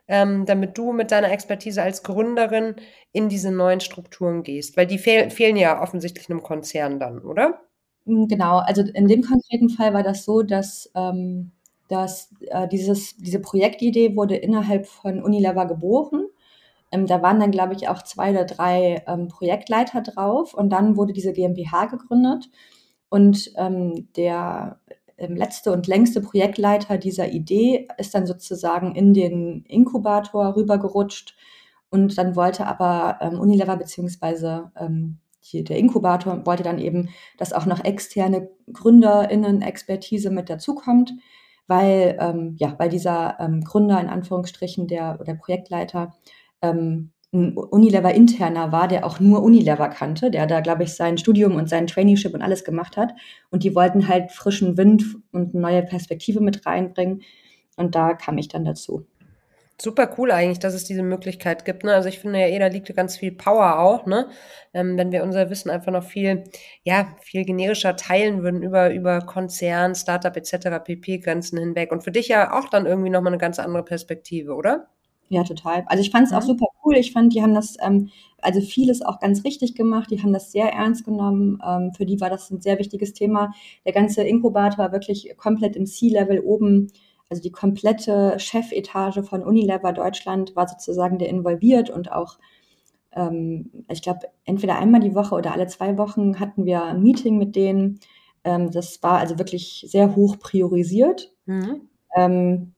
ähm, 0.08 0.46
damit 0.46 0.78
du 0.78 0.92
mit 0.92 1.10
deiner 1.10 1.30
Expertise 1.32 1.82
als 1.82 2.02
Gründerin 2.04 2.76
in 3.12 3.28
diese 3.28 3.50
neuen 3.50 3.80
Strukturen 3.80 4.42
gehst, 4.44 4.76
weil 4.76 4.86
die 4.86 4.98
fehl 4.98 5.30
fehlen 5.30 5.56
ja 5.56 5.82
offensichtlich 5.82 6.30
einem 6.30 6.42
Konzern 6.42 7.00
dann, 7.00 7.20
oder? 7.20 7.62
Hm, 8.06 8.28
genau, 8.28 8.58
also 8.58 8.82
in 8.82 9.08
dem 9.08 9.22
konkreten 9.22 9.68
Fall 9.68 9.92
war 9.94 10.02
das 10.02 10.24
so, 10.24 10.42
dass 10.42 10.90
ähm, 10.94 11.52
dass 11.88 12.34
äh, 12.48 12.68
dieses, 12.68 13.16
diese 13.16 13.40
Projektidee 13.40 14.16
wurde 14.16 14.36
innerhalb 14.36 14.86
von 14.86 15.22
Unilever 15.22 15.66
geboren. 15.66 16.26
Ähm, 16.92 17.06
da 17.06 17.22
waren 17.22 17.40
dann, 17.40 17.50
glaube 17.50 17.74
ich, 17.74 17.88
auch 17.88 18.02
zwei 18.02 18.30
oder 18.30 18.44
drei 18.44 19.02
ähm, 19.06 19.28
Projektleiter 19.28 20.02
drauf 20.02 20.54
und 20.54 20.70
dann 20.70 20.96
wurde 20.96 21.12
diese 21.12 21.32
GmbH 21.32 21.86
gegründet. 21.86 22.48
Und 23.08 23.52
ähm, 23.56 24.08
der 24.16 24.80
ähm, 25.18 25.36
letzte 25.36 25.72
und 25.72 25.86
längste 25.86 26.20
Projektleiter 26.20 26.98
dieser 26.98 27.28
Idee 27.30 27.88
ist 27.98 28.14
dann 28.14 28.26
sozusagen 28.26 28.94
in 28.94 29.14
den 29.14 29.64
Inkubator 29.64 30.56
rübergerutscht 30.56 31.36
und 31.90 32.18
dann 32.18 32.36
wollte 32.36 32.66
aber 32.66 33.18
ähm, 33.20 33.40
Unilever 33.40 33.76
beziehungsweise 33.76 34.70
ähm, 34.78 35.18
die, 35.44 35.64
der 35.64 35.78
Inkubator 35.78 36.44
wollte 36.44 36.62
dann 36.62 36.78
eben, 36.78 37.08
dass 37.38 37.52
auch 37.52 37.66
noch 37.66 37.84
externe 37.84 38.50
GründerInnen-Expertise 38.72 40.30
mit 40.30 40.50
dazukommt, 40.50 41.12
weil, 41.66 42.16
ähm, 42.20 42.54
ja, 42.58 42.74
weil 42.78 42.88
dieser 42.88 43.38
ähm, 43.40 43.62
Gründer 43.62 44.00
in 44.00 44.08
Anführungsstrichen, 44.08 44.86
der, 44.88 45.18
der 45.18 45.34
Projektleiter, 45.34 46.14
ähm, 46.62 47.12
ein 47.32 47.56
Unilever-interner 47.56 48.72
war, 48.72 48.88
der 48.88 49.04
auch 49.04 49.20
nur 49.20 49.42
Unilever 49.42 49.88
kannte, 49.88 50.30
der 50.30 50.46
da, 50.46 50.60
glaube 50.60 50.84
ich, 50.84 50.94
sein 50.94 51.18
Studium 51.18 51.56
und 51.56 51.68
sein 51.68 51.86
Traineeship 51.86 52.34
und 52.34 52.42
alles 52.42 52.64
gemacht 52.64 52.96
hat. 52.96 53.12
Und 53.50 53.64
die 53.64 53.74
wollten 53.74 54.08
halt 54.08 54.32
frischen 54.32 54.76
Wind 54.76 55.16
und 55.32 55.52
eine 55.52 55.60
neue 55.60 55.82
Perspektive 55.82 56.40
mit 56.40 56.66
reinbringen. 56.66 57.22
Und 57.76 57.94
da 57.94 58.14
kam 58.14 58.38
ich 58.38 58.48
dann 58.48 58.64
dazu. 58.64 59.06
Super 59.78 60.14
cool 60.16 60.30
eigentlich, 60.30 60.58
dass 60.58 60.72
es 60.72 60.84
diese 60.84 61.02
Möglichkeit 61.02 61.66
gibt. 61.66 61.84
Ne? 61.84 61.92
Also 61.92 62.08
ich 62.08 62.18
finde 62.18 62.40
ja 62.40 62.46
eh, 62.46 62.58
da 62.58 62.68
liegt 62.68 62.94
ganz 62.96 63.18
viel 63.18 63.32
Power 63.32 63.78
auch, 63.78 64.06
ne? 64.06 64.30
Ähm, 64.72 64.96
wenn 64.96 65.12
wir 65.12 65.22
unser 65.22 65.50
Wissen 65.50 65.68
einfach 65.68 65.92
noch 65.92 66.04
viel, 66.04 66.44
ja, 66.82 67.14
viel 67.20 67.44
generischer 67.44 67.94
teilen 67.94 68.42
würden 68.42 68.62
über, 68.62 68.90
über 68.94 69.20
Konzern, 69.20 69.94
Startup 69.94 70.34
etc., 70.34 70.82
PP-Grenzen 70.82 71.58
hinweg. 71.58 71.92
Und 71.92 72.04
für 72.04 72.10
dich 72.10 72.28
ja 72.28 72.58
auch 72.58 72.70
dann 72.70 72.86
irgendwie 72.86 73.10
nochmal 73.10 73.32
eine 73.32 73.38
ganz 73.38 73.58
andere 73.58 73.84
Perspektive, 73.84 74.54
oder? 74.54 74.88
Ja, 75.28 75.42
total. 75.42 75.84
Also 75.88 76.02
ich 76.02 76.10
fand 76.10 76.26
es 76.28 76.32
auch 76.32 76.42
mhm. 76.42 76.46
super 76.46 76.66
cool. 76.84 76.96
Ich 76.96 77.12
fand, 77.12 77.34
die 77.34 77.42
haben 77.42 77.54
das, 77.54 77.76
ähm, 77.82 78.10
also 78.40 78.60
vieles 78.60 79.02
auch 79.02 79.18
ganz 79.18 79.44
richtig 79.44 79.74
gemacht. 79.74 80.10
Die 80.10 80.22
haben 80.22 80.32
das 80.32 80.52
sehr 80.52 80.72
ernst 80.72 81.04
genommen. 81.04 81.58
Ähm, 81.66 81.92
für 81.94 82.06
die 82.06 82.20
war 82.20 82.30
das 82.30 82.50
ein 82.50 82.60
sehr 82.60 82.78
wichtiges 82.78 83.12
Thema. 83.12 83.52
Der 83.84 83.92
ganze 83.92 84.22
Inkubator 84.22 84.78
war 84.78 84.92
wirklich 84.92 85.34
komplett 85.36 85.74
im 85.74 85.86
C-Level 85.86 86.40
oben 86.40 86.92
also 87.28 87.42
die 87.42 87.50
komplette 87.50 88.38
Chefetage 88.38 89.22
von 89.22 89.42
Unilever 89.42 89.92
Deutschland 89.92 90.54
war 90.54 90.68
sozusagen 90.68 91.18
der 91.18 91.28
involviert 91.28 91.90
und 91.90 92.12
auch, 92.12 92.38
ähm, 93.12 93.70
ich 93.90 94.02
glaube, 94.02 94.20
entweder 94.44 94.78
einmal 94.78 95.00
die 95.00 95.14
Woche 95.14 95.34
oder 95.34 95.52
alle 95.52 95.66
zwei 95.66 95.98
Wochen 95.98 96.38
hatten 96.38 96.64
wir 96.64 96.84
ein 96.84 97.02
Meeting 97.02 97.38
mit 97.38 97.56
denen. 97.56 98.00
Ähm, 98.44 98.70
das 98.70 99.02
war 99.02 99.18
also 99.18 99.38
wirklich 99.38 99.84
sehr 99.88 100.14
hoch 100.14 100.38
priorisiert. 100.38 101.32
Mhm. 101.46 101.88
Ähm, 102.14 102.74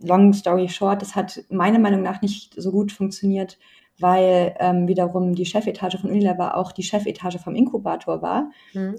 long 0.00 0.32
story 0.32 0.68
short, 0.68 1.02
das 1.02 1.16
hat 1.16 1.44
meiner 1.50 1.78
Meinung 1.78 2.02
nach 2.02 2.22
nicht 2.22 2.54
so 2.56 2.70
gut 2.70 2.92
funktioniert, 2.92 3.58
weil 3.98 4.54
ähm, 4.60 4.86
wiederum 4.86 5.34
die 5.34 5.46
Chefetage 5.46 5.98
von 5.98 6.10
Unilever 6.10 6.56
auch 6.56 6.72
die 6.72 6.82
Chefetage 6.82 7.38
vom 7.38 7.54
Inkubator 7.56 8.22
war. 8.22 8.50
Mhm 8.74 8.96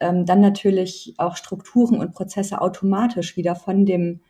ähm, 0.00 0.26
dann 0.26 0.40
natürlich 0.40 1.14
auch 1.18 1.36
Strukturen 1.36 2.00
und 2.00 2.12
Prozesse 2.12 2.60
automatisch 2.60 3.36
wieder 3.36 3.54
von 3.54 3.86
dem 3.86 4.20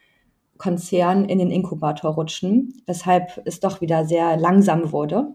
Konzern 0.59 1.25
in 1.25 1.39
den 1.39 1.51
Inkubator 1.51 2.13
rutschen, 2.15 2.83
weshalb 2.87 3.41
es 3.45 3.61
doch 3.61 3.81
wieder 3.81 4.05
sehr 4.05 4.37
langsam 4.37 4.93
wurde. 4.93 5.35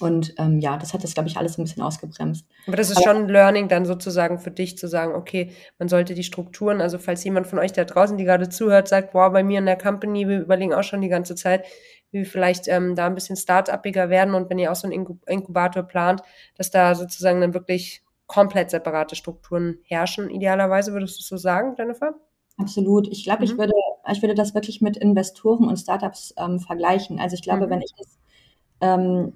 Und 0.00 0.34
ähm, 0.38 0.60
ja, 0.60 0.76
das 0.76 0.94
hat 0.94 1.02
das, 1.02 1.14
glaube 1.14 1.28
ich, 1.28 1.36
alles 1.36 1.58
ein 1.58 1.64
bisschen 1.64 1.82
ausgebremst. 1.82 2.46
Aber 2.66 2.76
das 2.76 2.90
ist 2.90 2.98
Aber, 2.98 3.16
schon 3.16 3.28
Learning 3.28 3.68
dann 3.68 3.84
sozusagen 3.84 4.38
für 4.38 4.50
dich 4.50 4.78
zu 4.78 4.86
sagen, 4.86 5.14
okay, 5.14 5.50
man 5.78 5.88
sollte 5.88 6.14
die 6.14 6.22
Strukturen, 6.22 6.80
also 6.80 6.98
falls 6.98 7.24
jemand 7.24 7.46
von 7.46 7.58
euch 7.58 7.72
da 7.72 7.84
draußen, 7.84 8.16
die 8.16 8.24
gerade 8.24 8.48
zuhört, 8.48 8.86
sagt, 8.86 9.12
boah, 9.12 9.30
bei 9.30 9.42
mir 9.42 9.58
in 9.58 9.66
der 9.66 9.78
Company, 9.78 10.28
wir 10.28 10.40
überlegen 10.40 10.74
auch 10.74 10.84
schon 10.84 11.00
die 11.00 11.08
ganze 11.08 11.34
Zeit, 11.34 11.64
wie 12.10 12.18
wir 12.18 12.26
vielleicht 12.26 12.68
ähm, 12.68 12.94
da 12.94 13.06
ein 13.06 13.14
bisschen 13.14 13.36
start-upiger 13.36 14.08
werden 14.08 14.34
und 14.34 14.48
wenn 14.50 14.58
ihr 14.58 14.70
auch 14.70 14.76
so 14.76 14.88
einen 14.88 15.18
Inkubator 15.26 15.82
plant, 15.82 16.22
dass 16.56 16.70
da 16.70 16.94
sozusagen 16.94 17.40
dann 17.40 17.54
wirklich 17.54 18.02
komplett 18.28 18.70
separate 18.70 19.16
Strukturen 19.16 19.78
herrschen, 19.82 20.30
idealerweise, 20.30 20.92
würdest 20.92 21.18
du 21.18 21.24
so 21.24 21.36
sagen, 21.36 21.74
Jennifer? 21.76 22.14
Absolut. 22.58 23.08
Ich 23.08 23.24
glaube, 23.24 23.40
mhm. 23.40 23.44
ich 23.44 23.58
würde, 23.58 23.72
ich 24.12 24.22
würde 24.22 24.34
das 24.34 24.54
wirklich 24.54 24.80
mit 24.80 24.96
Investoren 24.96 25.66
und 25.66 25.78
Startups 25.78 26.34
ähm, 26.36 26.60
vergleichen. 26.60 27.18
Also 27.18 27.34
ich 27.34 27.42
glaube, 27.42 27.66
mhm. 27.66 27.70
wenn 27.70 27.80
ich 27.80 27.94
das, 27.96 28.18
ähm, 28.80 29.32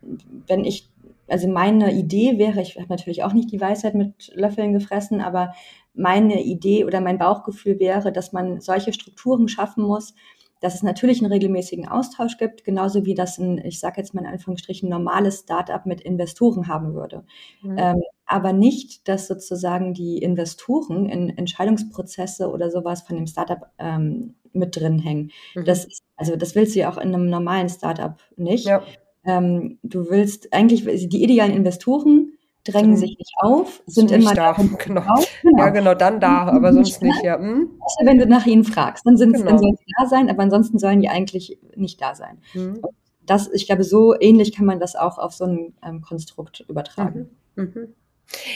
wenn 0.47 0.65
ich, 0.65 0.89
also 1.27 1.49
meine 1.49 1.93
Idee 1.93 2.39
wäre, 2.39 2.61
ich 2.61 2.77
habe 2.77 2.89
natürlich 2.89 3.25
auch 3.25 3.33
nicht 3.33 3.51
die 3.51 3.61
Weisheit 3.61 3.95
mit 3.95 4.31
Löffeln 4.35 4.73
gefressen, 4.73 5.21
aber 5.21 5.55
meine 5.95 6.43
Idee 6.43 6.85
oder 6.85 7.01
mein 7.01 7.19
Bauchgefühl 7.19 7.79
wäre, 7.79 8.13
dass 8.13 8.33
man 8.33 8.61
solche 8.61 8.93
Strukturen 8.93 9.49
schaffen 9.49 9.85
muss, 9.85 10.15
dass 10.63 10.77
es 10.77 10.83
natürlich 10.83 11.21
einen 11.21 11.33
regelmäßigen 11.33 11.89
Austausch 11.89 12.39
gibt, 12.39 12.65
genauso 12.65 13.05
wie 13.05 13.15
das 13.15 13.37
ein, 13.39 13.59
ich 13.59 13.81
sage 13.81 14.01
jetzt 14.01 14.15
mal 14.15 14.23
in 14.23 14.29
Anführungsstrichen, 14.29 14.89
normales 14.89 15.41
Startup 15.41 15.85
mit 15.85 16.01
Investoren 16.01 16.69
haben 16.69 16.95
würde. 16.95 17.25
Mhm. 17.63 17.77
Ähm, 17.77 18.03
aber 18.27 18.53
nicht, 18.53 19.09
dass 19.09 19.27
sozusagen 19.27 19.93
die 19.93 20.19
Investoren 20.19 21.07
in 21.07 21.37
Entscheidungsprozesse 21.37 22.49
oder 22.49 22.71
sowas 22.71 23.03
von 23.03 23.17
dem 23.17 23.27
Startup 23.27 23.67
ähm, 23.79 24.37
mit 24.53 24.77
drin 24.77 25.01
hängen. 25.01 25.33
Mhm. 25.57 25.65
Das 25.65 25.85
ist, 25.85 26.03
also 26.17 26.37
das 26.37 26.55
willst 26.55 26.77
du 26.77 26.81
ja 26.81 26.91
auch 26.93 26.97
in 26.97 27.13
einem 27.13 27.29
normalen 27.29 27.69
Startup 27.69 28.17
nicht. 28.37 28.67
Ja. 28.67 28.85
Ähm, 29.25 29.81
du 29.83 30.11
willst 30.11 30.53
eigentlich, 30.53 30.85
die 30.85 31.25
idealen 31.25 31.53
Investoren 31.53 32.35
drängen 32.65 32.97
sich 32.97 33.17
nicht 33.19 33.33
auf, 33.39 33.83
sind 33.87 34.11
immer 34.11 34.35
da. 34.35 34.53
Genau. 34.53 34.77
genau. 34.79 35.59
Ja, 35.59 35.69
genau, 35.71 35.95
dann 35.95 36.21
da, 36.21 36.47
aber 36.47 36.73
sonst 36.73 37.03
nicht, 37.03 37.23
ja. 37.23 37.39
Hm? 37.39 37.71
Also 37.81 38.07
wenn 38.07 38.19
du 38.19 38.27
nach 38.27 38.47
ihnen 38.47 38.65
fragst, 38.65 39.05
dann, 39.07 39.17
sind, 39.17 39.33
genau. 39.33 39.47
dann 39.47 39.59
sollen 39.59 39.77
sie 39.77 39.93
da 39.99 40.07
sein, 40.07 40.31
aber 40.31 40.43
ansonsten 40.43 40.79
sollen 40.79 41.01
die 41.01 41.09
eigentlich 41.09 41.59
nicht 41.75 42.01
da 42.01 42.15
sein. 42.15 42.39
Mhm. 42.55 42.83
Das, 43.27 43.51
ich 43.53 43.67
glaube, 43.67 43.85
so 43.85 44.19
ähnlich 44.19 44.55
kann 44.55 44.67
man 44.67 44.81
das 44.81 44.97
auch 44.97 45.19
auf 45.19 45.33
so 45.33 45.45
ein 45.45 45.75
ähm, 45.85 46.03
Konstrukt 46.03 46.65
übertragen. 46.69 47.31
Mhm. 47.57 47.65
Mhm. 47.65 47.95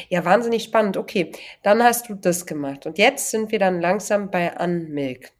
Ja, 0.08 0.24
wahnsinnig 0.24 0.64
spannend. 0.64 0.96
Okay, 0.96 1.32
dann 1.62 1.82
hast 1.82 2.08
du 2.08 2.14
das 2.14 2.46
gemacht. 2.46 2.86
Und 2.86 2.98
jetzt 2.98 3.30
sind 3.30 3.52
wir 3.52 3.58
dann 3.58 3.80
langsam 3.80 4.30
bei 4.30 4.52
Unmilk. 4.58 5.32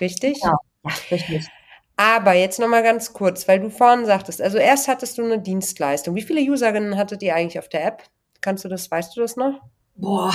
Richtig? 0.00 0.40
Ja, 0.42 0.54
ja 0.84 0.92
richtig. 1.10 1.48
Aber 1.96 2.32
jetzt 2.32 2.58
nochmal 2.58 2.82
ganz 2.82 3.12
kurz, 3.12 3.46
weil 3.46 3.60
du 3.60 3.70
vorhin 3.70 4.04
sagtest, 4.04 4.42
also 4.42 4.58
erst 4.58 4.88
hattest 4.88 5.18
du 5.18 5.24
eine 5.24 5.38
Dienstleistung. 5.38 6.14
Wie 6.14 6.22
viele 6.22 6.40
Userinnen 6.50 6.96
hattet 6.96 7.22
ihr 7.22 7.34
eigentlich 7.34 7.58
auf 7.58 7.68
der 7.68 7.86
App? 7.86 8.02
Kannst 8.40 8.64
du 8.64 8.68
das, 8.68 8.90
weißt 8.90 9.16
du 9.16 9.20
das 9.20 9.36
noch? 9.36 9.60
Boah. 9.94 10.32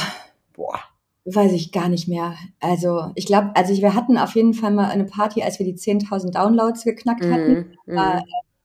Boah. 0.53 0.79
Weiß 1.25 1.51
ich 1.51 1.71
gar 1.71 1.89
nicht 1.89 2.07
mehr. 2.07 2.35
Also, 2.59 3.11
ich 3.15 3.25
glaube, 3.25 3.51
also 3.55 3.73
wir 3.73 3.93
hatten 3.93 4.17
auf 4.17 4.35
jeden 4.35 4.53
Fall 4.53 4.71
mal 4.71 4.89
eine 4.89 5.05
Party, 5.05 5.43
als 5.43 5.59
wir 5.59 5.65
die 5.65 5.75
10.000 5.75 6.31
Downloads 6.31 6.85
geknackt 6.85 7.23
mm, 7.23 7.31
hatten. 7.31 7.77
Mm. 7.85 7.97
Aber, 7.97 8.23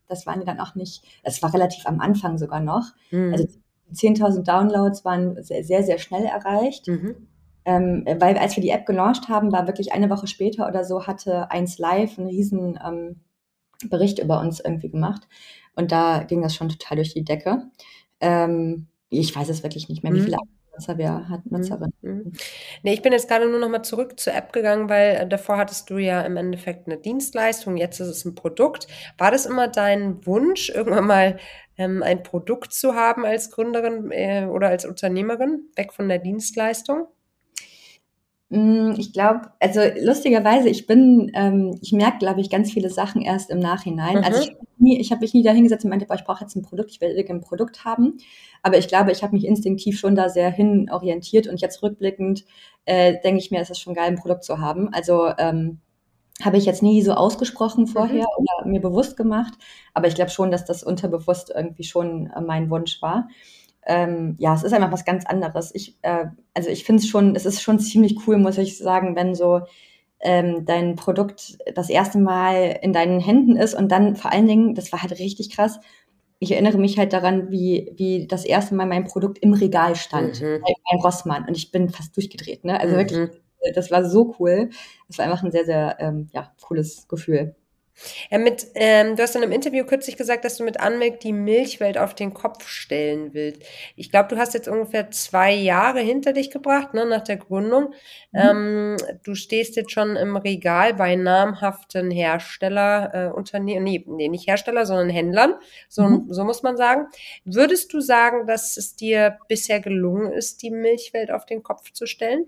das 0.09 0.27
waren 0.27 0.45
dann 0.45 0.61
auch 0.61 0.75
nicht, 0.75 1.03
das 1.25 1.43
war 1.43 1.53
relativ 1.53 1.87
am 1.87 2.01
Anfang 2.01 2.39
sogar 2.39 2.61
noch. 2.61 2.93
Mm. 3.11 3.33
Also 3.33 3.49
10.000 3.93 4.45
Downloads 4.45 5.05
waren 5.05 5.43
sehr, 5.43 5.65
sehr, 5.65 5.83
sehr 5.83 5.99
schnell 5.99 6.25
erreicht. 6.25 6.89
Mhm. 6.89 7.29
Ähm, 7.65 8.05
weil 8.19 8.37
als 8.37 8.57
wir 8.57 8.63
die 8.63 8.71
App 8.71 8.87
gelauncht 8.87 9.29
haben, 9.29 9.53
war 9.53 9.67
wirklich 9.67 9.93
eine 9.93 10.11
Woche 10.11 10.27
später 10.27 10.69
oder 10.69 10.85
so, 10.85 11.07
hatte 11.07 11.51
eins 11.51 11.79
live 11.79 12.19
einen 12.19 12.29
riesen 12.29 12.79
ähm, 12.85 13.21
Bericht 13.89 14.19
über 14.19 14.41
uns 14.41 14.61
irgendwie 14.61 14.91
gemacht. 14.91 15.27
Und 15.75 15.93
da 15.93 16.23
ging 16.23 16.43
das 16.43 16.55
schon 16.55 16.69
total 16.69 16.97
durch 16.97 17.15
die 17.15 17.25
Decke. 17.25 17.65
Ähm, 18.21 18.87
ich 19.09 19.35
weiß 19.35 19.49
es 19.49 19.63
wirklich 19.63 19.89
nicht 19.89 20.03
mehr, 20.03 20.13
wie 20.13 20.21
mhm. 20.21 20.25
viele 20.25 20.39
Nutzer 20.73 20.99
wir 20.99 21.29
hatten, 21.29 21.49
mhm. 21.51 21.59
Nutzerinnen. 21.59 21.95
Mhm. 22.03 22.33
Nee, 22.83 22.95
ich 22.95 23.03
bin 23.03 23.13
jetzt 23.13 23.29
gerade 23.29 23.49
nur 23.49 23.59
noch 23.59 23.69
mal 23.69 23.83
zurück 23.83 24.19
zur 24.19 24.35
App 24.35 24.53
gegangen, 24.53 24.89
weil 24.89 25.17
äh, 25.17 25.29
davor 25.29 25.57
hattest 25.57 25.89
du 25.91 25.99
ja 25.99 26.23
im 26.23 26.37
Endeffekt 26.37 26.87
eine 26.87 26.99
Dienstleistung, 26.99 27.77
jetzt 27.77 28.01
ist 28.01 28.09
es 28.09 28.25
ein 28.25 28.35
Produkt. 28.35 28.87
War 29.19 29.31
das 29.31 29.47
immer 29.47 29.69
dein 29.69 30.25
Wunsch, 30.27 30.71
irgendwann 30.71 31.07
mal 31.07 31.39
ähm, 31.77 32.03
ein 32.03 32.23
Produkt 32.23 32.73
zu 32.73 32.95
haben 32.95 33.25
als 33.25 33.51
Gründerin 33.51 34.11
äh, 34.11 34.47
oder 34.47 34.69
als 34.69 34.85
Unternehmerin, 34.85 35.69
weg 35.77 35.93
von 35.93 36.09
der 36.09 36.19
Dienstleistung? 36.19 37.07
Mm, 38.51 38.93
ich 38.99 39.13
glaube, 39.13 39.53
also 39.59 39.81
lustigerweise, 40.01 40.69
ich 40.69 40.87
bin, 40.87 41.31
ähm, 41.35 41.79
ich 41.81 41.93
merke, 41.93 42.19
glaube 42.19 42.41
ich, 42.41 42.51
ganz 42.51 42.73
viele 42.73 42.91
Sachen 42.91 43.23
erst 43.23 43.51
im 43.51 43.59
Nachhinein. 43.59 44.19
Also 44.19 44.31
mhm. 44.31 44.35
Also 44.35 44.53
ich, 44.81 45.01
ich 45.01 45.11
habe 45.11 45.23
mich 45.23 45.35
nie 45.35 45.43
dahingesetzt 45.43 45.85
und 45.85 45.91
meinte, 45.91 46.07
boah, 46.07 46.15
ich 46.15 46.25
brauche 46.25 46.43
jetzt 46.43 46.55
ein 46.57 46.63
Produkt, 46.63 46.91
ich 46.91 47.01
will 47.01 47.25
ein 47.29 47.41
Produkt 47.41 47.85
haben. 47.85 48.19
Aber 48.63 48.79
ich 48.79 48.89
glaube, 48.89 49.13
ich 49.13 49.23
habe 49.23 49.35
mich 49.35 49.47
instinktiv 49.47 49.99
schon 49.99 50.15
da 50.15 50.29
sehr 50.29 50.51
hin 50.51 50.91
orientiert 50.91 51.47
und 51.47 51.61
jetzt 51.61 51.83
rückblickend 51.83 52.45
äh, 52.85 53.15
denke 53.25 53.39
ich 53.39 53.51
mir, 53.51 53.61
es 53.61 53.71
ist 53.71 53.81
schon 53.81 53.95
geil, 53.95 54.09
ein 54.09 54.17
Produkt 54.19 54.45
zu 54.45 54.59
haben. 54.59 54.93
Also 54.93 55.31
ähm, 55.39 55.81
habe 56.43 56.59
ich 56.59 56.67
jetzt 56.67 56.83
nie 56.83 57.01
so 57.03 57.13
ausgesprochen 57.13 57.87
vorher 57.87 58.25
mhm. 58.25 58.45
oder 58.45 58.69
mir 58.69 58.81
bewusst 58.81 59.17
gemacht. 59.17 59.55
Aber 59.95 60.07
ich 60.09 60.15
glaube 60.15 60.31
schon, 60.31 60.51
dass 60.51 60.65
das 60.65 60.83
unterbewusst 60.83 61.53
irgendwie 61.55 61.85
schon 61.85 62.27
äh, 62.27 62.41
mein 62.41 62.71
Wunsch 62.71 63.01
war 63.01 63.29
ähm, 63.87 64.37
ja, 64.39 64.55
es 64.55 64.63
ist 64.63 64.73
einfach 64.73 64.93
was 64.93 65.05
ganz 65.05 65.27
anderes. 65.27 65.75
Ich, 65.75 65.99
äh, 66.03 66.27
also 66.55 66.71
ich 66.71 66.85
finde 66.85 67.03
es 67.03 67.09
schon, 67.09 67.37
es 67.37 67.47
ist 67.47 67.63
schon 67.63 67.79
ziemlich 67.79 68.27
cool, 68.27 68.39
muss 68.39 68.59
ich 68.59 68.79
sagen, 68.79 69.17
wenn 69.17 69.35
so 69.35 69.63
ähm, 70.21 70.65
dein 70.65 70.97
Produkt 70.97 71.59
das 71.75 71.91
erste 71.91 72.19
Mal 72.19 72.79
in 72.83 72.93
deinen 72.93 73.21
Händen 73.21 73.57
ist 73.57 73.75
und 73.75 73.93
dann 73.93 74.17
vor 74.17 74.33
allen 74.33 74.47
Dingen, 74.47 74.75
das 74.75 74.91
war 74.93 75.03
halt 75.03 75.19
richtig 75.19 75.51
krass. 75.51 75.79
Ich 76.39 76.53
erinnere 76.53 76.79
mich 76.79 76.99
halt 76.99 77.13
daran, 77.13 77.51
wie, 77.51 77.93
wie 77.97 78.27
das 78.27 78.45
erste 78.45 78.75
Mal 78.75 78.87
mein 78.87 79.05
Produkt 79.05 79.39
im 79.39 79.53
Regal 79.53 79.97
stand, 79.97 80.41
mhm. 80.41 80.63
bei, 80.63 80.97
Rossmann. 81.03 81.47
Und 81.47 81.57
ich 81.57 81.71
bin 81.71 81.91
fast 81.91 82.17
durchgedreht, 82.17 82.65
ne? 82.65 82.81
Also 82.81 82.95
mhm. 82.95 82.99
wirklich, 82.99 83.31
das 83.75 83.91
war 83.91 84.05
so 84.05 84.35
cool. 84.39 84.71
Das 85.09 85.19
war 85.19 85.27
einfach 85.27 85.43
ein 85.43 85.53
sehr, 85.53 85.65
sehr 85.65 85.97
ähm, 86.01 86.29
ja, 86.33 86.53
cooles 86.63 87.07
Gefühl. 87.09 87.55
Ja, 88.31 88.39
mit, 88.39 88.67
ähm, 88.75 89.17
du 89.17 89.23
hast 89.23 89.37
in 89.37 89.43
einem 89.43 89.53
Interview 89.53 89.85
kürzlich 89.85 90.17
gesagt, 90.17 90.45
dass 90.45 90.57
du 90.57 90.65
mit 90.65 90.81
Anmelk 90.81 91.21
die 91.21 91.33
Milchwelt 91.33 91.97
auf 91.97 92.15
den 92.15 92.35
Kopf 92.35 92.67
stellen 92.67 93.35
willst. 93.35 93.63
Ich 93.97 94.11
glaube, 94.11 94.29
du 94.29 94.37
hast 94.37 94.55
jetzt 94.55 94.69
ungefähr 94.69 95.11
zwei 95.11 95.53
Jahre 95.53 96.01
hinter 96.01 96.33
dich 96.33 96.51
gebracht, 96.51 96.95
ne, 96.95 97.07
nach 97.07 97.23
der 97.23 97.37
Gründung. 97.37 97.95
Mhm. 98.33 98.41
Ähm, 98.41 98.97
du 99.23 99.35
stehst 99.35 99.77
jetzt 99.77 99.93
schon 99.93 100.17
im 100.17 100.37
Regal 100.37 100.95
bei 100.95 101.15
namhaften 101.15 102.11
Herstellerunternehmen, 102.11 103.87
äh, 103.87 103.91
nee, 103.91 104.05
nee, 104.07 104.29
nicht 104.29 104.49
Hersteller, 104.49 104.87
sondern 104.87 105.11
Händlern. 105.11 105.55
So, 105.89 106.03
mhm. 106.03 106.27
so 106.33 106.45
muss 106.45 106.63
man 106.63 106.77
sagen. 106.77 107.07
Würdest 107.45 107.93
du 107.93 108.01
sagen, 108.01 108.47
dass 108.47 108.77
es 108.77 108.97
dir 108.97 109.39
bisher 109.49 109.81
gelungen 109.81 110.33
ist, 110.33 110.63
die 110.63 110.71
Milchwelt 110.71 111.31
auf 111.31 111.47
den 111.47 111.63
Kopf 111.63 111.93
zu 111.93 112.07
stellen? 112.07 112.47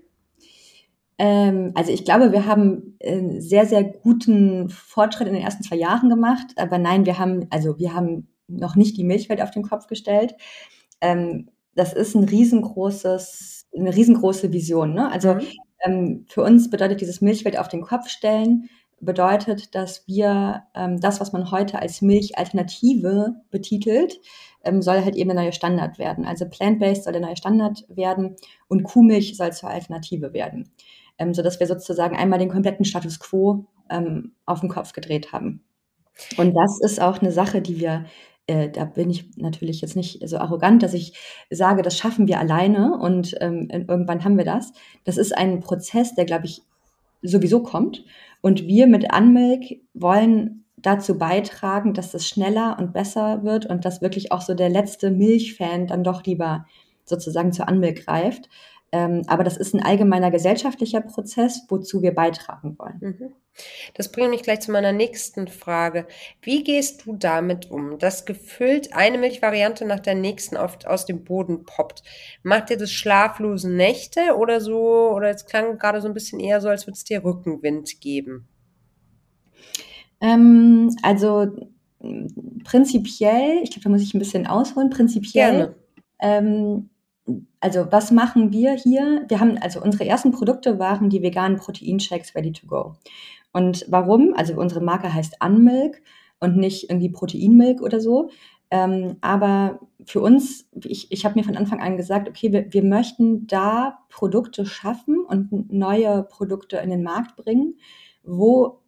Ähm, 1.19 1.71
also 1.75 1.91
ich 1.91 2.05
glaube, 2.05 2.31
wir 2.31 2.45
haben 2.45 2.95
äh, 2.99 3.39
sehr, 3.39 3.65
sehr 3.65 3.83
guten 3.83 4.69
Fortschritt 4.69 5.27
in 5.27 5.33
den 5.33 5.43
ersten 5.43 5.63
zwei 5.63 5.75
Jahren 5.75 6.09
gemacht. 6.09 6.47
Aber 6.57 6.77
nein, 6.77 7.05
wir 7.05 7.17
haben, 7.17 7.47
also 7.49 7.77
wir 7.79 7.93
haben 7.93 8.27
noch 8.47 8.75
nicht 8.75 8.97
die 8.97 9.03
Milchwelt 9.03 9.41
auf 9.41 9.51
den 9.51 9.63
Kopf 9.63 9.87
gestellt. 9.87 10.35
Ähm, 11.01 11.49
das 11.75 11.93
ist 11.93 12.15
ein 12.15 12.23
riesengroßes, 12.23 13.67
eine 13.75 13.95
riesengroße 13.95 14.51
Vision. 14.53 14.93
Ne? 14.93 15.11
Also 15.11 15.35
mhm. 15.35 15.41
ähm, 15.83 16.25
für 16.29 16.43
uns 16.43 16.69
bedeutet 16.69 17.01
dieses 17.01 17.21
Milchwelt 17.21 17.57
auf 17.57 17.67
den 17.67 17.81
Kopf 17.81 18.09
stellen, 18.09 18.69
bedeutet, 18.99 19.75
dass 19.75 20.07
wir 20.07 20.63
das, 20.73 21.21
was 21.21 21.31
man 21.31 21.51
heute 21.51 21.79
als 21.79 22.01
Milchalternative 22.01 23.35
betitelt, 23.51 24.19
soll 24.79 25.03
halt 25.05 25.15
eben 25.15 25.29
der 25.29 25.39
neue 25.39 25.53
Standard 25.53 25.99
werden. 25.99 26.25
Also 26.25 26.49
plant-based 26.49 27.03
soll 27.03 27.13
der 27.13 27.21
neue 27.21 27.37
Standard 27.37 27.85
werden 27.89 28.37
und 28.67 28.81
Kuhmilch 28.81 29.37
soll 29.37 29.53
zur 29.53 29.69
Alternative 29.69 30.33
werden 30.33 30.71
ähm, 31.17 31.33
sodass 31.33 31.59
wir 31.59 31.67
sozusagen 31.67 32.15
einmal 32.15 32.39
den 32.39 32.49
kompletten 32.49 32.85
Status 32.85 33.19
quo 33.19 33.65
ähm, 33.89 34.33
auf 34.45 34.61
den 34.61 34.69
Kopf 34.69 34.93
gedreht 34.93 35.31
haben. 35.31 35.63
Und 36.37 36.53
das 36.53 36.79
ist 36.81 37.01
auch 37.01 37.19
eine 37.19 37.31
Sache, 37.31 37.61
die 37.61 37.79
wir, 37.79 38.05
äh, 38.47 38.69
da 38.69 38.85
bin 38.85 39.09
ich 39.09 39.37
natürlich 39.37 39.81
jetzt 39.81 39.95
nicht 39.95 40.27
so 40.27 40.37
arrogant, 40.37 40.83
dass 40.83 40.93
ich 40.93 41.13
sage, 41.49 41.81
das 41.81 41.97
schaffen 41.97 42.27
wir 42.27 42.39
alleine 42.39 42.97
und 42.97 43.35
ähm, 43.39 43.67
irgendwann 43.69 44.23
haben 44.23 44.37
wir 44.37 44.45
das. 44.45 44.73
Das 45.03 45.17
ist 45.17 45.37
ein 45.37 45.59
Prozess, 45.59 46.15
der, 46.15 46.25
glaube 46.25 46.45
ich, 46.45 46.63
sowieso 47.21 47.61
kommt. 47.61 48.03
Und 48.41 48.65
wir 48.67 48.87
mit 48.87 49.13
Unmilk 49.15 49.81
wollen 49.93 50.65
dazu 50.77 51.17
beitragen, 51.17 51.93
dass 51.93 52.13
es 52.13 52.27
schneller 52.27 52.77
und 52.79 52.93
besser 52.93 53.43
wird 53.43 53.65
und 53.65 53.83
dass 53.83 54.01
wirklich 54.01 54.31
auch 54.31 54.41
so 54.41 54.53
der 54.53 54.69
letzte 54.69 55.09
Milchfan 55.09 55.87
dann 55.87 56.03
doch 56.03 56.23
lieber 56.23 56.65
sozusagen 57.03 57.51
zu 57.51 57.63
Unmilk 57.63 58.05
greift. 58.05 58.49
Ähm, 58.91 59.23
aber 59.27 59.43
das 59.43 59.57
ist 59.57 59.73
ein 59.73 59.83
allgemeiner 59.83 60.31
gesellschaftlicher 60.31 61.01
Prozess, 61.01 61.65
wozu 61.67 62.01
wir 62.01 62.15
beitragen 62.15 62.77
wollen. 62.79 62.99
Mhm. 63.01 63.33
Das 63.95 64.11
bringt 64.11 64.29
mich 64.29 64.43
gleich 64.43 64.61
zu 64.61 64.71
meiner 64.71 64.91
nächsten 64.91 65.47
Frage. 65.47 66.07
Wie 66.41 66.63
gehst 66.63 67.05
du 67.05 67.15
damit 67.15 67.69
um, 67.69 67.97
dass 67.97 68.25
gefüllt 68.25 68.93
eine 68.93 69.17
Milchvariante 69.17 69.85
nach 69.85 69.99
der 69.99 70.15
nächsten 70.15 70.57
oft 70.57 70.87
aus 70.87 71.05
dem 71.05 71.23
Boden 71.23 71.65
poppt? 71.65 72.03
Macht 72.43 72.69
dir 72.69 72.77
das 72.77 72.91
schlaflose 72.91 73.69
Nächte 73.69 74.37
oder 74.37 74.61
so, 74.61 75.11
oder 75.11 75.29
es 75.31 75.45
klang 75.45 75.77
gerade 75.77 76.01
so 76.01 76.07
ein 76.07 76.13
bisschen 76.13 76.39
eher 76.39 76.61
so, 76.61 76.69
als 76.69 76.85
würde 76.85 76.95
es 76.95 77.03
dir 77.03 77.23
Rückenwind 77.23 77.99
geben? 77.99 78.47
Ähm, 80.21 80.95
also 81.01 81.47
prinzipiell, 82.63 83.59
ich 83.63 83.71
glaube, 83.71 83.83
da 83.83 83.89
muss 83.89 84.01
ich 84.01 84.13
ein 84.13 84.19
bisschen 84.19 84.47
ausholen, 84.47 84.89
prinzipiell 84.89 85.51
Gerne. 85.51 85.75
Ähm, 86.19 86.89
also 87.59 87.87
was 87.91 88.11
machen 88.11 88.51
wir 88.51 88.73
hier? 88.73 89.25
Wir 89.27 89.39
haben, 89.39 89.57
also 89.57 89.81
unsere 89.81 90.05
ersten 90.05 90.31
Produkte 90.31 90.79
waren 90.79 91.09
die 91.09 91.21
veganen 91.21 91.57
Proteinshakes 91.57 92.35
ready 92.35 92.51
to 92.51 92.67
go. 92.67 92.95
Und 93.53 93.85
warum? 93.89 94.33
Also 94.35 94.53
unsere 94.55 94.81
Marke 94.81 95.13
heißt 95.13 95.37
Unmilk 95.43 96.01
und 96.39 96.57
nicht 96.57 96.89
irgendwie 96.89 97.09
Proteinmilk 97.09 97.81
oder 97.81 97.99
so. 97.99 98.29
Ähm, 98.69 99.17
aber 99.21 99.79
für 100.05 100.19
uns, 100.21 100.69
ich, 100.83 101.11
ich 101.11 101.25
habe 101.25 101.35
mir 101.35 101.43
von 101.43 101.55
Anfang 101.55 101.81
an 101.81 101.97
gesagt, 101.97 102.27
okay, 102.27 102.51
wir, 102.51 102.71
wir 102.73 102.83
möchten 102.83 103.47
da 103.47 103.99
Produkte 104.09 104.65
schaffen 104.65 105.23
und 105.25 105.71
neue 105.71 106.23
Produkte 106.23 106.77
in 106.77 106.89
den 106.89 107.03
Markt 107.03 107.37
bringen, 107.37 107.79
wo 108.23 108.81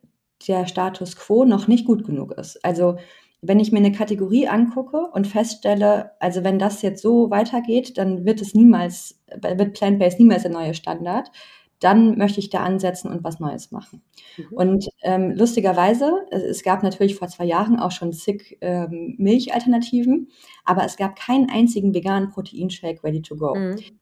der 0.48 0.68
Status 0.68 1.16
quo 1.16 1.46
noch 1.46 1.68
nicht 1.68 1.86
gut 1.86 2.06
genug 2.06 2.34
ist. 2.34 2.64
Also 2.64 2.98
wenn 3.42 3.60
ich 3.60 3.72
mir 3.72 3.80
eine 3.80 3.92
Kategorie 3.92 4.48
angucke 4.48 5.08
und 5.14 5.28
feststelle, 5.28 6.12
also 6.20 6.44
wenn 6.44 6.60
das 6.60 6.82
jetzt 6.82 7.02
so 7.02 7.30
weitergeht, 7.30 7.98
dann 7.98 8.26
wird 8.26 8.42
es 8.42 8.54
niemals, 8.54 9.22
wird 9.42 9.74
Plant-Based 9.74 10.20
niemals 10.20 10.42
der 10.42 10.52
neue 10.52 10.74
Standard, 10.74 11.32
dann 11.80 12.18
möchte 12.18 12.42
ich 12.42 12.50
da 12.50 12.64
ansetzen 12.64 13.10
und 13.10 13.24
was 13.24 13.40
Neues 13.40 13.72
machen. 13.72 14.02
Mhm. 14.36 14.46
Und 14.52 14.90
ähm, 15.04 15.32
lustigerweise, 15.32 16.26
es 16.30 16.64
gab 16.64 16.84
natürlich 16.84 17.16
vor 17.16 17.30
zwei 17.30 17.46
Jahren 17.46 17.80
auch 17.80 17.92
schon 17.92 18.12
zig 18.12 18.58
ähm, 18.60 19.16
Milchalternativen, 19.18 20.30
aber 20.66 20.84
es 20.84 20.98
gab 20.98 21.16
keinen 21.16 21.50
einzigen 21.50 21.94
veganen 21.94 22.30
Proteinshake 22.30 23.02
ready 23.04 23.22
to 23.22 23.38
go. 23.38 23.56
Mhm 23.56 23.99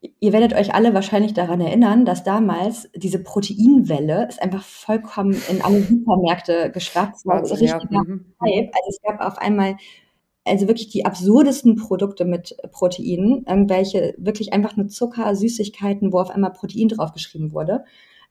ihr 0.00 0.32
werdet 0.32 0.54
euch 0.54 0.74
alle 0.74 0.94
wahrscheinlich 0.94 1.34
daran 1.34 1.60
erinnern, 1.60 2.04
dass 2.04 2.22
damals 2.22 2.88
diese 2.94 3.22
Proteinwelle 3.22 4.28
ist 4.28 4.40
einfach 4.40 4.62
vollkommen 4.62 5.36
in 5.50 5.62
alle 5.62 5.82
Supermärkte 5.82 6.70
geschwappt. 6.70 7.26
war. 7.26 7.38
Also, 7.38 7.54
ja. 7.64 7.80
Mhm. 7.90 8.26
Hype. 8.40 8.70
Also 8.72 8.88
es 8.88 9.02
gab 9.02 9.20
auf 9.20 9.38
einmal 9.38 9.76
also 10.44 10.66
wirklich 10.66 10.88
die 10.88 11.04
absurdesten 11.04 11.76
Produkte 11.76 12.24
mit 12.24 12.56
Proteinen, 12.72 13.44
irgendwelche 13.46 14.14
wirklich 14.16 14.52
einfach 14.52 14.76
nur 14.76 14.88
Zucker, 14.88 15.34
Süßigkeiten, 15.36 16.12
wo 16.12 16.20
auf 16.20 16.30
einmal 16.30 16.52
Protein 16.52 16.88
draufgeschrieben 16.88 17.52
wurde. 17.52 17.84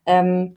Ähm, 0.04 0.56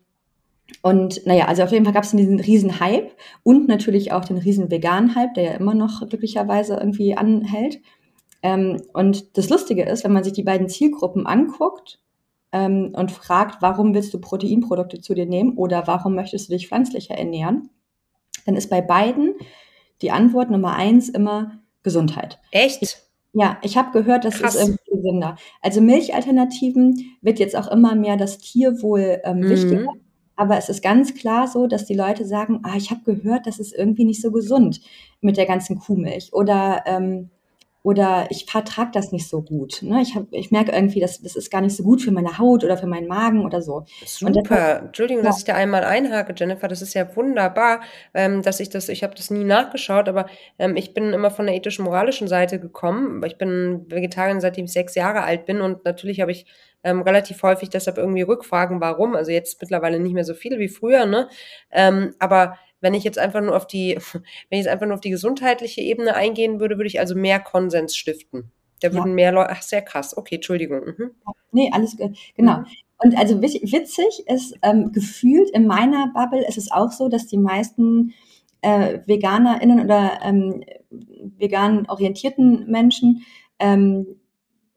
und 0.82 1.26
naja, 1.26 1.46
also 1.46 1.64
auf 1.64 1.72
jeden 1.72 1.86
Fall 1.86 1.94
gab 1.94 2.04
es 2.04 2.12
diesen 2.12 2.40
riesen 2.40 2.80
Hype 2.80 3.12
und 3.44 3.68
natürlich 3.68 4.12
auch 4.14 4.26
den 4.26 4.38
riesen 4.38 4.72
veganen 4.72 5.16
Hype, 5.16 5.34
der 5.34 5.44
ja 5.44 5.52
immer 5.52 5.74
noch 5.74 6.08
glücklicherweise 6.08 6.76
irgendwie 6.76 7.16
anhält. 7.16 7.82
Ähm, 8.44 8.82
und 8.94 9.38
das 9.38 9.50
Lustige 9.50 9.84
ist, 9.84 10.04
wenn 10.04 10.14
man 10.14 10.24
sich 10.24 10.34
die 10.34 10.44
beiden 10.44 10.70
Zielgruppen 10.70 11.28
anguckt 11.28 12.00
ähm, 12.52 12.94
und 12.96 13.12
fragt, 13.12 13.62
warum 13.62 13.94
willst 13.94 14.14
du 14.14 14.20
Proteinprodukte 14.20 15.00
zu 15.00 15.14
dir 15.14 15.26
nehmen 15.26 15.58
oder 15.58 15.88
warum 15.88 16.16
möchtest 16.16 16.50
du 16.50 16.54
dich 16.54 16.68
pflanzlicher 16.68 17.16
ernähren, 17.16 17.70
dann 18.46 18.56
ist 18.56 18.70
bei 18.70 18.82
beiden 18.82 19.36
die 20.02 20.12
Antwort 20.12 20.50
Nummer 20.50 20.76
eins 20.76 21.10
immer 21.10 21.60
Gesundheit. 21.84 22.40
Echt? 22.52 22.82
Ich, 22.82 22.98
ja, 23.34 23.58
ich 23.62 23.78
habe 23.78 23.92
gehört, 23.92 24.26
das 24.26 24.40
Krass. 24.40 24.56
ist 24.56 24.62
irgendwie 24.62 24.92
gesünder. 24.92 25.36
Also 25.62 25.82
Milchalternativen 25.82 27.18
wird 27.22 27.40
jetzt 27.40 27.56
auch 27.56 27.68
immer 27.68 27.96
mehr 27.96 28.18
das 28.18 28.40
Tierwohl 28.40 29.22
ähm, 29.24 29.40
mhm. 29.40 29.50
wichtiger. 29.50 29.88
Aber 30.36 30.58
es 30.58 30.70
ist 30.70 30.82
ganz 30.82 31.14
klar 31.14 31.48
so, 31.48 31.68
dass 31.68 31.86
die 31.86 31.94
Leute 31.94 32.26
sagen, 32.26 32.62
ah, 32.64 32.76
ich 32.76 32.90
habe 32.90 33.02
gehört, 33.04 33.46
das 33.46 33.60
ist 33.60 33.74
irgendwie 33.74 34.06
nicht 34.06 34.22
so 34.22 34.32
gesund 34.32 34.82
mit 35.22 35.38
der 35.38 35.46
ganzen 35.46 35.78
Kuhmilch. 35.78 36.34
Oder 36.34 36.84
ähm, 36.88 37.30
oder 37.84 38.28
ich 38.30 38.46
vertrage 38.46 38.92
das 38.94 39.12
nicht 39.12 39.28
so 39.28 39.42
gut. 39.42 39.82
Ne? 39.82 40.02
Ich, 40.02 40.16
hab, 40.16 40.26
ich 40.32 40.52
merke 40.52 40.72
irgendwie, 40.72 41.00
dass 41.00 41.22
das 41.22 41.36
ist 41.36 41.50
gar 41.50 41.62
nicht 41.62 41.76
so 41.76 41.84
gut 41.84 42.02
für 42.02 42.12
meine 42.12 42.38
Haut 42.38 42.64
oder 42.64 42.78
für 42.78 42.86
meinen 42.86 43.08
Magen 43.08 43.44
oder 43.44 43.62
so. 43.62 43.86
Super. 44.06 44.32
Deshalb, 44.32 44.86
Entschuldigung, 44.86 45.24
ja. 45.24 45.30
dass 45.30 45.40
ich 45.40 45.46
da 45.46 45.56
einmal 45.56 45.84
einhake, 45.84 46.34
Jennifer. 46.38 46.68
Das 46.68 46.84
ist 46.84 46.94
ja 46.94 47.16
wunderbar, 47.16 47.82
ähm, 48.14 48.44
dass 48.44 48.60
ich 48.60 48.70
das, 48.70 48.88
ich 48.88 49.04
habe 49.04 49.16
das 49.16 49.32
nie 49.32 49.44
nachgeschaut, 49.44 50.08
aber 50.08 50.28
ähm, 50.60 50.76
ich 50.76 50.94
bin 50.94 51.12
immer 51.14 51.32
von 51.32 51.48
der 51.48 51.56
ethisch-moralischen 51.56 52.28
Seite 52.28 52.60
gekommen. 52.60 53.24
Ich 53.26 53.38
bin 53.38 53.86
Vegetarierin, 53.90 54.42
seitdem 54.42 54.66
ich 54.66 54.74
sechs 54.74 54.94
Jahre 54.94 55.24
alt 55.24 55.46
bin 55.48 55.62
und 55.62 55.84
natürlich 55.84 56.22
habe 56.22 56.32
ich 56.32 56.46
ähm, 56.84 57.02
relativ 57.02 57.42
häufig 57.44 57.70
deshalb 57.70 57.98
irgendwie 57.98 58.22
Rückfragen, 58.22 58.80
warum. 58.82 59.16
Also 59.16 59.32
jetzt 59.32 59.60
mittlerweile 59.62 60.00
nicht 60.00 60.14
mehr 60.14 60.24
so 60.24 60.34
viel 60.34 60.60
wie 60.60 60.70
früher, 60.70 61.06
ne? 61.06 61.30
Ähm, 61.72 62.14
aber 62.20 62.58
wenn 62.82 62.94
ich 62.94 63.04
jetzt 63.04 63.18
einfach 63.18 63.42
nur 63.42 63.56
auf 63.56 63.68
die, 63.68 63.98
wenn 64.50 64.60
ich 64.60 64.66
jetzt 64.66 64.68
einfach 64.68 64.86
nur 64.86 64.96
auf 64.96 65.02
die 65.02 65.10
gesundheitliche 65.10 65.82
Ebene 65.82 66.16
eingehen 66.16 66.60
würde, 66.60 66.78
würde 66.78 66.88
ich 66.88 67.00
also 67.00 67.16
mehr 67.16 67.40
Konsens 67.40 67.96
stiften. 67.96 68.52
Da 68.82 68.92
würden 68.92 69.10
ja. 69.10 69.16
mehr 69.16 69.32
Leute, 69.32 69.52
ach, 69.52 69.62
sehr 69.62 69.84
krass. 69.84 70.18
Okay, 70.18 70.36
Entschuldigung. 70.36 70.82
Mhm. 70.86 71.12
Nee, 71.52 71.70
alles, 71.72 71.96
genau. 72.36 72.58
Mhm. 72.58 72.66
Und 72.98 73.18
also 73.18 73.42
witzig 73.42 74.24
ist, 74.28 74.56
ähm, 74.62 74.92
gefühlt 74.92 75.50
in 75.52 75.66
meiner 75.66 76.12
Bubble 76.14 76.46
ist 76.48 76.58
es 76.58 76.72
auch 76.72 76.92
so, 76.92 77.10
dass 77.10 77.28
die 77.28 77.38
meisten 77.38 78.14
äh, 78.62 79.00
VeganerInnen 79.06 79.80
oder 79.80 80.20
ähm, 80.24 80.64
vegan 80.90 81.88
orientierten 81.88 82.70
Menschen 82.70 83.26
ähm, 83.60 84.20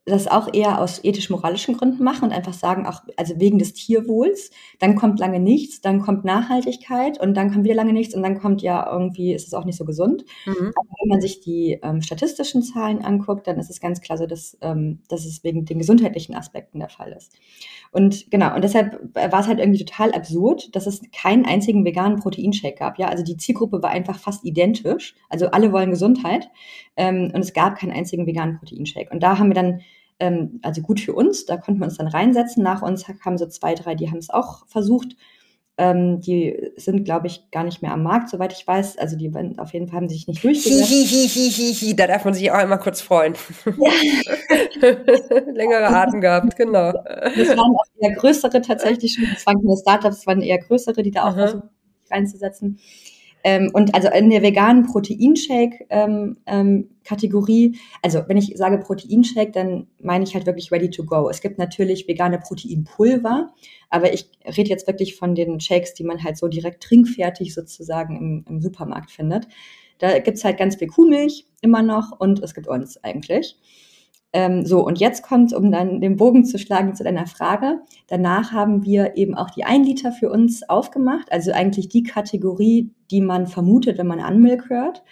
das 0.06 0.28
auch 0.28 0.52
eher 0.52 0.80
aus 0.80 1.02
ethisch-moralischen 1.02 1.78
Gründen 1.78 2.04
machen 2.04 2.24
und 2.24 2.32
einfach 2.32 2.52
sagen, 2.52 2.86
auch, 2.86 3.02
also 3.16 3.40
wegen 3.40 3.58
des 3.58 3.72
Tierwohls, 3.72 4.50
dann 4.78 4.96
kommt 4.96 5.18
lange 5.18 5.40
nichts, 5.40 5.80
dann 5.80 6.02
kommt 6.02 6.24
Nachhaltigkeit 6.24 7.18
und 7.18 7.34
dann 7.34 7.50
kommt 7.50 7.64
wieder 7.64 7.74
lange 7.74 7.94
nichts 7.94 8.14
und 8.14 8.22
dann 8.22 8.38
kommt 8.38 8.60
ja 8.60 8.86
irgendwie, 8.90 9.32
ist 9.32 9.46
es 9.46 9.54
auch 9.54 9.64
nicht 9.64 9.78
so 9.78 9.86
gesund. 9.86 10.24
Mhm. 10.44 10.72
Aber 10.76 10.88
wenn 11.00 11.08
man 11.08 11.20
sich 11.22 11.40
die 11.40 11.78
ähm, 11.82 12.02
statistischen 12.02 12.62
Zahlen 12.62 13.02
anguckt, 13.02 13.46
dann 13.46 13.58
ist 13.58 13.70
es 13.70 13.80
ganz 13.80 14.02
klar 14.02 14.18
so, 14.18 14.26
dass, 14.26 14.58
ähm, 14.60 15.00
dass 15.08 15.24
es 15.24 15.42
wegen 15.42 15.64
den 15.64 15.78
gesundheitlichen 15.78 16.34
Aspekten 16.34 16.80
der 16.80 16.90
Fall 16.90 17.12
ist. 17.12 17.32
Und 17.90 18.30
genau, 18.30 18.54
und 18.54 18.64
deshalb 18.64 19.14
war 19.14 19.40
es 19.40 19.46
halt 19.46 19.60
irgendwie 19.60 19.84
total 19.84 20.12
absurd, 20.12 20.74
dass 20.74 20.86
es 20.86 21.00
keinen 21.12 21.46
einzigen 21.46 21.84
veganen 21.84 22.18
Proteinshake 22.18 22.76
gab. 22.76 22.98
Ja, 22.98 23.08
also 23.08 23.24
die 23.24 23.36
Zielgruppe 23.36 23.82
war 23.82 23.90
einfach 23.90 24.18
fast 24.18 24.44
identisch. 24.44 25.14
Also 25.30 25.46
alle 25.46 25.72
wollen 25.72 25.90
Gesundheit 25.90 26.50
ähm, 26.96 27.30
und 27.32 27.40
es 27.40 27.54
gab 27.54 27.76
keinen 27.78 27.92
einzigen 27.92 28.26
veganen 28.26 28.58
Proteinshake. 28.58 29.10
Und 29.12 29.22
da 29.22 29.38
haben 29.38 29.48
wir 29.48 29.54
dann 29.54 29.80
ähm, 30.24 30.60
also 30.62 30.80
gut 30.80 31.00
für 31.00 31.12
uns, 31.12 31.44
da 31.44 31.58
konnten 31.58 31.80
wir 31.80 31.84
uns 31.84 31.98
dann 31.98 32.08
reinsetzen. 32.08 32.62
Nach 32.62 32.80
uns 32.82 33.04
kamen 33.22 33.36
so 33.36 33.46
zwei, 33.46 33.74
drei, 33.74 33.94
die 33.94 34.10
haben 34.10 34.18
es 34.18 34.30
auch 34.30 34.66
versucht. 34.66 35.16
Ähm, 35.76 36.20
die 36.20 36.70
sind, 36.76 37.04
glaube 37.04 37.26
ich, 37.26 37.50
gar 37.50 37.64
nicht 37.64 37.82
mehr 37.82 37.92
am 37.92 38.04
Markt, 38.04 38.30
soweit 38.30 38.52
ich 38.52 38.66
weiß. 38.66 38.96
Also 38.96 39.16
die 39.16 39.30
auf 39.58 39.72
jeden 39.72 39.88
Fall 39.88 39.96
haben 39.96 40.08
sich 40.08 40.26
nicht 40.26 40.42
durchgesetzt. 40.42 41.98
da 41.98 42.06
darf 42.06 42.24
man 42.24 42.32
sich 42.32 42.50
auch 42.50 42.56
einmal 42.56 42.78
kurz 42.78 43.00
freuen. 43.00 43.34
Ja. 43.66 43.90
Längere 45.52 45.88
Atem 45.88 46.20
gehabt, 46.20 46.56
genau. 46.56 46.92
Das 46.92 47.48
waren 47.48 47.58
auch 47.58 47.84
eher 48.00 48.14
größere 48.14 48.62
tatsächlich 48.62 49.14
schon. 49.14 49.26
Das 49.32 49.44
waren 49.46 49.60
keine 49.60 49.76
Startups, 49.76 50.16
das 50.18 50.26
waren 50.26 50.40
eher 50.40 50.58
größere, 50.58 51.02
die 51.02 51.10
da 51.10 51.28
auch 51.28 51.34
versuchen 51.34 51.70
reinzusetzen. 52.10 52.78
Ähm, 53.44 53.70
und 53.74 53.94
also 53.94 54.08
in 54.08 54.30
der 54.30 54.42
veganen 54.42 54.86
Proteinshake-Kategorie, 54.86 57.64
ähm, 57.66 57.74
ähm, 57.74 57.80
also 58.00 58.22
wenn 58.26 58.38
ich 58.38 58.54
sage 58.56 58.78
Proteinshake, 58.78 59.52
dann 59.52 59.86
meine 60.00 60.24
ich 60.24 60.34
halt 60.34 60.46
wirklich 60.46 60.72
ready 60.72 60.88
to 60.88 61.04
go. 61.04 61.28
Es 61.28 61.42
gibt 61.42 61.58
natürlich 61.58 62.08
vegane 62.08 62.38
Proteinpulver, 62.38 63.52
aber 63.90 64.14
ich 64.14 64.30
rede 64.56 64.70
jetzt 64.70 64.86
wirklich 64.86 65.16
von 65.16 65.34
den 65.34 65.60
Shakes, 65.60 65.92
die 65.92 66.04
man 66.04 66.24
halt 66.24 66.38
so 66.38 66.48
direkt 66.48 66.82
trinkfertig 66.82 67.52
sozusagen 67.52 68.16
im, 68.16 68.46
im 68.48 68.62
Supermarkt 68.62 69.10
findet. 69.10 69.46
Da 69.98 70.18
gibt's 70.20 70.42
halt 70.42 70.56
ganz 70.56 70.76
viel 70.76 70.88
Kuhmilch 70.88 71.44
immer 71.60 71.82
noch 71.82 72.18
und 72.18 72.42
es 72.42 72.54
gibt 72.54 72.66
uns 72.66 72.96
eigentlich. 73.04 73.58
Ähm, 74.34 74.66
so, 74.66 74.84
und 74.84 74.98
jetzt 74.98 75.22
kommt, 75.22 75.54
um 75.54 75.70
dann 75.70 76.00
den 76.00 76.16
Bogen 76.16 76.44
zu 76.44 76.58
schlagen 76.58 76.96
zu 76.96 77.04
deiner 77.04 77.28
Frage, 77.28 77.82
danach 78.08 78.50
haben 78.50 78.84
wir 78.84 79.16
eben 79.16 79.36
auch 79.36 79.48
die 79.48 79.64
1 79.64 79.86
Liter 79.86 80.10
für 80.10 80.28
uns 80.28 80.68
aufgemacht, 80.68 81.30
also 81.30 81.52
eigentlich 81.52 81.88
die 81.88 82.02
Kategorie, 82.02 82.90
die 83.12 83.20
man 83.20 83.46
vermutet, 83.46 83.96
wenn 83.96 84.08
man 84.08 84.18
an 84.18 84.40
Milk 84.40 84.68
hört. 84.68 85.04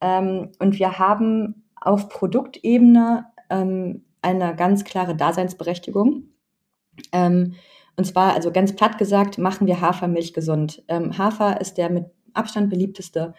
Ähm, 0.00 0.50
und 0.58 0.80
wir 0.80 0.98
haben 0.98 1.62
auf 1.80 2.08
Produktebene 2.08 3.26
ähm, 3.50 4.02
eine 4.20 4.56
ganz 4.56 4.82
klare 4.82 5.14
Daseinsberechtigung. 5.14 6.24
Ähm, 7.12 7.54
und 7.96 8.04
zwar, 8.04 8.34
also 8.34 8.50
ganz 8.50 8.74
platt 8.74 8.98
gesagt, 8.98 9.38
machen 9.38 9.68
wir 9.68 9.80
Hafermilch 9.80 10.34
gesund. 10.34 10.82
Ähm, 10.88 11.16
Hafer 11.16 11.60
ist 11.60 11.78
der 11.78 11.88
mit 11.88 12.06
Abstand 12.34 12.68
beliebteste, 12.68 13.32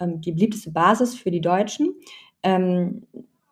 ähm, 0.00 0.20
die 0.20 0.32
beliebteste 0.32 0.72
Basis 0.72 1.14
für 1.14 1.30
die 1.30 1.40
Deutschen. 1.40 1.94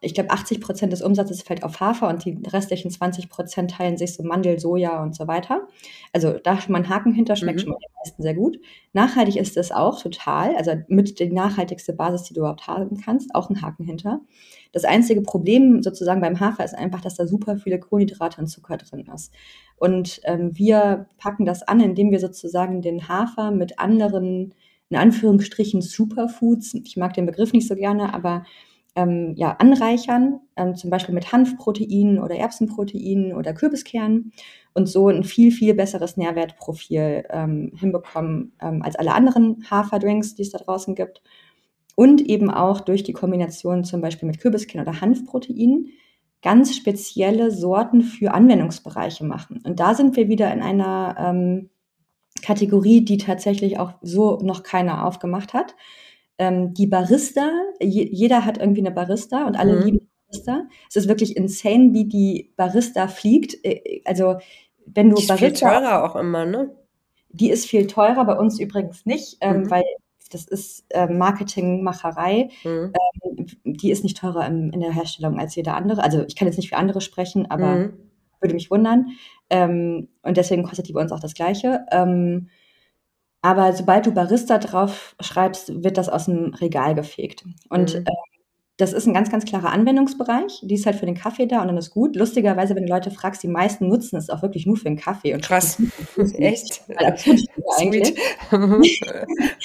Ich 0.03 0.15
glaube, 0.15 0.31
80 0.31 0.63
Prozent 0.63 0.93
des 0.93 1.03
Umsatzes 1.03 1.43
fällt 1.43 1.63
auf 1.63 1.79
Hafer 1.81 2.09
und 2.09 2.25
die 2.25 2.39
restlichen 2.47 2.91
20 2.91 3.29
Prozent 3.29 3.73
teilen 3.73 3.99
sich 3.99 4.15
so 4.15 4.23
Mandel, 4.23 4.59
Soja 4.59 5.03
und 5.03 5.15
so 5.15 5.29
weiter. 5.29 5.69
Also 6.15 6.39
da 6.43 6.59
schon 6.59 6.73
mal 6.73 6.79
ein 6.79 6.89
Haken 6.89 7.13
hinter, 7.13 7.37
schmeckt 7.37 7.59
mhm. 7.59 7.63
schon 7.63 7.71
mal 7.73 7.79
den 7.79 7.95
meisten 8.03 8.23
sehr 8.23 8.35
gut. 8.35 8.59
Nachhaltig 8.95 9.37
ist 9.37 9.59
es 9.59 9.73
auch 9.73 10.01
total, 10.03 10.57
also 10.57 10.73
mit 10.89 11.19
die 11.19 11.31
nachhaltigste 11.31 11.93
Basis, 11.93 12.23
die 12.23 12.35
du 12.35 12.41
überhaupt 12.41 12.67
haben 12.67 12.99
kannst, 12.99 13.35
auch 13.35 13.51
ein 13.51 13.61
Haken 13.61 13.85
hinter. 13.85 14.21
Das 14.73 14.85
einzige 14.85 15.21
Problem 15.21 15.83
sozusagen 15.83 16.23
beim 16.23 16.41
Hafer 16.41 16.65
ist 16.65 16.75
einfach, 16.75 17.03
dass 17.03 17.17
da 17.17 17.27
super 17.27 17.59
viele 17.59 17.79
Kohlenhydrate 17.79 18.41
und 18.41 18.47
Zucker 18.47 18.79
drin 18.79 19.07
ist. 19.15 19.33
Und 19.77 20.21
ähm, 20.25 20.51
wir 20.55 21.09
packen 21.19 21.45
das 21.45 21.63
an, 21.63 21.81
indem 21.81 22.11
wir 22.11 22.21
sozusagen 22.21 22.81
den 22.81 23.09
Hafer 23.09 23.51
mit 23.51 23.79
anderen, 23.79 24.55
in 24.89 24.97
Anführungsstrichen, 24.97 25.83
Superfoods, 25.83 26.75
ich 26.75 26.97
mag 26.97 27.13
den 27.13 27.27
Begriff 27.27 27.53
nicht 27.53 27.69
so 27.69 27.75
gerne, 27.75 28.15
aber 28.15 28.45
ähm, 28.97 29.35
ja, 29.37 29.57
anreichern, 29.59 30.41
ähm, 30.57 30.75
zum 30.75 30.91
Beispiel 30.91 31.15
mit 31.15 31.33
Hanfproteinen 31.33 32.19
oder 32.19 32.37
Erbsenproteinen 32.37 33.35
oder 33.35 33.53
Kürbiskernen 33.53 34.33
und 34.75 34.87
so 34.87 35.09
ein 35.09 35.25
viel, 35.25 35.53
viel 35.53 35.75
besseres 35.75 36.17
Nährwertprofil 36.17 37.25
ähm, 37.31 37.73
hinbekommen 37.77 38.53
ähm, 38.61 38.83
als 38.83 38.97
alle 38.97 39.15
anderen 39.15 39.65
Haferdrinks, 39.71 40.35
die 40.35 40.43
es 40.43 40.51
da 40.51 40.59
draußen 40.59 40.95
gibt. 40.95 41.23
Und 41.97 42.23
eben 42.23 42.51
auch 42.51 42.81
durch 42.81 43.03
die 43.03 43.13
Kombination 43.13 43.85
zum 43.85 44.01
Beispiel 44.01 44.27
mit 44.27 44.41
Kürbiskernen 44.41 44.89
oder 44.89 45.01
Hanfproteinen 45.01 45.89
ganz 46.43 46.75
spezielle 46.75 47.51
Sorten 47.51 48.03
für 48.03 48.33
Anwendungsbereiche 48.33 49.25
machen. 49.25 49.61
Und 49.65 49.81
da 49.81 49.95
sind 49.95 50.17
wir 50.17 50.29
wieder 50.29 50.53
in 50.53 50.63
einer 50.63 51.17
ähm, 51.19 51.71
Kategorie, 52.43 53.05
die 53.05 53.19
tatsächlich 53.19 53.79
auch 53.79 53.93
so 54.01 54.39
noch 54.43 54.63
keiner 54.63 55.07
aufgemacht 55.07 55.53
hat 55.53 55.75
ähm, 56.41 56.73
die 56.73 56.87
Barista, 56.87 57.51
je, 57.81 58.09
jeder 58.11 58.47
hat 58.47 58.57
irgendwie 58.57 58.81
eine 58.81 58.91
Barista 58.91 59.47
und 59.47 59.57
alle 59.57 59.77
mhm. 59.77 59.83
lieben 59.83 60.11
Barista. 60.27 60.63
Es 60.89 60.97
ist 60.97 61.07
wirklich 61.07 61.37
insane, 61.37 61.93
wie 61.93 62.07
die 62.07 62.55
Barista 62.57 63.09
fliegt. 63.09 63.63
Äh, 63.63 64.01
also 64.07 64.39
wenn 64.87 65.11
du 65.11 65.17
die 65.17 65.23
ist 65.23 65.29
Barista, 65.29 65.69
viel 65.69 65.81
teurer 65.81 66.03
auch 66.03 66.17
immer, 66.17 66.47
ne? 66.47 66.75
Die 67.29 67.51
ist 67.51 67.67
viel 67.67 67.87
teurer, 67.87 68.25
bei 68.25 68.39
uns 68.39 68.59
übrigens 68.59 69.05
nicht, 69.05 69.37
ähm, 69.43 69.65
mhm. 69.65 69.71
weil 69.71 69.85
das 70.31 70.47
ist 70.47 70.87
äh, 70.89 71.07
Marketingmacherei. 71.09 72.49
Mhm. 72.65 72.93
Ähm, 73.27 73.47
die 73.65 73.91
ist 73.91 74.03
nicht 74.03 74.17
teurer 74.17 74.47
in, 74.47 74.73
in, 74.73 74.81
der 74.81 74.95
Herstellung 74.95 75.39
als 75.39 75.55
jeder 75.55 75.77
andere. 75.77 76.03
Also 76.03 76.25
ich 76.27 76.37
kann 76.37 76.49
jetzt 76.49 76.57
nicht 76.57 76.71
für 76.71 76.77
andere 76.79 77.03
sprechen, 77.03 77.51
aber 77.51 77.75
mhm. 77.75 77.93
würde 78.41 78.55
mich 78.55 78.71
wundern. 78.71 79.09
Ähm, 79.51 80.09
und 80.23 80.39
deswegen 80.39 80.63
kostet 80.63 80.89
die 80.89 80.95
bei 80.95 81.03
uns 81.03 81.13
auch 81.13 81.21
das 81.21 81.35
Gleiche. 81.35 81.85
Ähm, 81.93 82.49
aber 83.43 83.73
sobald 83.73 84.07
du 84.07 84.13
Barista 84.13 84.59
drauf 84.59 85.15
schreibst, 85.21 85.83
wird 85.83 85.97
das 85.97 86.09
aus 86.09 86.27
dem 86.27 86.55
Regal 86.55 86.95
gefegt. 86.95 87.45
Und 87.69 87.95
mhm. 87.95 88.05
äh, 88.07 88.13
das 88.77 88.93
ist 88.93 89.07
ein 89.07 89.15
ganz, 89.15 89.31
ganz 89.31 89.45
klarer 89.45 89.71
Anwendungsbereich. 89.73 90.61
Die 90.63 90.75
ist 90.75 90.87
halt 90.87 90.97
für 90.97 91.07
den 91.07 91.15
Kaffee 91.15 91.47
da 91.47 91.61
und 91.61 91.69
dann 91.69 91.77
ist 91.77 91.91
gut. 91.91 92.17
Lustigerweise, 92.17 92.75
wenn 92.75 92.87
du 92.87 92.93
Leute 92.93 93.11
fragst, 93.11 93.43
die 93.43 93.49
meisten 93.49 93.89
nutzen 93.89 94.17
es 94.17 94.31
auch 94.31 94.43
wirklich 94.43 94.67
nur 94.67 94.77
für 94.77 94.85
den 94.85 94.97
Kaffee. 94.97 95.35
Und 95.35 95.43
Krass. 95.43 95.81
Echt? 96.35 96.83
eigentlich. 97.79 98.15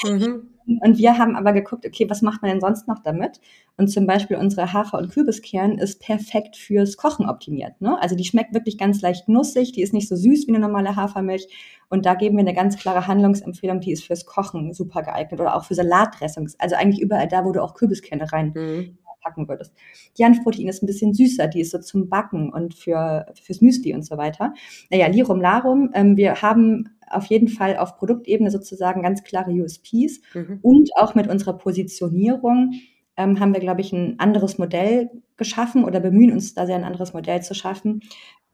mhm. 0.04 0.55
Und 0.68 0.98
wir 0.98 1.18
haben 1.18 1.36
aber 1.36 1.54
geguckt, 1.54 1.86
okay, 1.86 2.10
was 2.10 2.22
macht 2.22 2.42
man 2.42 2.52
denn 2.52 2.62
sonst 2.62 2.88
noch 2.88 3.00
damit? 3.04 3.40
Und 3.78 3.88
zum 3.88 4.08
Beispiel 4.08 4.38
unsere 4.38 4.74
Hafer- 4.74 4.98
und 4.98 5.12
Kürbiskern 5.12 5.78
ist 5.78 6.02
perfekt 6.02 6.56
fürs 6.56 6.98
Kochen 6.98 7.28
optimiert. 7.28 7.80
Ne? 7.82 8.02
Also 8.02 8.16
die 8.16 8.26
schmeckt 8.26 8.54
wirklich 8.54 8.78
ganz 8.78 9.02
leicht 9.02 9.28
nussig, 9.28 9.74
die 9.74 9.82
ist 9.82 9.94
nicht 9.94 10.10
so 10.10 10.16
süß 10.16 10.48
wie 10.48 10.52
eine 10.52 10.60
normale 10.60 10.96
Hafermilch. 10.96 11.48
Und 11.90 12.06
da 12.06 12.16
geben 12.16 12.38
wir 12.38 12.42
eine 12.42 12.56
ganz 12.56 12.78
klare 12.78 13.06
Handlungsempfehlung, 13.08 13.80
die 13.80 13.92
ist 13.92 14.06
fürs 14.06 14.26
Kochen 14.26 14.74
super 14.74 15.04
geeignet 15.04 15.40
oder 15.40 15.56
auch 15.56 15.66
für 15.66 15.76
Salatdressings. 15.76 16.60
Also 16.60 16.76
eigentlich 16.76 17.02
überall 17.02 17.28
da, 17.28 17.46
wo 17.46 17.52
du 17.52 17.62
auch 17.62 17.76
Kürbiskerne 17.76 18.32
rein 18.32 18.54
mhm 18.56 18.98
würdest. 19.36 19.74
Die 20.18 20.24
Hanfprotein 20.24 20.68
ist 20.68 20.84
ein 20.84 20.86
bisschen 20.86 21.14
süßer, 21.14 21.48
die 21.48 21.62
ist 21.62 21.72
so 21.72 21.80
zum 21.80 22.10
Backen 22.10 22.52
und 22.52 22.76
für, 22.76 23.26
fürs 23.42 23.62
Müsli 23.62 23.94
und 23.94 24.04
so 24.04 24.18
weiter. 24.18 24.54
Naja, 24.90 25.08
Lirum 25.08 25.42
Larum, 25.42 25.90
ähm, 25.94 26.16
wir 26.16 26.42
haben 26.42 26.95
auf 27.10 27.26
jeden 27.28 27.48
Fall 27.48 27.78
auf 27.78 27.98
Produktebene 27.98 28.52
sozusagen 28.52 29.02
ganz 29.02 29.24
klare 29.24 29.52
USPs 29.52 30.22
mhm. 30.34 30.60
und 30.62 30.90
auch 30.98 31.16
mit 31.16 31.28
unserer 31.28 31.58
Positionierung 31.58 32.74
ähm, 33.18 33.40
haben 33.40 33.54
wir, 33.54 33.62
glaube 33.62 33.82
ich, 33.82 33.94
ein 33.94 34.20
anderes 34.20 34.58
Modell 34.58 35.10
geschaffen 35.38 35.84
oder 35.84 36.00
bemühen 36.00 36.32
uns 36.32 36.54
da 36.54 36.66
sehr 36.66 36.76
ein 36.76 36.84
anderes 36.84 37.14
Modell 37.14 37.42
zu 37.42 37.54
schaffen. 37.54 38.02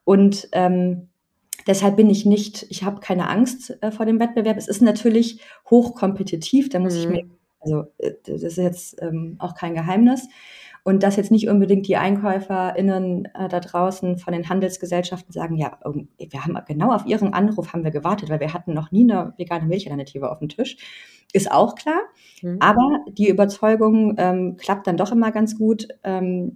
Und 0.03 0.49
ähm, 0.51 1.09
deshalb 1.67 1.95
bin 1.95 2.09
ich 2.09 2.25
nicht, 2.25 2.65
ich 2.69 2.83
habe 2.83 2.99
keine 2.99 3.29
Angst 3.29 3.77
äh, 3.81 3.91
vor 3.91 4.05
dem 4.05 4.19
Wettbewerb. 4.19 4.57
Es 4.57 4.67
ist 4.67 4.81
natürlich 4.81 5.41
hochkompetitiv, 5.69 6.69
da 6.69 6.79
muss 6.79 6.95
mhm. 6.95 6.99
ich 6.99 7.07
mir, 7.09 7.25
also 7.59 7.83
äh, 7.97 8.13
das 8.25 8.43
ist 8.43 8.57
jetzt 8.57 9.01
ähm, 9.01 9.35
auch 9.39 9.55
kein 9.55 9.73
Geheimnis. 9.73 10.27
Und 10.83 11.03
dass 11.03 11.15
jetzt 11.15 11.31
nicht 11.31 11.47
unbedingt 11.47 11.87
die 11.87 11.97
EinkäuferInnen 11.97 13.25
äh, 13.25 13.47
da 13.49 13.59
draußen 13.59 14.17
von 14.17 14.33
den 14.33 14.49
Handelsgesellschaften 14.49 15.31
sagen, 15.31 15.55
ja, 15.55 15.77
wir 15.83 16.43
haben 16.43 16.57
genau 16.67 16.91
auf 16.91 17.05
ihren 17.05 17.33
Anruf 17.33 17.71
haben 17.71 17.83
wir 17.83 17.91
gewartet, 17.91 18.29
weil 18.29 18.39
wir 18.39 18.53
hatten 18.53 18.73
noch 18.73 18.91
nie 18.91 19.03
eine 19.03 19.33
vegane 19.37 19.65
Milchalternative 19.65 20.31
auf 20.31 20.39
dem 20.39 20.49
Tisch. 20.49 20.77
Ist 21.33 21.51
auch 21.51 21.75
klar. 21.75 22.01
Mhm. 22.41 22.57
Aber 22.59 23.05
die 23.09 23.29
Überzeugung 23.29 24.15
ähm, 24.17 24.57
klappt 24.57 24.87
dann 24.87 24.97
doch 24.97 25.11
immer 25.11 25.31
ganz 25.31 25.57
gut. 25.57 25.87
Ähm, 26.03 26.55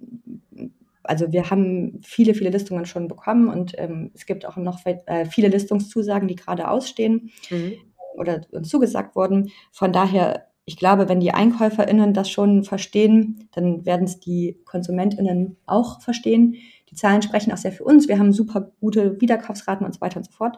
also 1.04 1.32
wir 1.32 1.52
haben 1.52 2.02
viele, 2.04 2.34
viele 2.34 2.50
Listungen 2.50 2.86
schon 2.86 3.08
bekommen 3.08 3.48
und 3.48 3.74
ähm, 3.78 4.12
es 4.16 4.26
gibt 4.26 4.46
auch 4.46 4.58
noch 4.58 4.80
äh, 4.86 5.26
viele 5.26 5.50
Listungszusagen, 5.50 6.28
die 6.28 6.36
gerade 6.36 6.68
ausstehen 6.68 7.32
mhm. 7.52 7.74
oder 8.16 8.42
uns 8.52 8.70
zugesagt 8.70 9.16
wurden. 9.16 9.52
Von 9.72 9.94
daher 9.94 10.48
ich 10.66 10.78
glaube, 10.78 11.08
wenn 11.08 11.20
die 11.20 11.34
EinkäuferInnen 11.34 12.14
das 12.14 12.30
schon 12.30 12.64
verstehen, 12.64 13.48
dann 13.54 13.86
werden 13.86 14.06
es 14.06 14.20
die 14.20 14.60
KonsumentInnen 14.66 15.58
auch 15.68 16.02
verstehen. 16.02 16.56
Die 16.90 16.96
Zahlen 16.96 17.22
sprechen 17.22 17.52
auch 17.52 17.58
sehr 17.58 17.72
für 17.72 17.84
uns. 17.84 18.08
Wir 18.08 18.18
haben 18.18 18.34
super 18.34 18.72
gute 18.80 19.22
Wiederkaufsraten 19.22 19.86
und 19.86 19.94
so 19.94 20.02
weiter 20.02 20.18
und 20.18 20.26
so 20.26 20.32
fort. 20.32 20.58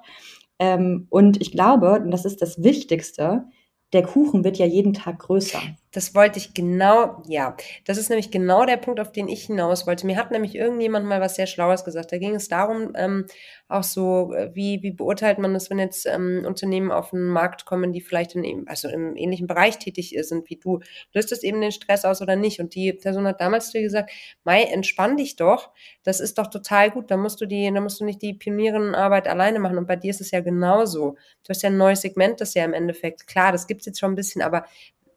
Ähm, 0.59 1.07
und 1.09 1.41
ich 1.41 1.51
glaube, 1.51 1.99
und 2.01 2.11
das 2.11 2.25
ist 2.25 2.41
das 2.41 2.63
Wichtigste, 2.63 3.45
der 3.93 4.03
Kuchen 4.03 4.43
wird 4.43 4.57
ja 4.57 4.65
jeden 4.65 4.93
Tag 4.93 5.19
größer. 5.19 5.59
Das 5.93 6.13
wollte 6.13 6.37
ich 6.37 6.53
genau, 6.53 7.23
ja. 7.27 7.55
Das 7.85 7.97
ist 7.97 8.09
nämlich 8.09 8.29
genau 8.29 8.65
der 8.65 8.75
Punkt, 8.75 8.99
auf 8.99 9.13
den 9.13 9.29
ich 9.29 9.45
hinaus 9.45 9.87
wollte. 9.87 10.05
Mir 10.05 10.17
hat 10.17 10.31
nämlich 10.31 10.53
irgendjemand 10.53 11.05
mal 11.05 11.21
was 11.21 11.35
sehr 11.35 11.47
Schlaues 11.47 11.85
gesagt. 11.85 12.11
Da 12.11 12.17
ging 12.17 12.35
es 12.35 12.49
darum, 12.49 12.91
ähm, 12.95 13.25
auch 13.69 13.83
so, 13.83 14.33
äh, 14.33 14.53
wie, 14.53 14.83
wie 14.83 14.91
beurteilt 14.91 15.39
man 15.39 15.53
das, 15.53 15.69
wenn 15.69 15.79
jetzt 15.79 16.05
ähm, 16.05 16.43
Unternehmen 16.45 16.91
auf 16.91 17.11
den 17.11 17.23
Markt 17.23 17.65
kommen, 17.65 17.93
die 17.93 18.01
vielleicht 18.01 18.35
in, 18.35 18.67
also 18.67 18.89
im 18.89 19.15
ähnlichen 19.15 19.47
Bereich 19.47 19.79
tätig 19.79 20.13
sind 20.21 20.49
wie 20.49 20.57
du. 20.57 20.81
Löst 21.13 21.31
das 21.31 21.41
eben 21.41 21.61
den 21.61 21.71
Stress 21.71 22.03
aus 22.03 22.21
oder 22.21 22.35
nicht? 22.35 22.59
Und 22.59 22.75
die 22.75 22.91
Person 22.91 23.25
hat 23.25 23.39
damals 23.39 23.67
zu 23.67 23.77
dir 23.77 23.83
gesagt, 23.83 24.11
Mai, 24.43 24.63
entspann 24.63 25.15
dich 25.15 25.37
doch. 25.37 25.71
Das 26.03 26.19
ist 26.19 26.37
doch 26.37 26.47
total 26.47 26.91
gut. 26.91 27.09
Da 27.11 27.15
musst 27.15 27.39
du 27.39 27.45
die, 27.45 27.71
da 27.73 27.79
musst 27.79 28.01
du 28.01 28.05
nicht 28.05 28.21
die 28.21 28.33
Pionierinnenarbeit 28.33 29.29
alleine 29.29 29.59
machen. 29.59 29.77
Und 29.77 29.87
bei 29.87 29.95
dir 29.95 30.11
ist 30.11 30.21
es 30.21 30.31
ja 30.31 30.41
genauso. 30.41 31.15
Du 31.43 31.49
hast 31.49 31.61
ja 31.63 31.69
ein 31.69 31.77
neues 31.77 32.01
Segment, 32.01 32.41
das 32.41 32.55
ja 32.55 32.65
im 32.65 32.73
Endeffekt, 32.73 33.25
klar, 33.25 33.53
das 33.53 33.67
gibt's 33.67 33.85
jetzt 33.85 33.99
schon 33.99 34.11
ein 34.11 34.15
bisschen, 34.15 34.41
aber 34.41 34.65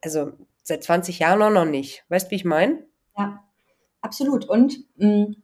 also 0.02 0.32
seit 0.62 0.82
20 0.84 1.18
Jahren 1.18 1.42
auch 1.42 1.50
noch 1.50 1.70
nicht. 1.70 2.04
Weißt 2.08 2.26
du, 2.26 2.30
wie 2.32 2.36
ich 2.36 2.44
meine? 2.44 2.84
Ja, 3.16 3.42
absolut. 4.00 4.48
Und 4.48 4.78
mh, 4.96 5.08
mm, 5.08 5.36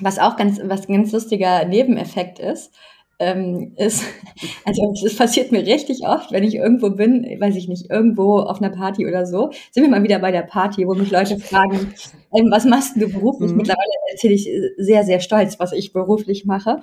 was 0.00 0.18
auch 0.18 0.36
ganz, 0.36 0.60
was 0.62 0.88
ein 0.88 0.94
ganz 0.94 1.12
lustiger 1.12 1.64
Nebeneffekt 1.64 2.38
ist, 2.38 2.72
ähm, 3.18 3.72
ist, 3.76 4.04
also 4.64 4.92
es 5.04 5.16
passiert 5.16 5.52
mir 5.52 5.66
richtig 5.66 6.06
oft, 6.06 6.32
wenn 6.32 6.44
ich 6.44 6.54
irgendwo 6.54 6.90
bin, 6.90 7.24
weiß 7.24 7.56
ich 7.56 7.68
nicht, 7.68 7.90
irgendwo 7.90 8.38
auf 8.38 8.60
einer 8.60 8.70
Party 8.70 9.06
oder 9.06 9.26
so, 9.26 9.50
sind 9.70 9.84
wir 9.84 9.90
mal 9.90 10.02
wieder 10.02 10.18
bei 10.18 10.32
der 10.32 10.42
Party, 10.42 10.86
wo 10.86 10.94
mich 10.94 11.10
Leute 11.10 11.38
fragen, 11.38 11.94
ähm, 12.34 12.50
was 12.50 12.64
machst 12.64 12.96
du 12.96 13.08
beruflich? 13.08 13.50
Mhm. 13.50 13.56
Mittlerweile 13.58 13.92
erzähle 14.10 14.34
ich 14.34 14.50
sehr, 14.76 15.04
sehr 15.04 15.20
stolz, 15.20 15.58
was 15.58 15.72
ich 15.72 15.92
beruflich 15.92 16.44
mache. 16.44 16.80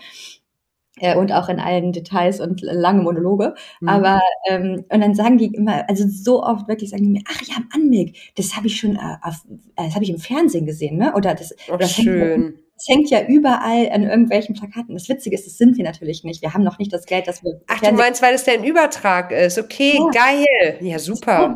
Äh, 0.98 1.18
und 1.18 1.32
auch 1.32 1.50
in 1.50 1.60
allen 1.60 1.92
Details 1.92 2.40
und 2.40 2.62
lange 2.62 3.02
Monologe. 3.02 3.56
Mhm. 3.82 3.90
Aber 3.90 4.22
ähm, 4.48 4.86
und 4.90 5.02
dann 5.02 5.16
sagen 5.16 5.40
die 5.40 5.48
immer, 5.48 5.90
also 5.90 6.06
so 6.08 6.44
oft 6.44 6.68
wirklich 6.68 6.92
sagen 6.92 7.04
die 7.04 7.10
mir, 7.10 7.24
ach 7.28 7.42
ja, 7.44 7.56
Anmig, 7.74 8.32
das 8.36 8.56
habe 8.56 8.68
ich 8.68 8.80
schon, 8.80 8.96
äh, 8.96 9.16
auf, 9.24 9.44
äh, 9.76 9.86
das 9.86 9.96
habe 9.96 10.04
ich 10.04 10.12
im 10.12 10.20
Fernsehen 10.20 10.68
gesehen, 10.68 10.98
ne? 10.98 11.14
Oder 11.16 11.34
das, 11.34 11.56
oh, 11.72 11.78
das 11.78 11.94
schön. 11.94 12.60
Es 12.76 12.88
hängt 12.88 13.10
ja 13.10 13.26
überall 13.26 13.90
an 13.92 14.04
irgendwelchen 14.04 14.56
Plakaten. 14.56 14.94
Das 14.94 15.08
Witzige 15.08 15.36
ist, 15.36 15.46
das 15.48 15.58
sind 15.58 15.78
wir 15.78 15.84
natürlich 15.84 16.24
nicht. 16.24 16.42
Wir 16.42 16.54
haben 16.54 16.64
noch 16.64 16.80
nicht 16.80 16.92
das 16.92 17.06
Geld, 17.06 17.28
dass 17.28 17.44
wir. 17.44 17.62
Ach, 17.68 17.80
du 17.80 17.92
meinst, 17.94 18.22
weil 18.22 18.34
es 18.34 18.44
der 18.44 18.62
Übertrag 18.64 19.32
ist. 19.32 19.58
Okay, 19.58 19.98
ja. 19.98 20.10
geil. 20.12 20.78
Ja, 20.82 21.00
super. 21.00 21.56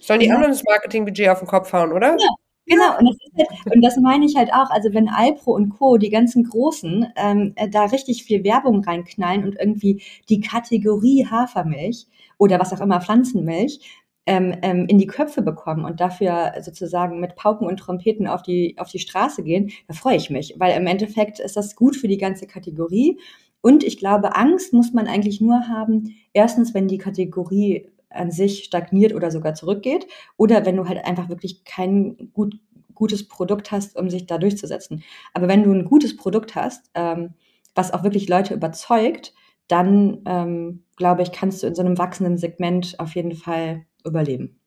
Sollen 0.00 0.20
die 0.20 0.26
ja. 0.26 0.34
anderen 0.34 0.52
das 0.52 0.64
Marketingbudget 0.64 1.28
auf 1.28 1.38
den 1.38 1.48
Kopf 1.48 1.72
hauen, 1.72 1.92
oder? 1.92 2.16
Ja. 2.18 2.28
Genau, 2.66 2.96
und 2.98 3.06
das, 3.06 3.16
halt, 3.36 3.74
und 3.76 3.82
das 3.82 3.96
meine 3.98 4.24
ich 4.24 4.36
halt 4.36 4.50
auch, 4.54 4.70
also 4.70 4.92
wenn 4.94 5.08
Alpro 5.08 5.52
und 5.54 5.68
Co., 5.70 5.98
die 5.98 6.08
ganzen 6.08 6.44
Großen, 6.44 7.06
ähm, 7.16 7.52
äh, 7.56 7.68
da 7.68 7.84
richtig 7.84 8.24
viel 8.24 8.42
Werbung 8.42 8.82
reinknallen 8.82 9.44
und 9.44 9.56
irgendwie 9.60 10.00
die 10.30 10.40
Kategorie 10.40 11.26
Hafermilch 11.30 12.06
oder 12.38 12.58
was 12.58 12.72
auch 12.72 12.80
immer, 12.80 13.02
Pflanzenmilch, 13.02 13.80
ähm, 14.26 14.54
ähm, 14.62 14.86
in 14.88 14.96
die 14.98 15.06
Köpfe 15.06 15.42
bekommen 15.42 15.84
und 15.84 16.00
dafür 16.00 16.54
sozusagen 16.62 17.20
mit 17.20 17.36
Pauken 17.36 17.66
und 17.66 17.76
Trompeten 17.76 18.26
auf 18.26 18.40
die, 18.42 18.76
auf 18.78 18.88
die 18.88 18.98
Straße 18.98 19.42
gehen, 19.42 19.70
da 19.86 19.92
freue 19.92 20.16
ich 20.16 20.30
mich, 20.30 20.54
weil 20.58 20.74
im 20.80 20.86
Endeffekt 20.86 21.40
ist 21.40 21.56
das 21.58 21.76
gut 21.76 21.94
für 21.96 22.08
die 22.08 22.16
ganze 22.16 22.46
Kategorie. 22.46 23.18
Und 23.60 23.84
ich 23.84 23.98
glaube, 23.98 24.36
Angst 24.36 24.72
muss 24.72 24.92
man 24.94 25.06
eigentlich 25.06 25.40
nur 25.42 25.68
haben, 25.68 26.14
erstens, 26.32 26.72
wenn 26.72 26.88
die 26.88 26.98
Kategorie 26.98 27.86
an 28.14 28.30
sich 28.30 28.64
stagniert 28.64 29.14
oder 29.14 29.30
sogar 29.30 29.54
zurückgeht, 29.54 30.06
oder 30.36 30.66
wenn 30.66 30.76
du 30.76 30.88
halt 30.88 31.04
einfach 31.04 31.28
wirklich 31.28 31.64
kein 31.64 32.30
gut, 32.32 32.56
gutes 32.94 33.28
Produkt 33.28 33.72
hast, 33.72 33.96
um 33.96 34.10
sich 34.10 34.26
da 34.26 34.38
durchzusetzen. 34.38 35.02
Aber 35.32 35.48
wenn 35.48 35.64
du 35.64 35.72
ein 35.72 35.84
gutes 35.84 36.16
Produkt 36.16 36.54
hast, 36.54 36.90
ähm, 36.94 37.34
was 37.74 37.92
auch 37.92 38.04
wirklich 38.04 38.28
Leute 38.28 38.54
überzeugt, 38.54 39.34
dann 39.68 40.22
ähm, 40.26 40.84
glaube 40.96 41.22
ich, 41.22 41.32
kannst 41.32 41.62
du 41.62 41.66
in 41.66 41.74
so 41.74 41.82
einem 41.82 41.98
wachsenden 41.98 42.38
Segment 42.38 42.94
auf 42.98 43.14
jeden 43.14 43.34
Fall 43.34 43.84
überleben. 44.04 44.60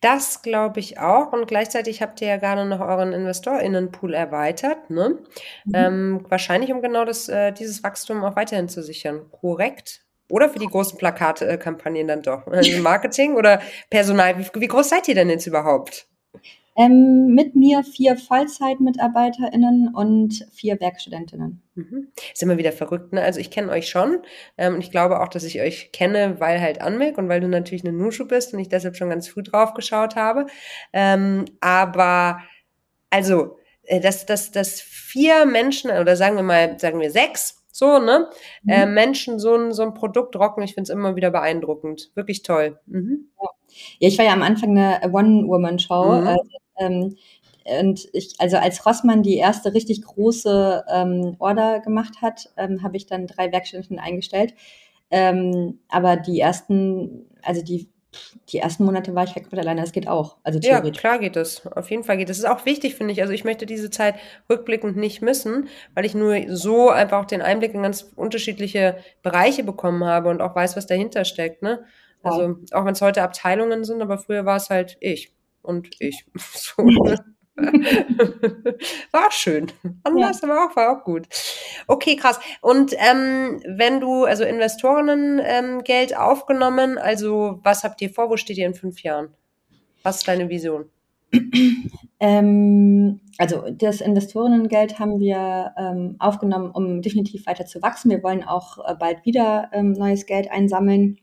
Das 0.00 0.42
glaube 0.42 0.80
ich 0.80 0.98
auch. 0.98 1.32
Und 1.32 1.46
gleichzeitig 1.46 2.02
habt 2.02 2.20
ihr 2.20 2.28
ja 2.28 2.36
gerade 2.38 2.64
noch 2.64 2.80
euren 2.80 3.12
InvestorInnenpool 3.12 4.12
erweitert, 4.12 4.90
ne? 4.90 5.20
Mhm. 5.64 5.72
Ähm, 5.74 6.26
wahrscheinlich, 6.28 6.72
um 6.72 6.82
genau 6.82 7.04
das, 7.04 7.28
äh, 7.28 7.52
dieses 7.52 7.82
Wachstum 7.84 8.24
auch 8.24 8.34
weiterhin 8.36 8.68
zu 8.68 8.82
sichern. 8.82 9.30
Korrekt? 9.30 10.03
Oder 10.28 10.48
für 10.48 10.58
die 10.58 10.66
großen 10.66 10.98
Plakatkampagnen 10.98 12.08
dann 12.08 12.22
doch? 12.22 12.46
Also 12.46 12.80
Marketing 12.82 13.34
oder 13.34 13.60
Personal? 13.90 14.38
Wie, 14.38 14.60
wie 14.60 14.68
groß 14.68 14.88
seid 14.88 15.08
ihr 15.08 15.14
denn 15.14 15.30
jetzt 15.30 15.46
überhaupt? 15.46 16.06
Ähm, 16.76 17.28
mit 17.34 17.54
mir 17.54 17.84
vier 17.84 18.16
Vollzeit-MitarbeiterInnen 18.16 19.94
und 19.94 20.44
vier 20.52 20.80
Werkstudentinnen. 20.80 21.62
Mhm. 21.76 22.08
Ist 22.32 22.42
immer 22.42 22.58
wieder 22.58 22.72
verrückt, 22.72 23.12
ne? 23.12 23.22
Also 23.22 23.38
ich 23.38 23.52
kenne 23.52 23.70
euch 23.70 23.88
schon 23.88 24.22
ähm, 24.58 24.74
und 24.74 24.80
ich 24.80 24.90
glaube 24.90 25.20
auch, 25.20 25.28
dass 25.28 25.44
ich 25.44 25.60
euch 25.60 25.92
kenne, 25.92 26.40
weil 26.40 26.60
halt 26.60 26.80
Anmelk 26.80 27.16
und 27.16 27.28
weil 27.28 27.40
du 27.40 27.46
natürlich 27.46 27.84
eine 27.84 27.96
Nushu 27.96 28.26
bist 28.26 28.52
und 28.52 28.58
ich 28.58 28.68
deshalb 28.68 28.96
schon 28.96 29.10
ganz 29.10 29.28
früh 29.28 29.44
drauf 29.44 29.74
geschaut 29.74 30.16
habe. 30.16 30.46
Ähm, 30.92 31.44
aber 31.60 32.40
also, 33.10 33.58
äh, 33.84 34.00
dass, 34.00 34.26
dass, 34.26 34.50
dass 34.50 34.80
vier 34.80 35.46
Menschen 35.46 35.92
oder 35.92 36.16
sagen 36.16 36.34
wir 36.34 36.42
mal, 36.42 36.76
sagen 36.80 36.98
wir 36.98 37.12
sechs, 37.12 37.63
so, 37.74 37.98
ne? 37.98 38.28
Mhm. 38.62 38.70
Äh, 38.70 38.86
Menschen 38.86 39.40
so 39.40 39.56
ein, 39.56 39.72
so 39.72 39.82
ein 39.82 39.94
Produkt 39.94 40.36
rocken, 40.36 40.62
ich 40.62 40.74
finde 40.74 40.84
es 40.84 40.96
immer 40.96 41.16
wieder 41.16 41.32
beeindruckend. 41.32 42.12
Wirklich 42.14 42.42
toll. 42.42 42.78
Mhm. 42.86 43.30
Ja. 43.42 43.48
ja. 43.98 44.08
ich 44.08 44.16
war 44.16 44.24
ja 44.24 44.32
am 44.32 44.42
Anfang 44.42 44.78
eine 44.78 45.12
One-Woman-Show. 45.12 46.20
Mhm. 46.20 46.26
Äh, 46.28 46.36
ähm, 46.78 47.16
und 47.80 48.08
ich, 48.12 48.36
also 48.38 48.58
als 48.58 48.86
Rossmann 48.86 49.24
die 49.24 49.38
erste 49.38 49.74
richtig 49.74 50.02
große 50.02 50.84
ähm, 50.88 51.34
Order 51.40 51.80
gemacht 51.80 52.22
hat, 52.22 52.48
ähm, 52.56 52.84
habe 52.84 52.96
ich 52.96 53.06
dann 53.06 53.26
drei 53.26 53.50
Werkstätten 53.50 53.98
eingestellt. 53.98 54.54
Ähm, 55.10 55.80
aber 55.88 56.16
die 56.16 56.38
ersten, 56.38 57.26
also 57.42 57.60
die, 57.60 57.88
die 58.48 58.58
ersten 58.58 58.84
Monate 58.84 59.14
war 59.14 59.24
ich 59.24 59.34
weg 59.36 59.46
mit 59.50 59.60
alleine, 59.60 59.80
das 59.80 59.92
geht 59.92 60.08
auch. 60.08 60.36
Also 60.42 60.58
theoretisch. 60.58 60.96
Ja, 60.96 61.00
klar 61.00 61.18
geht 61.18 61.36
das. 61.36 61.66
Auf 61.66 61.90
jeden 61.90 62.04
Fall 62.04 62.16
geht 62.16 62.28
das. 62.28 62.38
ist 62.38 62.48
auch 62.48 62.66
wichtig, 62.66 62.94
finde 62.94 63.12
ich. 63.12 63.22
Also 63.22 63.32
ich 63.32 63.44
möchte 63.44 63.66
diese 63.66 63.90
Zeit 63.90 64.16
rückblickend 64.50 64.96
nicht 64.96 65.22
missen, 65.22 65.68
weil 65.94 66.04
ich 66.04 66.14
nur 66.14 66.36
so 66.48 66.90
einfach 66.90 67.20
auch 67.20 67.24
den 67.26 67.42
Einblick 67.42 67.74
in 67.74 67.82
ganz 67.82 68.12
unterschiedliche 68.16 68.96
Bereiche 69.22 69.64
bekommen 69.64 70.04
habe 70.04 70.30
und 70.30 70.40
auch 70.40 70.54
weiß, 70.54 70.76
was 70.76 70.86
dahinter 70.86 71.24
steckt. 71.24 71.62
Ne? 71.62 71.84
Also 72.22 72.56
auch 72.72 72.84
wenn 72.84 72.94
es 72.94 73.02
heute 73.02 73.22
Abteilungen 73.22 73.84
sind, 73.84 74.00
aber 74.02 74.18
früher 74.18 74.46
war 74.46 74.56
es 74.56 74.70
halt 74.70 74.96
ich 75.00 75.32
und 75.62 75.88
ich. 76.00 76.24
So, 76.36 76.82
ne? 76.82 77.33
war 79.12 79.30
schön. 79.30 79.70
Anders, 80.02 80.40
ja. 80.40 80.48
aber 80.48 80.64
auch, 80.64 80.76
war 80.76 80.98
auch 80.98 81.04
gut. 81.04 81.28
Okay, 81.86 82.16
krass. 82.16 82.40
Und 82.60 82.94
ähm, 82.94 83.62
wenn 83.66 84.00
du, 84.00 84.24
also 84.24 84.44
Investorinnen 84.44 85.40
ähm, 85.44 85.84
Geld 85.84 86.16
aufgenommen, 86.16 86.98
also 86.98 87.60
was 87.62 87.84
habt 87.84 88.00
ihr 88.02 88.10
vor, 88.10 88.30
wo 88.30 88.36
steht 88.36 88.58
ihr 88.58 88.66
in 88.66 88.74
fünf 88.74 89.02
Jahren? 89.02 89.28
Was 90.02 90.16
ist 90.18 90.28
deine 90.28 90.48
Vision? 90.48 90.90
Ähm, 92.20 93.20
also 93.38 93.64
das 93.70 94.00
Investorinnengeld 94.00 94.98
haben 94.98 95.18
wir 95.18 95.74
ähm, 95.76 96.16
aufgenommen, 96.18 96.70
um 96.70 97.02
definitiv 97.02 97.46
weiter 97.46 97.66
zu 97.66 97.82
wachsen. 97.82 98.10
Wir 98.10 98.22
wollen 98.22 98.44
auch 98.44 98.78
äh, 98.78 98.94
bald 98.94 99.24
wieder 99.26 99.68
ähm, 99.72 99.92
neues 99.92 100.26
Geld 100.26 100.50
einsammeln. 100.50 101.18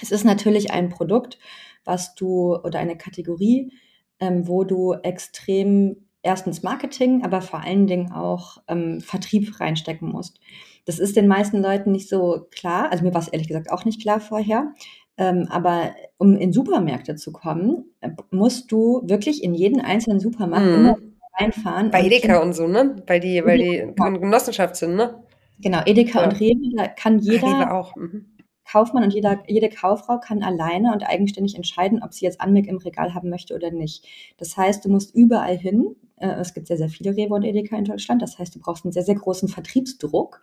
Es 0.00 0.12
ist 0.12 0.24
natürlich 0.24 0.70
ein 0.70 0.90
Produkt, 0.90 1.38
was 1.84 2.14
du 2.14 2.54
oder 2.56 2.78
eine 2.78 2.96
Kategorie, 2.96 3.72
ähm, 4.20 4.48
wo 4.48 4.64
du 4.64 4.94
extrem 4.94 5.96
erstens 6.22 6.62
Marketing, 6.62 7.24
aber 7.24 7.40
vor 7.40 7.60
allen 7.60 7.86
Dingen 7.86 8.12
auch 8.12 8.58
ähm, 8.68 9.00
Vertrieb 9.00 9.60
reinstecken 9.60 10.08
musst. 10.10 10.40
Das 10.84 10.98
ist 10.98 11.16
den 11.16 11.28
meisten 11.28 11.62
Leuten 11.62 11.92
nicht 11.92 12.08
so 12.08 12.46
klar. 12.50 12.90
Also 12.90 13.04
mir 13.04 13.14
war 13.14 13.20
es 13.20 13.28
ehrlich 13.28 13.48
gesagt 13.48 13.70
auch 13.70 13.84
nicht 13.84 14.00
klar 14.00 14.20
vorher. 14.20 14.72
Ähm, 15.16 15.48
aber 15.50 15.94
um 16.16 16.36
in 16.36 16.52
Supermärkte 16.52 17.16
zu 17.16 17.32
kommen, 17.32 17.84
äh, 18.00 18.10
musst 18.30 18.70
du 18.70 19.02
wirklich 19.04 19.42
in 19.42 19.54
jeden 19.54 19.80
einzelnen 19.80 20.20
Supermarkt 20.20 20.66
mhm. 20.66 20.74
immer 20.74 20.98
reinfahren. 21.38 21.90
Bei 21.90 22.02
Edeka 22.02 22.40
und 22.40 22.52
so, 22.52 22.68
ne? 22.68 22.96
Weil 23.06 23.20
die, 23.20 23.44
weil 23.44 23.58
die 23.58 23.92
Genossenschaft 23.96 24.76
sind, 24.76 24.96
ne? 24.96 25.22
Genau, 25.60 25.80
Edeka 25.84 26.20
ja. 26.20 26.28
und 26.28 26.40
Rewe, 26.40 26.76
da 26.76 26.86
kann 26.86 27.18
jeder. 27.18 27.48
Rewe 27.48 27.72
auch. 27.72 27.96
Mhm. 27.96 28.26
Kaufmann 28.70 29.04
und 29.04 29.14
jeder, 29.14 29.42
jede 29.46 29.68
Kauffrau 29.68 30.18
kann 30.18 30.42
alleine 30.42 30.92
und 30.92 31.02
eigenständig 31.02 31.56
entscheiden, 31.56 32.02
ob 32.02 32.12
sie 32.12 32.24
jetzt 32.24 32.40
Anmilk 32.40 32.66
im 32.66 32.76
Regal 32.76 33.14
haben 33.14 33.30
möchte 33.30 33.54
oder 33.54 33.70
nicht. 33.70 34.06
Das 34.36 34.56
heißt, 34.56 34.84
du 34.84 34.90
musst 34.90 35.14
überall 35.14 35.56
hin. 35.56 35.96
Äh, 36.16 36.34
es 36.40 36.52
gibt 36.52 36.66
sehr, 36.66 36.76
sehr 36.76 36.88
viele 36.88 37.16
Rewe 37.16 37.34
und 37.34 37.44
Edeka 37.44 37.76
in 37.76 37.84
Deutschland. 37.84 38.20
Das 38.20 38.38
heißt, 38.38 38.54
du 38.54 38.60
brauchst 38.60 38.84
einen 38.84 38.92
sehr, 38.92 39.04
sehr 39.04 39.14
großen 39.14 39.48
Vertriebsdruck. 39.48 40.42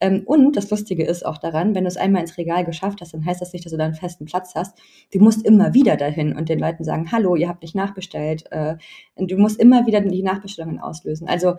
Ähm, 0.00 0.22
und 0.26 0.56
das 0.56 0.70
Lustige 0.70 1.04
ist 1.04 1.24
auch 1.24 1.38
daran, 1.38 1.74
wenn 1.74 1.84
du 1.84 1.88
es 1.88 1.96
einmal 1.96 2.20
ins 2.20 2.36
Regal 2.36 2.64
geschafft 2.64 3.00
hast, 3.00 3.14
dann 3.14 3.24
heißt 3.24 3.40
das 3.40 3.52
nicht, 3.52 3.64
dass 3.64 3.72
du 3.72 3.78
da 3.78 3.84
einen 3.84 3.94
festen 3.94 4.26
Platz 4.26 4.54
hast. 4.54 4.78
Du 5.12 5.20
musst 5.20 5.46
immer 5.46 5.72
wieder 5.72 5.96
dahin 5.96 6.36
und 6.36 6.48
den 6.48 6.58
Leuten 6.58 6.84
sagen, 6.84 7.10
hallo, 7.10 7.36
ihr 7.36 7.48
habt 7.48 7.62
nicht 7.62 7.74
nachbestellt. 7.74 8.44
Äh, 8.50 8.76
du 9.16 9.38
musst 9.38 9.58
immer 9.58 9.86
wieder 9.86 10.00
die 10.00 10.22
Nachbestellungen 10.22 10.78
auslösen. 10.80 11.26
Also 11.28 11.54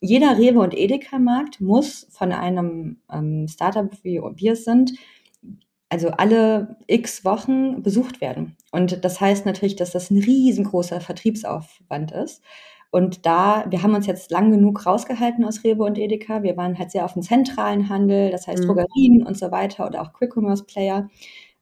jeder 0.00 0.38
Rewe 0.38 0.60
und 0.60 0.74
Edeka-Markt 0.74 1.60
muss 1.60 2.06
von 2.10 2.32
einem 2.32 2.96
ähm, 3.12 3.46
Startup, 3.48 3.90
wie 4.02 4.20
wir 4.36 4.52
es 4.52 4.64
sind, 4.64 4.92
also 5.90 6.08
alle 6.10 6.76
x 6.86 7.24
Wochen 7.24 7.82
besucht 7.82 8.20
werden. 8.20 8.56
Und 8.70 9.04
das 9.04 9.20
heißt 9.20 9.44
natürlich, 9.44 9.76
dass 9.76 9.90
das 9.90 10.10
ein 10.10 10.22
riesengroßer 10.22 11.00
Vertriebsaufwand 11.00 12.12
ist. 12.12 12.42
Und 12.92 13.26
da, 13.26 13.66
wir 13.68 13.82
haben 13.82 13.94
uns 13.94 14.06
jetzt 14.06 14.30
lang 14.30 14.50
genug 14.50 14.84
rausgehalten 14.86 15.44
aus 15.44 15.62
Rewe 15.62 15.84
und 15.84 15.98
Edeka. 15.98 16.42
Wir 16.42 16.56
waren 16.56 16.78
halt 16.78 16.90
sehr 16.90 17.04
auf 17.04 17.12
dem 17.12 17.22
zentralen 17.22 17.88
Handel, 17.88 18.30
das 18.30 18.46
heißt 18.46 18.64
mhm. 18.64 18.68
Drogerien 18.68 19.26
und 19.26 19.36
so 19.36 19.50
weiter 19.50 19.86
oder 19.86 20.02
auch 20.02 20.12
Quick-Commerce-Player. 20.12 21.08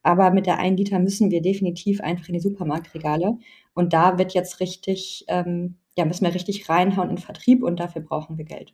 Aber 0.03 0.31
mit 0.31 0.47
der 0.47 0.59
1 0.59 0.79
Liter 0.79 0.99
müssen 1.01 1.31
wir 1.31 1.43
definitiv 1.43 2.01
einfach 2.01 2.29
in 2.29 2.35
die 2.35 2.41
Supermarktregale. 2.41 3.39
Und 3.75 3.93
da 3.93 4.19
wird 4.19 4.33
jetzt 4.33 4.61
richtig, 4.61 5.25
ähm, 5.29 5.77
ja, 5.97 6.05
müssen 6.05 6.25
wir 6.25 6.35
richtig 6.35 6.69
reinhauen 6.69 7.11
in 7.11 7.19
Vertrieb 7.19 7.63
und 7.63 7.81
dafür 7.81 8.03
brauchen 8.03 8.39
wir 8.39 8.45
Geld. 8.45 8.73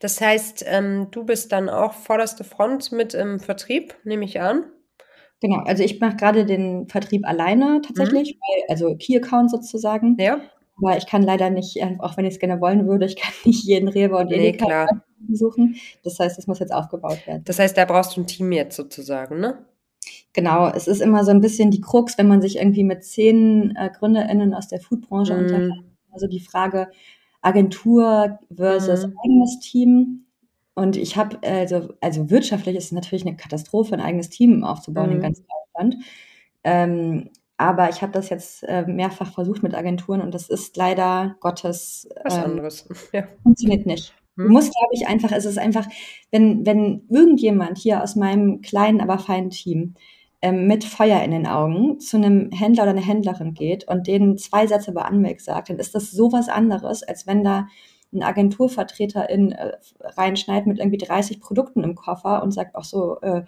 Das 0.00 0.20
heißt, 0.20 0.64
ähm, 0.66 1.08
du 1.10 1.24
bist 1.24 1.52
dann 1.52 1.68
auch 1.68 1.92
vorderste 1.92 2.44
Front 2.44 2.92
mit 2.92 3.14
im 3.14 3.40
Vertrieb, 3.40 3.94
nehme 4.04 4.24
ich 4.24 4.40
an. 4.40 4.64
Genau, 5.40 5.58
also 5.64 5.82
ich 5.82 6.00
mache 6.00 6.16
gerade 6.16 6.46
den 6.46 6.88
Vertrieb 6.88 7.26
alleine 7.26 7.82
tatsächlich, 7.82 8.34
mhm. 8.34 8.38
weil, 8.40 8.70
also 8.70 8.96
Key 8.96 9.16
Account 9.16 9.50
sozusagen. 9.50 10.16
Ja. 10.18 10.40
Aber 10.78 10.96
ich 10.96 11.06
kann 11.06 11.22
leider 11.22 11.50
nicht, 11.50 11.76
äh, 11.76 11.96
auch 11.98 12.16
wenn 12.16 12.24
ich 12.24 12.34
es 12.34 12.40
gerne 12.40 12.60
wollen 12.60 12.86
würde, 12.86 13.06
ich 13.06 13.16
kann 13.20 13.32
nicht 13.44 13.64
jeden 13.64 13.88
Rewe 13.88 14.16
und 14.16 14.30
jeden 14.30 14.42
nee, 14.42 14.86
besuchen. 15.20 15.76
Das 16.04 16.18
heißt, 16.18 16.38
es 16.38 16.46
muss 16.46 16.58
jetzt 16.58 16.72
aufgebaut 16.72 17.26
werden. 17.26 17.42
Das 17.44 17.58
heißt, 17.58 17.76
da 17.76 17.84
brauchst 17.84 18.16
du 18.16 18.20
ein 18.20 18.26
Team 18.26 18.52
jetzt 18.52 18.76
sozusagen, 18.76 19.40
ne? 19.40 19.64
Genau, 20.32 20.68
es 20.68 20.86
ist 20.86 21.00
immer 21.00 21.24
so 21.24 21.30
ein 21.30 21.40
bisschen 21.40 21.70
die 21.70 21.80
Krux, 21.80 22.18
wenn 22.18 22.28
man 22.28 22.42
sich 22.42 22.56
irgendwie 22.58 22.84
mit 22.84 23.04
zehn 23.04 23.74
äh, 23.74 23.90
GründerInnen 23.90 24.52
aus 24.52 24.68
der 24.68 24.80
Foodbranche 24.80 25.34
mm. 25.34 25.38
unterhält. 25.38 25.72
Also 26.12 26.26
die 26.26 26.40
Frage, 26.40 26.88
Agentur 27.46 28.40
versus 28.54 29.06
mhm. 29.06 29.14
eigenes 29.24 29.60
Team. 29.60 30.26
und 30.74 30.96
ich 30.96 31.16
habe, 31.16 31.38
also, 31.46 31.94
also 32.00 32.28
wirtschaftlich 32.28 32.76
ist 32.76 32.86
es 32.86 32.92
natürlich 32.92 33.24
eine 33.24 33.36
Katastrophe, 33.36 33.94
ein 33.94 34.00
eigenes 34.00 34.28
Team 34.28 34.64
aufzubauen 34.64 35.10
mhm. 35.10 35.16
in 35.16 35.22
ganz 35.22 35.42
Deutschland. 35.42 36.04
Ähm, 36.64 37.30
aber 37.56 37.88
ich 37.88 38.02
habe 38.02 38.12
das 38.12 38.28
jetzt 38.28 38.64
äh, 38.64 38.84
mehrfach 38.86 39.32
versucht 39.32 39.62
mit 39.62 39.74
Agenturen 39.74 40.20
und 40.20 40.34
das 40.34 40.50
ist 40.50 40.76
leider 40.76 41.36
Gottes. 41.40 42.08
Was 42.24 42.36
ähm, 42.36 42.44
anderes. 42.44 42.88
Ja. 43.12 43.28
Funktioniert 43.42 43.86
nicht. 43.86 44.12
Du 44.36 44.44
hm. 44.44 44.52
musst, 44.52 44.74
glaube 44.74 44.92
ich, 44.92 45.06
einfach, 45.06 45.32
es 45.32 45.46
ist 45.46 45.58
einfach, 45.58 45.86
wenn, 46.30 46.66
wenn 46.66 47.06
irgendjemand 47.08 47.78
hier 47.78 48.02
aus 48.02 48.16
meinem 48.16 48.60
kleinen, 48.60 49.00
aber 49.00 49.18
feinen 49.18 49.50
Team 49.50 49.94
mit 50.42 50.84
Feuer 50.84 51.22
in 51.22 51.30
den 51.30 51.46
Augen 51.46 51.98
zu 51.98 52.16
einem 52.16 52.50
Händler 52.50 52.84
oder 52.84 52.92
einer 52.92 53.00
Händlerin 53.00 53.54
geht 53.54 53.88
und 53.88 54.06
denen 54.06 54.36
zwei 54.36 54.66
Sätze 54.66 54.90
über 54.90 55.06
Anmelk 55.06 55.40
sagt, 55.40 55.70
dann 55.70 55.78
ist 55.78 55.94
das 55.94 56.10
sowas 56.10 56.48
anderes, 56.48 57.02
als 57.02 57.26
wenn 57.26 57.42
da 57.42 57.66
ein 58.12 58.22
Agenturvertreter 58.22 59.28
in 59.28 59.52
äh, 59.52 59.72
reinschneidet 60.00 60.66
mit 60.66 60.78
irgendwie 60.78 60.98
30 60.98 61.40
Produkten 61.40 61.82
im 61.82 61.94
Koffer 61.94 62.42
und 62.42 62.52
sagt 62.52 62.76
auch 62.76 62.84
so, 62.84 63.20
äh, 63.22 63.42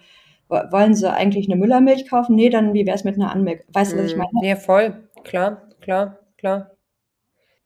wollen 0.49 0.95
Sie 0.95 1.11
eigentlich 1.11 1.47
eine 1.47 1.59
Müllermilch 1.59 2.09
kaufen? 2.09 2.35
Nee, 2.35 2.49
dann 2.49 2.73
wie 2.73 2.85
wäre 2.85 2.95
es 2.95 3.03
mit 3.03 3.15
einer 3.15 3.31
Anmelk? 3.31 3.65
Weißt 3.71 3.93
du, 3.93 3.97
was 3.97 4.07
ich 4.07 4.13
hm. 4.13 4.19
meine? 4.19 4.47
Ja, 4.47 4.55
voll. 4.55 5.07
Klar, 5.23 5.61
klar, 5.79 6.17
klar. 6.37 6.71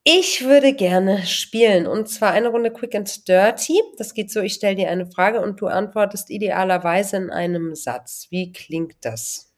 Ich 0.06 0.44
würde 0.44 0.74
gerne 0.74 1.26
spielen 1.26 1.88
und 1.88 2.10
zwar 2.10 2.32
eine 2.32 2.50
Runde 2.50 2.72
Quick 2.72 2.94
and 2.94 3.26
Dirty. 3.26 3.80
Das 3.98 4.14
geht 4.14 4.32
so, 4.32 4.42
ich 4.42 4.54
stelle 4.54 4.76
dir 4.76 4.90
eine 4.90 5.06
Frage 5.06 5.40
und 5.40 5.62
du 5.62 5.68
antwortest 5.68 6.30
idealerweise 6.30 7.16
in 7.16 7.30
einem 7.30 7.74
Satz. 7.74 8.28
Wie 8.30 8.52
klingt 8.52 8.96
das? 9.02 9.54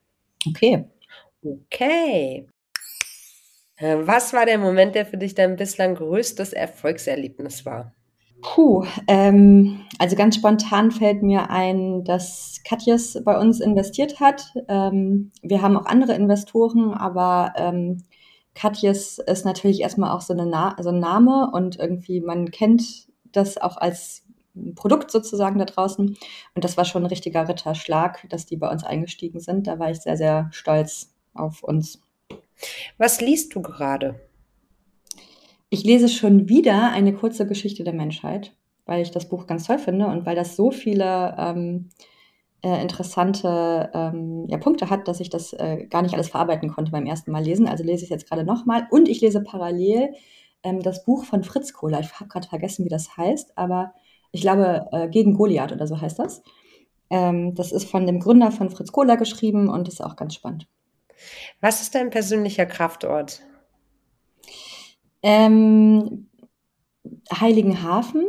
Okay. 0.47 0.85
Okay. 1.43 2.47
Äh, 3.77 3.97
was 4.01 4.33
war 4.33 4.45
der 4.45 4.59
Moment, 4.59 4.93
der 4.93 5.07
für 5.07 5.17
dich 5.17 5.33
dein 5.33 5.55
bislang 5.55 5.95
größtes 5.95 6.53
Erfolgserlebnis 6.53 7.65
war? 7.65 7.95
Puh, 8.43 8.85
ähm, 9.07 9.81
also 9.97 10.15
ganz 10.15 10.35
spontan 10.35 10.91
fällt 10.91 11.23
mir 11.23 11.49
ein, 11.49 12.03
dass 12.03 12.61
Katjes 12.67 13.19
bei 13.25 13.35
uns 13.35 13.59
investiert 13.59 14.19
hat. 14.19 14.53
Ähm, 14.67 15.31
wir 15.41 15.63
haben 15.63 15.75
auch 15.75 15.87
andere 15.87 16.13
Investoren, 16.13 16.93
aber 16.93 17.53
ähm, 17.57 18.03
Katjes 18.55 19.19
ist 19.19 19.45
natürlich 19.45 19.81
erstmal 19.81 20.11
auch 20.11 20.21
so, 20.21 20.33
eine 20.33 20.45
Na 20.45 20.75
so 20.81 20.89
ein 20.89 20.99
Name 20.99 21.51
und 21.53 21.77
irgendwie 21.77 22.21
man 22.21 22.49
kennt 22.51 23.09
das 23.31 23.57
auch 23.57 23.77
als 23.77 24.23
Produkt 24.75 25.11
sozusagen 25.11 25.59
da 25.59 25.65
draußen. 25.65 26.17
Und 26.55 26.63
das 26.63 26.77
war 26.77 26.85
schon 26.85 27.03
ein 27.03 27.07
richtiger 27.07 27.47
Ritterschlag, 27.47 28.25
dass 28.29 28.45
die 28.45 28.57
bei 28.57 28.71
uns 28.71 28.83
eingestiegen 28.83 29.39
sind. 29.39 29.67
Da 29.67 29.79
war 29.79 29.91
ich 29.91 29.99
sehr, 29.99 30.17
sehr 30.17 30.49
stolz 30.51 31.13
auf 31.33 31.61
uns. 31.63 32.01
Was 32.97 33.19
liest 33.21 33.53
du 33.53 33.61
gerade? 33.61 34.19
Ich 35.69 35.83
lese 35.83 36.07
schon 36.07 36.47
wieder 36.47 36.91
eine 36.91 37.13
kurze 37.13 37.45
Geschichte 37.45 37.83
der 37.83 37.93
Menschheit, 37.93 38.55
weil 38.85 39.01
ich 39.01 39.11
das 39.11 39.27
Buch 39.27 39.45
ganz 39.45 39.67
toll 39.67 39.79
finde 39.79 40.07
und 40.07 40.25
weil 40.25 40.35
das 40.35 40.55
so 40.55 40.71
viele 40.71 41.35
ähm, 41.37 41.89
äh, 42.66 42.82
interessante 42.82 43.91
ähm, 43.93 44.47
ja, 44.49 44.57
Punkte 44.57 44.89
hat, 44.89 45.07
dass 45.07 45.20
ich 45.20 45.30
das 45.30 45.53
äh, 45.53 45.86
gar 45.88 46.01
nicht 46.01 46.16
alles 46.16 46.30
verarbeiten 46.30 46.68
konnte 46.72 46.91
beim 46.91 47.05
ersten 47.05 47.32
Mal 47.32 47.43
lesen. 47.43 47.68
Also 47.68 47.84
lese 47.84 47.97
ich 47.97 48.03
es 48.05 48.09
jetzt 48.09 48.28
gerade 48.28 48.43
nochmal. 48.43 48.88
Und 48.89 49.07
ich 49.07 49.22
lese 49.22 49.43
parallel 49.43 50.16
ähm, 50.63 50.82
das 50.82 51.05
Buch 51.05 51.26
von 51.26 51.43
Fritz 51.43 51.74
Kohler. 51.74 51.99
Ich 51.99 52.11
habe 52.20 52.28
gerade 52.28 52.47
vergessen, 52.47 52.84
wie 52.84 52.89
das 52.89 53.18
heißt, 53.18 53.55
aber 53.55 53.93
ich 54.32 54.41
glaube, 54.41 54.88
äh, 54.91 55.07
gegen 55.09 55.36
Goliath 55.36 55.74
oder 55.74 55.86
so 55.86 56.01
heißt 56.01 56.18
das. 56.18 56.41
Ähm, 57.11 57.53
das 57.53 57.72
ist 57.72 57.88
von 57.88 58.07
dem 58.07 58.20
Gründer 58.20 58.51
von 58.51 58.72
Fritz 58.72 58.91
Kohler 58.91 59.18
geschrieben 59.18 59.70
und 59.70 59.88
ist 59.88 60.03
auch 60.03 60.16
ganz 60.16 60.34
spannend. 60.34 60.68
Was 61.61 61.84
ist 61.84 61.93
dein 61.93 62.09
persönlicher 62.09 62.66
Kraftort? 62.66 63.43
Ähm, 65.22 66.30
Heiligenhafen 67.32 68.26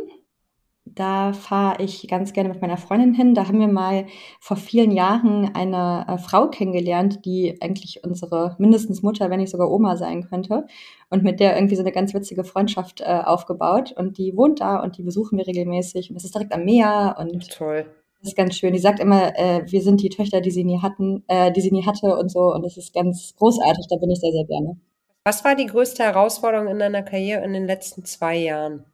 da 0.97 1.33
fahre 1.33 1.83
ich 1.83 2.07
ganz 2.07 2.33
gerne 2.33 2.49
mit 2.49 2.61
meiner 2.61 2.77
Freundin 2.77 3.13
hin. 3.13 3.35
Da 3.35 3.47
haben 3.47 3.59
wir 3.59 3.67
mal 3.67 4.05
vor 4.39 4.57
vielen 4.57 4.91
Jahren 4.91 5.53
eine 5.53 6.05
äh, 6.07 6.17
Frau 6.17 6.47
kennengelernt, 6.47 7.25
die 7.25 7.57
eigentlich 7.61 8.03
unsere 8.03 8.55
mindestens 8.57 9.03
Mutter, 9.03 9.29
wenn 9.29 9.39
nicht 9.39 9.51
sogar 9.51 9.71
Oma 9.71 9.95
sein 9.95 10.27
könnte. 10.27 10.65
Und 11.09 11.23
mit 11.23 11.39
der 11.39 11.55
irgendwie 11.55 11.75
so 11.75 11.81
eine 11.81 11.91
ganz 11.91 12.13
witzige 12.13 12.43
Freundschaft 12.43 13.01
äh, 13.01 13.21
aufgebaut. 13.23 13.93
Und 13.95 14.17
die 14.17 14.35
wohnt 14.35 14.61
da 14.61 14.81
und 14.81 14.97
die 14.97 15.03
besuchen 15.03 15.37
wir 15.37 15.47
regelmäßig. 15.47 16.09
Und 16.09 16.15
das 16.15 16.23
ist 16.23 16.33
direkt 16.33 16.53
am 16.53 16.65
Meer. 16.65 17.15
Und 17.19 17.49
Toll. 17.49 17.85
Das 18.19 18.29
ist 18.29 18.35
ganz 18.35 18.55
schön. 18.55 18.73
Die 18.73 18.79
sagt 18.79 18.99
immer, 18.99 19.37
äh, 19.37 19.63
wir 19.67 19.81
sind 19.81 20.01
die 20.01 20.09
Töchter, 20.09 20.41
die 20.41 20.51
sie 20.51 20.63
nie 20.63 20.81
hatten, 20.81 21.23
äh, 21.27 21.51
die 21.51 21.61
sie 21.61 21.71
nie 21.71 21.85
hatte 21.85 22.17
und 22.17 22.31
so. 22.31 22.53
Und 22.53 22.63
das 22.63 22.77
ist 22.77 22.93
ganz 22.93 23.35
großartig. 23.37 23.85
Da 23.89 23.97
bin 23.97 24.09
ich 24.09 24.19
sehr, 24.19 24.31
sehr 24.31 24.45
gerne. 24.45 24.77
Was 25.23 25.43
war 25.43 25.55
die 25.55 25.65
größte 25.65 26.03
Herausforderung 26.03 26.67
in 26.67 26.79
deiner 26.79 27.03
Karriere 27.03 27.43
in 27.43 27.53
den 27.53 27.67
letzten 27.67 28.05
zwei 28.05 28.37
Jahren? 28.37 28.85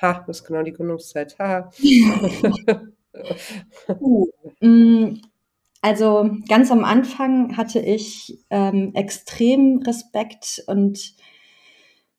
Ha, 0.00 0.24
das 0.26 0.40
ist 0.40 0.44
genau 0.44 0.62
die 0.62 0.72
Gründungszeit. 0.72 1.38
Ha. 1.38 1.70
uh, 4.00 4.26
mm, 4.60 5.20
also 5.82 6.30
ganz 6.48 6.70
am 6.70 6.84
Anfang 6.84 7.56
hatte 7.56 7.80
ich 7.80 8.38
ähm, 8.50 8.92
extrem 8.94 9.82
Respekt 9.86 10.62
und 10.66 11.14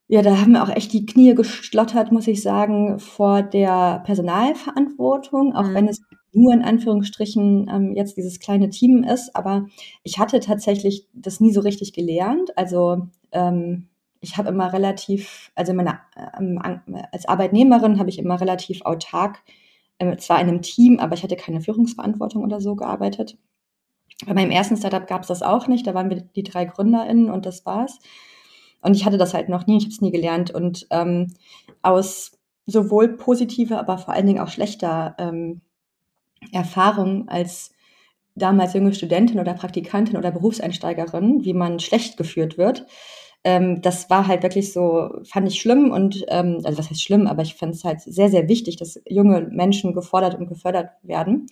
ja, 0.10 0.22
da 0.22 0.40
haben 0.40 0.54
mir 0.54 0.64
auch 0.64 0.70
echt 0.70 0.94
die 0.94 1.06
Knie 1.06 1.36
geschlottert, 1.36 2.14
muss 2.14 2.28
ich 2.28 2.42
sagen, 2.42 2.98
vor 2.98 3.44
der 3.44 4.02
Personalverantwortung, 4.06 5.54
auch 5.54 5.68
mhm. 5.68 5.74
wenn 5.74 5.88
es 5.90 6.02
nur 6.32 6.54
in 6.54 6.62
Anführungsstrichen 6.62 7.70
ähm, 7.70 7.94
jetzt 7.94 8.16
dieses 8.16 8.40
kleine 8.40 8.70
Team 8.70 9.04
ist. 9.04 9.36
Aber 9.36 9.68
ich 10.04 10.18
hatte 10.18 10.40
tatsächlich 10.40 11.08
das 11.14 11.42
nie 11.42 11.52
so 11.52 11.62
richtig 11.62 11.92
gelernt. 11.92 12.58
Also 12.58 13.08
ähm, 13.32 13.90
ich 14.22 14.38
habe 14.38 14.50
immer 14.50 14.74
relativ, 14.74 15.52
also 15.56 15.74
meine, 15.74 16.00
ähm, 16.38 16.60
als 17.12 17.28
Arbeitnehmerin 17.28 18.00
habe 18.00 18.10
ich 18.10 18.20
immer 18.20 18.40
relativ 18.40 18.82
autark, 18.84 19.44
äh, 20.00 20.18
zwar 20.18 20.40
in 20.42 20.48
einem 20.48 20.62
Team, 20.62 21.00
aber 21.00 21.16
ich 21.16 21.24
hatte 21.24 21.36
keine 21.36 21.62
Führungsverantwortung 21.62 22.44
oder 22.44 22.62
so 22.62 22.76
gearbeitet. 22.76 23.38
Bei 24.26 24.34
meinem 24.34 24.52
ersten 24.52 24.78
Startup 24.78 25.06
gab 25.06 25.22
es 25.22 25.28
das 25.28 25.44
auch 25.44 25.68
nicht. 25.68 25.86
Da 25.86 25.94
waren 25.94 26.10
wir 26.10 26.22
die 26.22 26.44
drei 26.44 26.66
GründerInnen 26.66 27.30
und 27.30 27.46
das 27.46 27.66
war's. 27.66 28.00
Und 28.82 28.96
ich 28.96 29.06
hatte 29.06 29.18
das 29.18 29.34
halt 29.34 29.50
noch 29.50 29.68
nie, 29.68 29.78
ich 29.78 29.84
habe 29.84 29.94
es 29.94 30.02
nie 30.02 30.12
gelernt. 30.12 30.52
Und 30.52 30.88
ähm, 30.90 31.34
aus 31.82 32.32
sowohl 32.66 33.16
positiver, 33.18 33.80
aber 33.80 33.98
vor 33.98 34.14
allen 34.14 34.26
Dingen 34.26 34.40
auch 34.40 34.50
schlechter 34.50 35.16
ähm, 35.20 35.62
Erfahrung 36.52 37.28
als 37.30 37.72
damals 38.36 38.74
junge 38.74 38.94
Studentin 38.94 39.40
oder 39.40 39.54
Praktikantin 39.54 40.18
oder 40.18 40.32
Berufseinsteigerin, 40.32 41.44
wie 41.44 41.54
man 41.54 41.80
schlecht 41.80 42.18
geführt 42.18 42.58
wird, 42.58 42.86
ähm, 43.48 43.82
das 43.82 44.10
war 44.10 44.28
halt 44.28 44.44
wirklich 44.44 44.74
so, 44.74 45.10
fand 45.24 45.48
ich 45.48 45.62
schlimm 45.62 45.92
und, 45.92 46.26
ähm, 46.28 46.60
also 46.66 46.78
was 46.78 46.90
heißt 46.90 47.02
schlimm, 47.02 47.28
aber 47.28 47.44
ich 47.44 47.56
fand 47.56 47.74
es 47.74 47.86
halt 47.86 48.02
sehr, 48.02 48.28
sehr 48.28 48.50
wichtig, 48.50 48.76
dass 48.76 49.02
junge 49.08 49.40
Menschen 49.40 49.94
gefordert 49.94 50.36
und 50.36 50.48
gefördert 50.48 50.90
werden. 51.02 51.48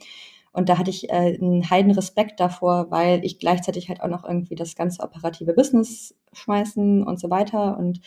Und 0.52 0.68
da 0.68 0.78
hatte 0.78 0.90
ich 0.90 1.10
äh, 1.10 1.38
einen 1.40 1.70
heiden 1.70 1.92
Respekt 1.92 2.42
davor, 2.42 2.88
weil 2.92 3.24
ich 3.24 3.40
gleichzeitig 3.40 3.88
halt 3.88 4.02
auch 4.02 4.10
noch 4.10 4.26
irgendwie 4.26 4.56
das 4.56 4.76
ganze 4.76 5.04
operative 5.04 5.54
Business 5.54 6.14
schmeißen 6.34 7.02
und 7.02 7.18
so 7.18 7.30
weiter. 7.30 7.78
Und 7.78 8.02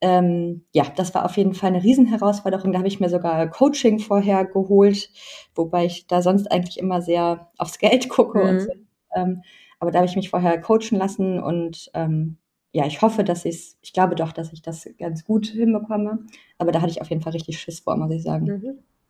ähm, 0.00 0.64
ja, 0.72 0.84
das 0.94 1.12
war 1.12 1.24
auf 1.24 1.36
jeden 1.36 1.54
Fall 1.54 1.70
eine 1.70 1.82
Riesenherausforderung. 1.82 2.70
Da 2.70 2.78
habe 2.78 2.88
ich 2.88 3.00
mir 3.00 3.08
sogar 3.08 3.50
Coaching 3.50 3.98
vorher 3.98 4.44
geholt, 4.44 5.10
wobei 5.56 5.86
ich 5.86 6.06
da 6.06 6.22
sonst 6.22 6.52
eigentlich 6.52 6.78
immer 6.78 7.02
sehr 7.02 7.50
aufs 7.58 7.78
Geld 7.80 8.08
gucke. 8.08 8.38
Mhm. 8.38 8.48
Und 8.48 8.60
so. 8.60 8.72
ähm, 9.16 9.42
aber 9.80 9.90
da 9.90 9.98
habe 9.98 10.08
ich 10.08 10.14
mich 10.14 10.30
vorher 10.30 10.60
coachen 10.60 10.96
lassen 10.96 11.42
und 11.42 11.90
ähm, 11.92 12.38
ja, 12.76 12.84
ich 12.86 13.00
hoffe, 13.00 13.24
dass 13.24 13.46
ich 13.46 13.54
es, 13.54 13.78
ich 13.80 13.94
glaube 13.94 14.16
doch, 14.16 14.32
dass 14.32 14.52
ich 14.52 14.60
das 14.60 14.86
ganz 14.98 15.24
gut 15.24 15.46
hinbekomme. 15.46 16.26
Aber 16.58 16.72
da 16.72 16.82
hatte 16.82 16.90
ich 16.90 17.00
auf 17.00 17.08
jeden 17.08 17.22
Fall 17.22 17.32
richtig 17.32 17.58
Schiss 17.58 17.80
vor, 17.80 17.96
muss 17.96 18.12
ich 18.12 18.22
sagen. 18.22 18.44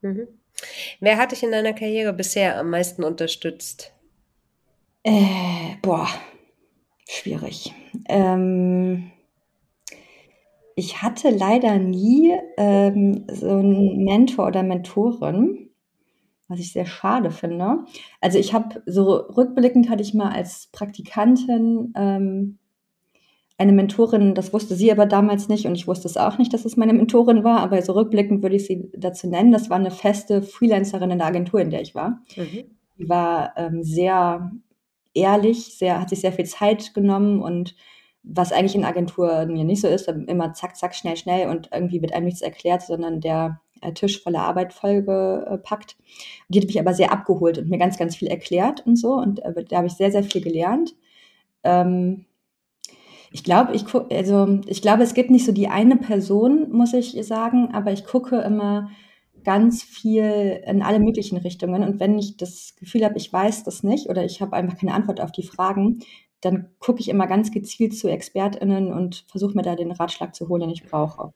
Mhm. 0.03 0.09
Mhm. 0.09 0.29
Wer 1.01 1.17
hat 1.17 1.33
dich 1.33 1.43
in 1.43 1.51
deiner 1.51 1.73
Karriere 1.73 2.13
bisher 2.13 2.61
am 2.61 2.71
meisten 2.71 3.03
unterstützt? 3.03 3.93
Äh, 5.03 5.79
boah, 5.83 6.07
schwierig. 7.09 7.75
Ähm, 8.09 9.11
ich 10.77 11.03
hatte 11.03 11.31
leider 11.31 11.81
nie 11.81 12.39
ähm, 12.57 13.25
so 13.29 13.51
einen 13.51 14.05
Mentor 14.05 14.47
oder 14.47 14.63
Mentorin, 14.63 15.71
was 16.47 16.61
ich 16.61 16.73
sehr 16.73 16.87
schade 16.87 17.33
finde. 17.33 17.85
Also 18.21 18.39
ich 18.39 18.55
habe 18.55 18.81
so 18.87 19.13
rückblickend 19.13 19.91
hatte 19.91 20.03
ich 20.03 20.15
mal 20.15 20.31
als 20.31 20.69
Praktikantin 20.71 21.93
ähm, 21.97 22.59
eine 23.59 23.73
Mentorin, 23.73 24.35
das 24.35 24.53
wusste 24.53 24.75
sie 24.75 24.93
aber 24.93 25.07
damals 25.07 25.49
nicht 25.49 25.67
und 25.67 25.75
ich 25.75 25.87
wusste 25.87 26.09
es 26.09 26.17
auch 26.17 26.37
nicht, 26.37 26.53
dass 26.53 26.65
es 26.67 26.77
meine 26.77 26.93
Mentorin 26.93 27.43
war, 27.43 27.61
aber 27.61 27.81
so 27.81 27.93
rückblickend 27.93 28.43
würde 28.43 28.57
ich 28.57 28.67
sie 28.67 28.91
dazu 28.95 29.29
nennen. 29.29 29.53
Das 29.53 29.71
war 29.71 29.79
eine 29.79 29.91
feste 29.91 30.43
Freelancerin 30.43 31.11
in 31.11 31.19
der 31.19 31.27
Agentur, 31.27 31.61
in 31.61 31.71
der 31.71 31.81
ich 31.81 31.95
war. 31.95 32.21
Mhm. 32.37 32.65
Die 32.99 33.09
war 33.09 33.55
ähm, 33.57 33.83
sehr 33.83 34.51
ehrlich, 35.15 35.79
sehr, 35.79 36.01
hat 36.01 36.11
sich 36.11 36.21
sehr 36.21 36.33
viel 36.33 36.45
Zeit 36.45 36.93
genommen 36.93 37.41
und 37.41 37.75
was 38.23 38.53
eigentlich 38.53 38.75
in 38.75 38.85
Agenturen 38.85 39.53
mir 39.53 39.65
nicht 39.65 39.81
so 39.81 39.89
ist, 39.89 40.09
immer 40.09 40.53
zack, 40.53 40.77
zack, 40.77 40.95
schnell, 40.95 41.17
schnell 41.17 41.49
und 41.49 41.71
irgendwie 41.73 42.03
wird 42.03 42.13
einem 42.13 42.27
nichts 42.27 42.43
erklärt, 42.43 42.83
sondern 42.83 43.21
der 43.21 43.61
äh, 43.81 43.93
Tisch 43.93 44.23
voller 44.23 44.43
Arbeit 44.43 44.75
vollgepackt. 44.75 45.97
Die 46.49 46.61
hat 46.61 46.67
mich 46.67 46.81
aber 46.81 46.93
sehr 46.93 47.13
abgeholt 47.13 47.57
und 47.57 47.71
mir 47.71 47.79
ganz, 47.79 47.97
ganz 47.97 48.17
viel 48.17 48.29
erklärt 48.29 48.85
und 48.85 48.97
so 48.97 49.15
und 49.15 49.39
äh, 49.41 49.65
da 49.65 49.79
habe 49.79 49.87
ich 49.87 49.95
sehr, 49.95 50.13
sehr 50.13 50.25
viel 50.25 50.43
gelernt. 50.43 50.95
Ähm, 51.63 52.27
ich 53.31 53.45
glaube, 53.45 53.75
ich 53.75 53.85
also 54.11 54.61
ich 54.67 54.83
glaube, 54.83 55.03
es 55.03 55.15
gibt 55.15 55.31
nicht 55.31 55.45
so 55.45 55.53
die 55.53 55.69
eine 55.69 55.97
Person, 55.97 56.71
muss 56.71 56.93
ich 56.93 57.17
sagen, 57.27 57.71
aber 57.73 57.93
ich 57.93 58.05
gucke 58.05 58.41
immer 58.41 58.91
ganz 59.45 59.83
viel 59.85 60.61
in 60.67 60.83
alle 60.83 60.99
möglichen 60.99 61.37
Richtungen. 61.37 61.85
Und 61.85 62.01
wenn 62.01 62.19
ich 62.19 62.37
das 62.37 62.75
Gefühl 62.77 63.05
habe, 63.05 63.17
ich 63.17 63.33
weiß 63.33 63.63
das 63.63 63.85
nicht 63.85 64.09
oder 64.09 64.25
ich 64.25 64.41
habe 64.41 64.57
einfach 64.57 64.77
keine 64.77 64.93
Antwort 64.93 65.21
auf 65.21 65.31
die 65.31 65.45
Fragen, 65.45 66.01
dann 66.41 66.71
gucke 66.81 67.01
ich 67.01 67.09
immer 67.09 67.27
ganz 67.27 67.51
gezielt 67.53 67.97
zu 67.97 68.09
ExpertInnen 68.09 68.93
und 68.93 69.25
versuche 69.29 69.55
mir 69.55 69.63
da 69.63 69.77
den 69.77 69.93
Ratschlag 69.93 70.35
zu 70.35 70.49
holen, 70.49 70.63
den 70.63 70.71
ich 70.71 70.85
brauche. 70.85 71.33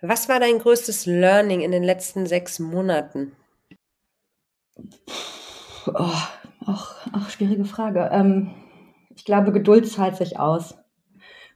Was 0.00 0.28
war 0.28 0.40
dein 0.40 0.58
größtes 0.58 1.06
Learning 1.06 1.60
in 1.60 1.72
den 1.72 1.82
letzten 1.82 2.26
sechs 2.26 2.58
Monaten? 2.58 3.32
Oh, 5.86 6.12
auch, 6.66 6.94
auch 7.12 7.30
schwierige 7.30 7.64
Frage. 7.64 8.10
Ähm, 8.12 8.50
ich 9.16 9.24
glaube, 9.24 9.50
Geduld 9.52 9.88
zahlt 9.88 10.16
sich 10.16 10.38
aus, 10.38 10.76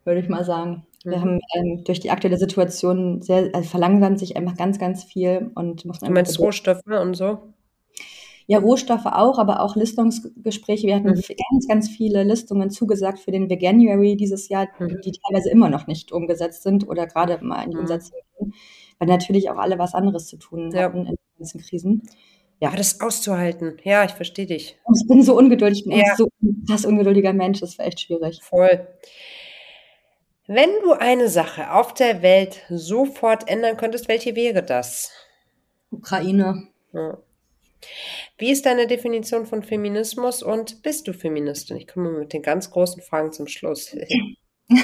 würde 0.04 0.20
ich 0.20 0.28
mal 0.28 0.44
sagen. 0.44 0.86
Wir 1.04 1.18
mhm. 1.18 1.20
haben 1.20 1.40
ähm, 1.54 1.84
durch 1.84 2.00
die 2.00 2.10
aktuelle 2.10 2.36
Situation 2.36 3.22
sehr, 3.22 3.50
also 3.54 3.68
verlangsamt 3.68 4.18
sich 4.18 4.36
einfach 4.36 4.56
ganz, 4.56 4.78
ganz 4.78 5.04
viel 5.04 5.50
und 5.54 5.84
muss 5.84 6.00
Du 6.00 6.10
meinst 6.10 6.38
Rohstoffe 6.38 6.82
und 6.86 7.14
so? 7.14 7.38
Ja, 8.46 8.58
Rohstoffe 8.58 9.06
auch, 9.06 9.38
aber 9.38 9.60
auch 9.60 9.76
Listungsgespräche. 9.76 10.88
Wir 10.88 10.96
hatten 10.96 11.10
mhm. 11.10 11.14
ganz, 11.14 11.68
ganz 11.68 11.88
viele 11.88 12.24
Listungen 12.24 12.70
zugesagt 12.70 13.20
für 13.20 13.30
den 13.30 13.48
Veganuary 13.48 14.16
dieses 14.16 14.48
Jahr, 14.48 14.68
mhm. 14.78 15.00
die 15.04 15.12
teilweise 15.12 15.50
immer 15.50 15.70
noch 15.70 15.86
nicht 15.86 16.12
umgesetzt 16.12 16.64
sind 16.64 16.88
oder 16.88 17.06
gerade 17.06 17.38
mal 17.44 17.62
in 17.62 17.70
die 17.70 17.76
mhm. 17.76 17.82
Umsetzung 17.82 18.18
gehen, 18.38 18.54
weil 18.98 19.08
natürlich 19.08 19.50
auch 19.50 19.58
alle 19.58 19.78
was 19.78 19.94
anderes 19.94 20.26
zu 20.26 20.36
tun 20.36 20.72
ja. 20.72 20.82
hatten 20.82 21.06
in 21.06 21.14
den 21.14 21.18
ganzen 21.38 21.60
Krisen. 21.60 22.02
Ja. 22.60 22.76
Das 22.76 23.00
auszuhalten, 23.00 23.78
ja, 23.84 24.04
ich 24.04 24.12
verstehe 24.12 24.46
dich. 24.46 24.76
ich 24.94 25.08
bin 25.08 25.22
so 25.22 25.36
ungeduldig, 25.36 25.80
ich 25.80 25.84
bin 25.86 25.98
ja. 25.98 26.14
so 26.16 26.28
ein 26.42 26.62
krass 26.68 26.84
ungeduldiger 26.84 27.32
Mensch, 27.32 27.60
das 27.60 27.78
war 27.78 27.86
echt 27.86 28.00
schwierig. 28.00 28.40
Voll. 28.42 28.86
Wenn 30.46 30.70
du 30.82 30.92
eine 30.92 31.28
Sache 31.28 31.72
auf 31.72 31.94
der 31.94 32.22
Welt 32.22 32.60
sofort 32.68 33.48
ändern 33.48 33.76
könntest, 33.76 34.08
welche 34.08 34.36
wäre 34.36 34.62
das? 34.62 35.10
Ukraine. 35.90 36.68
Ja. 36.92 37.18
Wie 38.36 38.50
ist 38.50 38.66
deine 38.66 38.86
Definition 38.86 39.46
von 39.46 39.62
Feminismus 39.62 40.42
und 40.42 40.82
bist 40.82 41.08
du 41.08 41.14
Feministin? 41.14 41.76
Ich 41.76 41.86
komme 41.86 42.10
mit 42.10 42.32
den 42.32 42.42
ganz 42.42 42.70
großen 42.70 43.02
Fragen 43.02 43.32
zum 43.32 43.46
Schluss. 43.46 43.96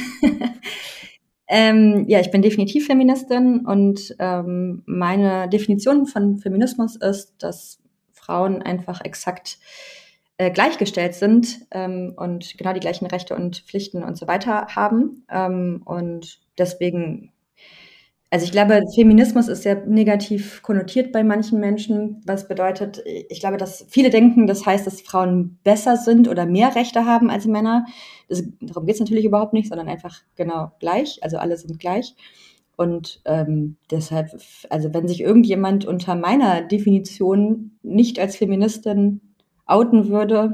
ähm, 1.48 2.04
ja, 2.08 2.20
ich 2.20 2.30
bin 2.30 2.42
definitiv 2.42 2.86
Feministin 2.86 3.66
und 3.66 4.14
ähm, 4.18 4.82
meine 4.86 5.48
Definition 5.48 6.06
von 6.06 6.38
Feminismus 6.38 6.96
ist, 6.96 7.34
dass 7.38 7.78
Frauen 8.12 8.62
einfach 8.62 9.00
exakt 9.04 9.58
äh, 10.38 10.50
gleichgestellt 10.50 11.14
sind 11.14 11.60
ähm, 11.70 12.12
und 12.16 12.58
genau 12.58 12.72
die 12.72 12.80
gleichen 12.80 13.06
Rechte 13.06 13.34
und 13.34 13.58
Pflichten 13.58 14.02
und 14.02 14.18
so 14.18 14.26
weiter 14.26 14.66
haben. 14.74 15.24
Ähm, 15.30 15.82
und 15.84 16.40
deswegen, 16.58 17.32
also 18.30 18.44
ich 18.44 18.50
glaube, 18.52 18.82
Feminismus 18.94 19.46
ist 19.46 19.62
sehr 19.62 19.86
negativ 19.86 20.62
konnotiert 20.62 21.12
bei 21.12 21.22
manchen 21.22 21.60
Menschen, 21.60 22.20
was 22.26 22.48
bedeutet, 22.48 23.02
ich 23.06 23.38
glaube, 23.38 23.56
dass 23.56 23.86
viele 23.88 24.10
denken, 24.10 24.48
das 24.48 24.66
heißt, 24.66 24.86
dass 24.86 25.00
Frauen 25.00 25.58
besser 25.62 25.96
sind 25.96 26.26
oder 26.28 26.44
mehr 26.44 26.74
Rechte 26.74 27.04
haben 27.04 27.30
als 27.30 27.46
Männer. 27.46 27.86
Das, 28.28 28.42
darum 28.60 28.84
geht 28.84 28.96
es 28.96 29.00
natürlich 29.00 29.24
überhaupt 29.24 29.52
nicht, 29.52 29.68
sondern 29.68 29.88
einfach 29.88 30.22
genau 30.34 30.72
gleich, 30.80 31.22
also 31.22 31.38
alle 31.38 31.56
sind 31.56 31.78
gleich. 31.78 32.14
Und 32.76 33.22
ähm, 33.24 33.76
deshalb, 33.90 34.28
also 34.70 34.92
wenn 34.92 35.08
sich 35.08 35.20
irgendjemand 35.20 35.84
unter 35.86 36.14
meiner 36.14 36.62
Definition 36.62 37.78
nicht 37.82 38.18
als 38.18 38.36
Feministin 38.36 39.20
outen 39.66 40.08
würde, 40.08 40.52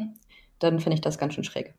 dann 0.59 0.79
finde 0.79 0.95
ich 0.95 1.01
das 1.01 1.19
ganz 1.19 1.35
schön 1.35 1.45
schräg. 1.45 1.75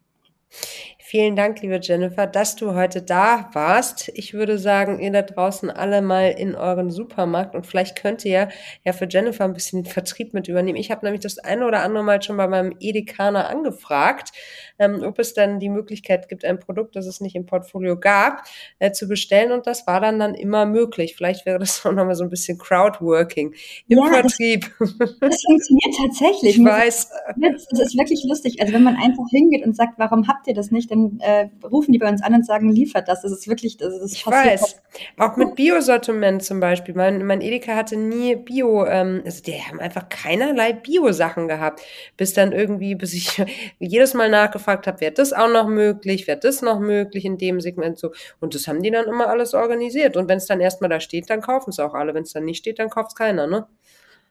Vielen 1.16 1.36
Dank, 1.36 1.62
liebe 1.62 1.80
Jennifer, 1.80 2.26
dass 2.26 2.56
du 2.56 2.74
heute 2.74 3.04
da 3.04 3.52
warst. 3.54 4.12
Ich 4.16 4.34
würde 4.34 4.58
sagen, 4.58 5.00
ihr 5.00 5.12
da 5.12 5.22
draußen 5.22 5.70
alle 5.70 6.02
mal 6.02 6.32
in 6.32 6.56
euren 6.56 6.90
Supermarkt 6.90 7.54
und 7.54 7.68
vielleicht 7.68 7.96
könnt 7.96 8.26
ihr 8.26 8.50
ja 8.84 8.94
für 8.94 9.08
Jennifer 9.08 9.44
ein 9.44 9.54
bisschen 9.54 9.84
den 9.84 9.92
Vertrieb 9.92 10.34
mit 10.34 10.48
übernehmen. 10.48 10.80
Ich 10.80 10.90
habe 10.90 11.06
nämlich 11.06 11.22
das 11.22 11.38
eine 11.38 11.68
oder 11.68 11.84
andere 11.84 12.04
Mal 12.04 12.24
schon 12.24 12.36
bei 12.38 12.48
meinem 12.48 12.76
Edekaner 12.80 13.48
angefragt, 13.48 14.32
ähm, 14.80 15.04
ob 15.04 15.20
es 15.20 15.36
dann 15.36 15.60
die 15.60 15.70
Möglichkeit 15.70 16.30
gibt, 16.30 16.46
ein 16.46 16.58
Produkt, 16.58 16.96
das 16.96 17.06
es 17.06 17.22
nicht 17.22 17.36
im 17.36 17.46
Portfolio 17.46 17.96
gab, 17.96 18.42
äh, 18.80 18.92
zu 18.92 19.08
bestellen 19.08 19.52
und 19.52 19.68
das 19.68 19.86
war 19.86 20.02
dann 20.02 20.18
dann 20.18 20.34
immer 20.34 20.66
möglich. 20.66 21.14
Vielleicht 21.16 21.46
wäre 21.46 21.60
das 21.60 21.86
auch 21.86 21.92
nochmal 21.92 22.16
so 22.16 22.24
ein 22.24 22.32
bisschen 22.32 22.58
Crowdworking 22.58 23.54
im 23.88 24.00
ja, 24.00 24.06
Vertrieb. 24.06 24.66
Das, 24.80 25.20
das 25.20 25.44
funktioniert 25.44 25.96
tatsächlich. 25.96 26.58
Ich 26.58 26.66
weiß. 26.66 27.12
Das 27.38 27.82
ist 27.82 27.96
wirklich 28.00 28.26
lustig. 28.28 28.60
Also 28.60 28.74
wenn 28.74 28.84
man 28.84 28.96
einfach 28.96 29.26
hingeht 29.30 29.64
und 29.64 29.76
sagt, 29.76 30.00
warum 30.00 30.28
habt 30.28 30.48
ihr 30.48 30.56
das 30.56 30.72
nicht, 30.72 30.90
dann 30.90 31.03
äh, 31.20 31.50
rufen 31.66 31.92
die 31.92 31.98
bei 31.98 32.10
uns 32.10 32.22
an 32.22 32.34
und 32.34 32.46
sagen, 32.46 32.70
liefert 32.70 33.08
das. 33.08 33.22
Das 33.22 33.32
ist 33.32 33.48
wirklich, 33.48 33.78
das 33.78 33.94
ist 33.94 34.14
Ich 34.14 34.28
weiß. 34.28 34.82
Auch 35.18 35.36
mit 35.38 35.56
Bio-Sortiment 35.56 36.44
zum 36.44 36.60
Beispiel. 36.60 36.96
Mein, 36.96 37.26
mein 37.26 37.42
Edeka 37.42 37.76
hatte 37.76 37.98
nie 37.98 38.36
Bio, 38.36 38.86
ähm, 38.86 39.22
also 39.26 39.42
die 39.44 39.54
haben 39.54 39.80
einfach 39.80 40.10
keinerlei 40.10 40.74
Bio-Sachen 40.74 41.48
gehabt. 41.48 41.82
Bis 42.18 42.34
dann 42.34 42.52
irgendwie, 42.52 42.96
bis 42.96 43.14
ich 43.14 43.44
jedes 43.80 44.14
Mal 44.14 44.30
nachgefragt 44.30 44.88
habe, 44.88 45.02
wäre 45.02 45.14
das 45.14 45.34
auch 45.34 45.50
noch 45.50 45.68
möglich, 45.68 46.28
wäre 46.28 46.40
das 46.40 46.62
noch 46.62 46.80
möglich 46.80 47.26
in 47.26 47.38
dem 47.38 47.62
Segment 47.62 47.98
so. 47.98 48.12
Und 48.40 48.56
das 48.56 48.68
haben 48.68 48.82
die 48.82 48.92
dann 48.92 49.06
immer 49.06 49.28
alles 49.28 49.54
organisiert. 49.54 50.18
Und 50.18 50.28
wenn 50.30 50.38
es 50.38 50.46
dann 50.46 50.60
erstmal 50.60 50.90
da 50.90 51.00
steht, 51.00 51.30
dann 51.30 51.42
kaufen 51.42 51.70
es 51.70 51.80
auch 51.80 51.94
alle. 51.94 52.14
Wenn 52.14 52.24
es 52.24 52.34
dann 52.34 52.46
nicht 52.46 52.60
steht, 52.60 52.80
dann 52.80 52.90
kauft 52.90 53.12
es 53.12 53.16
keiner, 53.16 53.48
ne? 53.48 53.68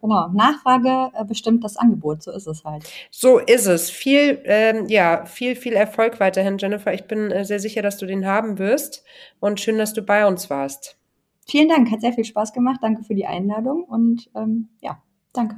Genau, 0.03 0.29
Nachfrage 0.33 1.13
äh, 1.15 1.25
bestimmt 1.25 1.63
das 1.63 1.77
Angebot, 1.77 2.25
so 2.25 2.33
ist 2.33 2.49
es 2.49 2.65
halt. 2.65 2.85
So 3.13 3.39
ist 3.39 3.67
es. 3.67 3.89
Viel, 3.89 4.43
ähm, 4.47 4.89
ja, 4.89 5.25
viel, 5.27 5.55
viel 5.55 5.75
Erfolg 5.75 6.19
weiterhin, 6.19 6.59
Jennifer. 6.59 6.93
Ich 6.93 7.05
bin 7.05 7.31
äh, 7.31 7.45
sehr 7.45 7.61
sicher, 7.61 7.83
dass 7.83 7.99
du 7.99 8.07
den 8.07 8.27
haben 8.27 8.59
wirst 8.59 9.05
und 9.39 9.61
schön, 9.61 9.79
dass 9.79 9.95
du 9.95 10.03
bei 10.03 10.27
uns 10.27 10.51
warst. 10.51 10.99
Vielen 11.47 11.69
Dank, 11.69 11.91
hat 11.93 12.01
sehr 12.01 12.13
viel 12.13 12.25
Spaß 12.25 12.53
gemacht. 12.53 12.81
Danke 12.83 13.05
für 13.05 13.15
die 13.15 13.27
Einladung 13.27 13.85
und 13.85 14.29
ähm, 14.35 14.71
ja, 14.81 15.01
danke. 15.33 15.57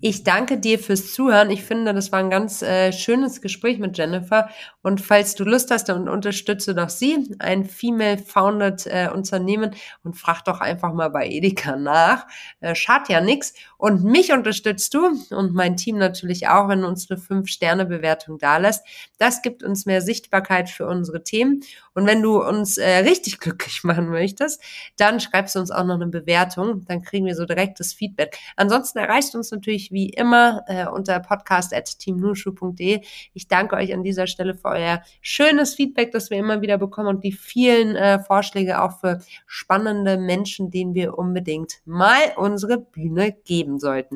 Ich 0.00 0.22
danke 0.22 0.58
dir 0.58 0.78
fürs 0.78 1.12
Zuhören. 1.12 1.50
Ich 1.50 1.64
finde, 1.64 1.92
das 1.92 2.12
war 2.12 2.20
ein 2.20 2.30
ganz 2.30 2.62
äh, 2.62 2.92
schönes 2.92 3.40
Gespräch 3.40 3.78
mit 3.78 3.98
Jennifer. 3.98 4.48
Und 4.82 5.00
falls 5.00 5.34
du 5.34 5.44
Lust 5.44 5.70
hast, 5.70 5.88
dann 5.88 6.08
unterstütze 6.08 6.74
doch 6.74 6.88
sie, 6.88 7.34
ein 7.40 7.64
female-founded 7.64 8.86
äh, 8.86 9.08
Unternehmen 9.12 9.74
und 10.04 10.14
frag 10.14 10.42
doch 10.44 10.60
einfach 10.60 10.92
mal 10.92 11.08
bei 11.08 11.26
Edeka 11.26 11.76
nach. 11.76 12.26
Äh, 12.60 12.74
schad 12.74 13.08
ja 13.08 13.20
nix. 13.20 13.54
Und 13.78 14.02
mich 14.02 14.32
unterstützt 14.32 14.92
du 14.92 15.06
und 15.30 15.54
mein 15.54 15.76
Team 15.76 15.98
natürlich 15.98 16.48
auch, 16.48 16.68
wenn 16.68 16.82
du 16.82 16.88
uns 16.88 17.08
eine 17.08 17.20
5-Sterne-Bewertung 17.20 18.36
dalässt. 18.38 18.84
Das 19.18 19.40
gibt 19.40 19.62
uns 19.62 19.86
mehr 19.86 20.02
Sichtbarkeit 20.02 20.68
für 20.68 20.86
unsere 20.86 21.22
Themen. 21.22 21.62
Und 21.94 22.06
wenn 22.06 22.20
du 22.20 22.42
uns 22.42 22.76
äh, 22.76 22.98
richtig 22.98 23.38
glücklich 23.40 23.84
machen 23.84 24.08
möchtest, 24.08 24.60
dann 24.96 25.20
schreibst 25.20 25.54
du 25.54 25.60
uns 25.60 25.70
auch 25.70 25.84
noch 25.84 25.94
eine 25.94 26.08
Bewertung. 26.08 26.84
Dann 26.86 27.02
kriegen 27.02 27.24
wir 27.24 27.36
so 27.36 27.44
direktes 27.44 27.92
Feedback. 27.92 28.38
Ansonsten 28.56 28.98
erreichst 28.98 29.34
du 29.34 29.38
uns 29.38 29.52
natürlich 29.52 29.92
wie 29.92 30.10
immer 30.10 30.64
äh, 30.66 30.86
unter 30.86 31.20
podcast.teamnushu.de. 31.20 33.00
Ich 33.32 33.46
danke 33.46 33.76
euch 33.76 33.94
an 33.94 34.02
dieser 34.02 34.26
Stelle 34.26 34.54
für 34.54 34.68
euer 34.68 35.02
schönes 35.20 35.76
Feedback, 35.76 36.10
das 36.10 36.30
wir 36.30 36.38
immer 36.38 36.62
wieder 36.62 36.78
bekommen 36.78 37.08
und 37.08 37.22
die 37.22 37.32
vielen 37.32 37.94
äh, 37.94 38.18
Vorschläge 38.18 38.82
auch 38.82 38.98
für 38.98 39.20
spannende 39.46 40.18
Menschen, 40.18 40.72
denen 40.72 40.94
wir 40.94 41.16
unbedingt 41.16 41.80
mal 41.84 42.32
unsere 42.36 42.78
Bühne 42.78 43.32
geben 43.68 43.78
sollten. 43.78 44.06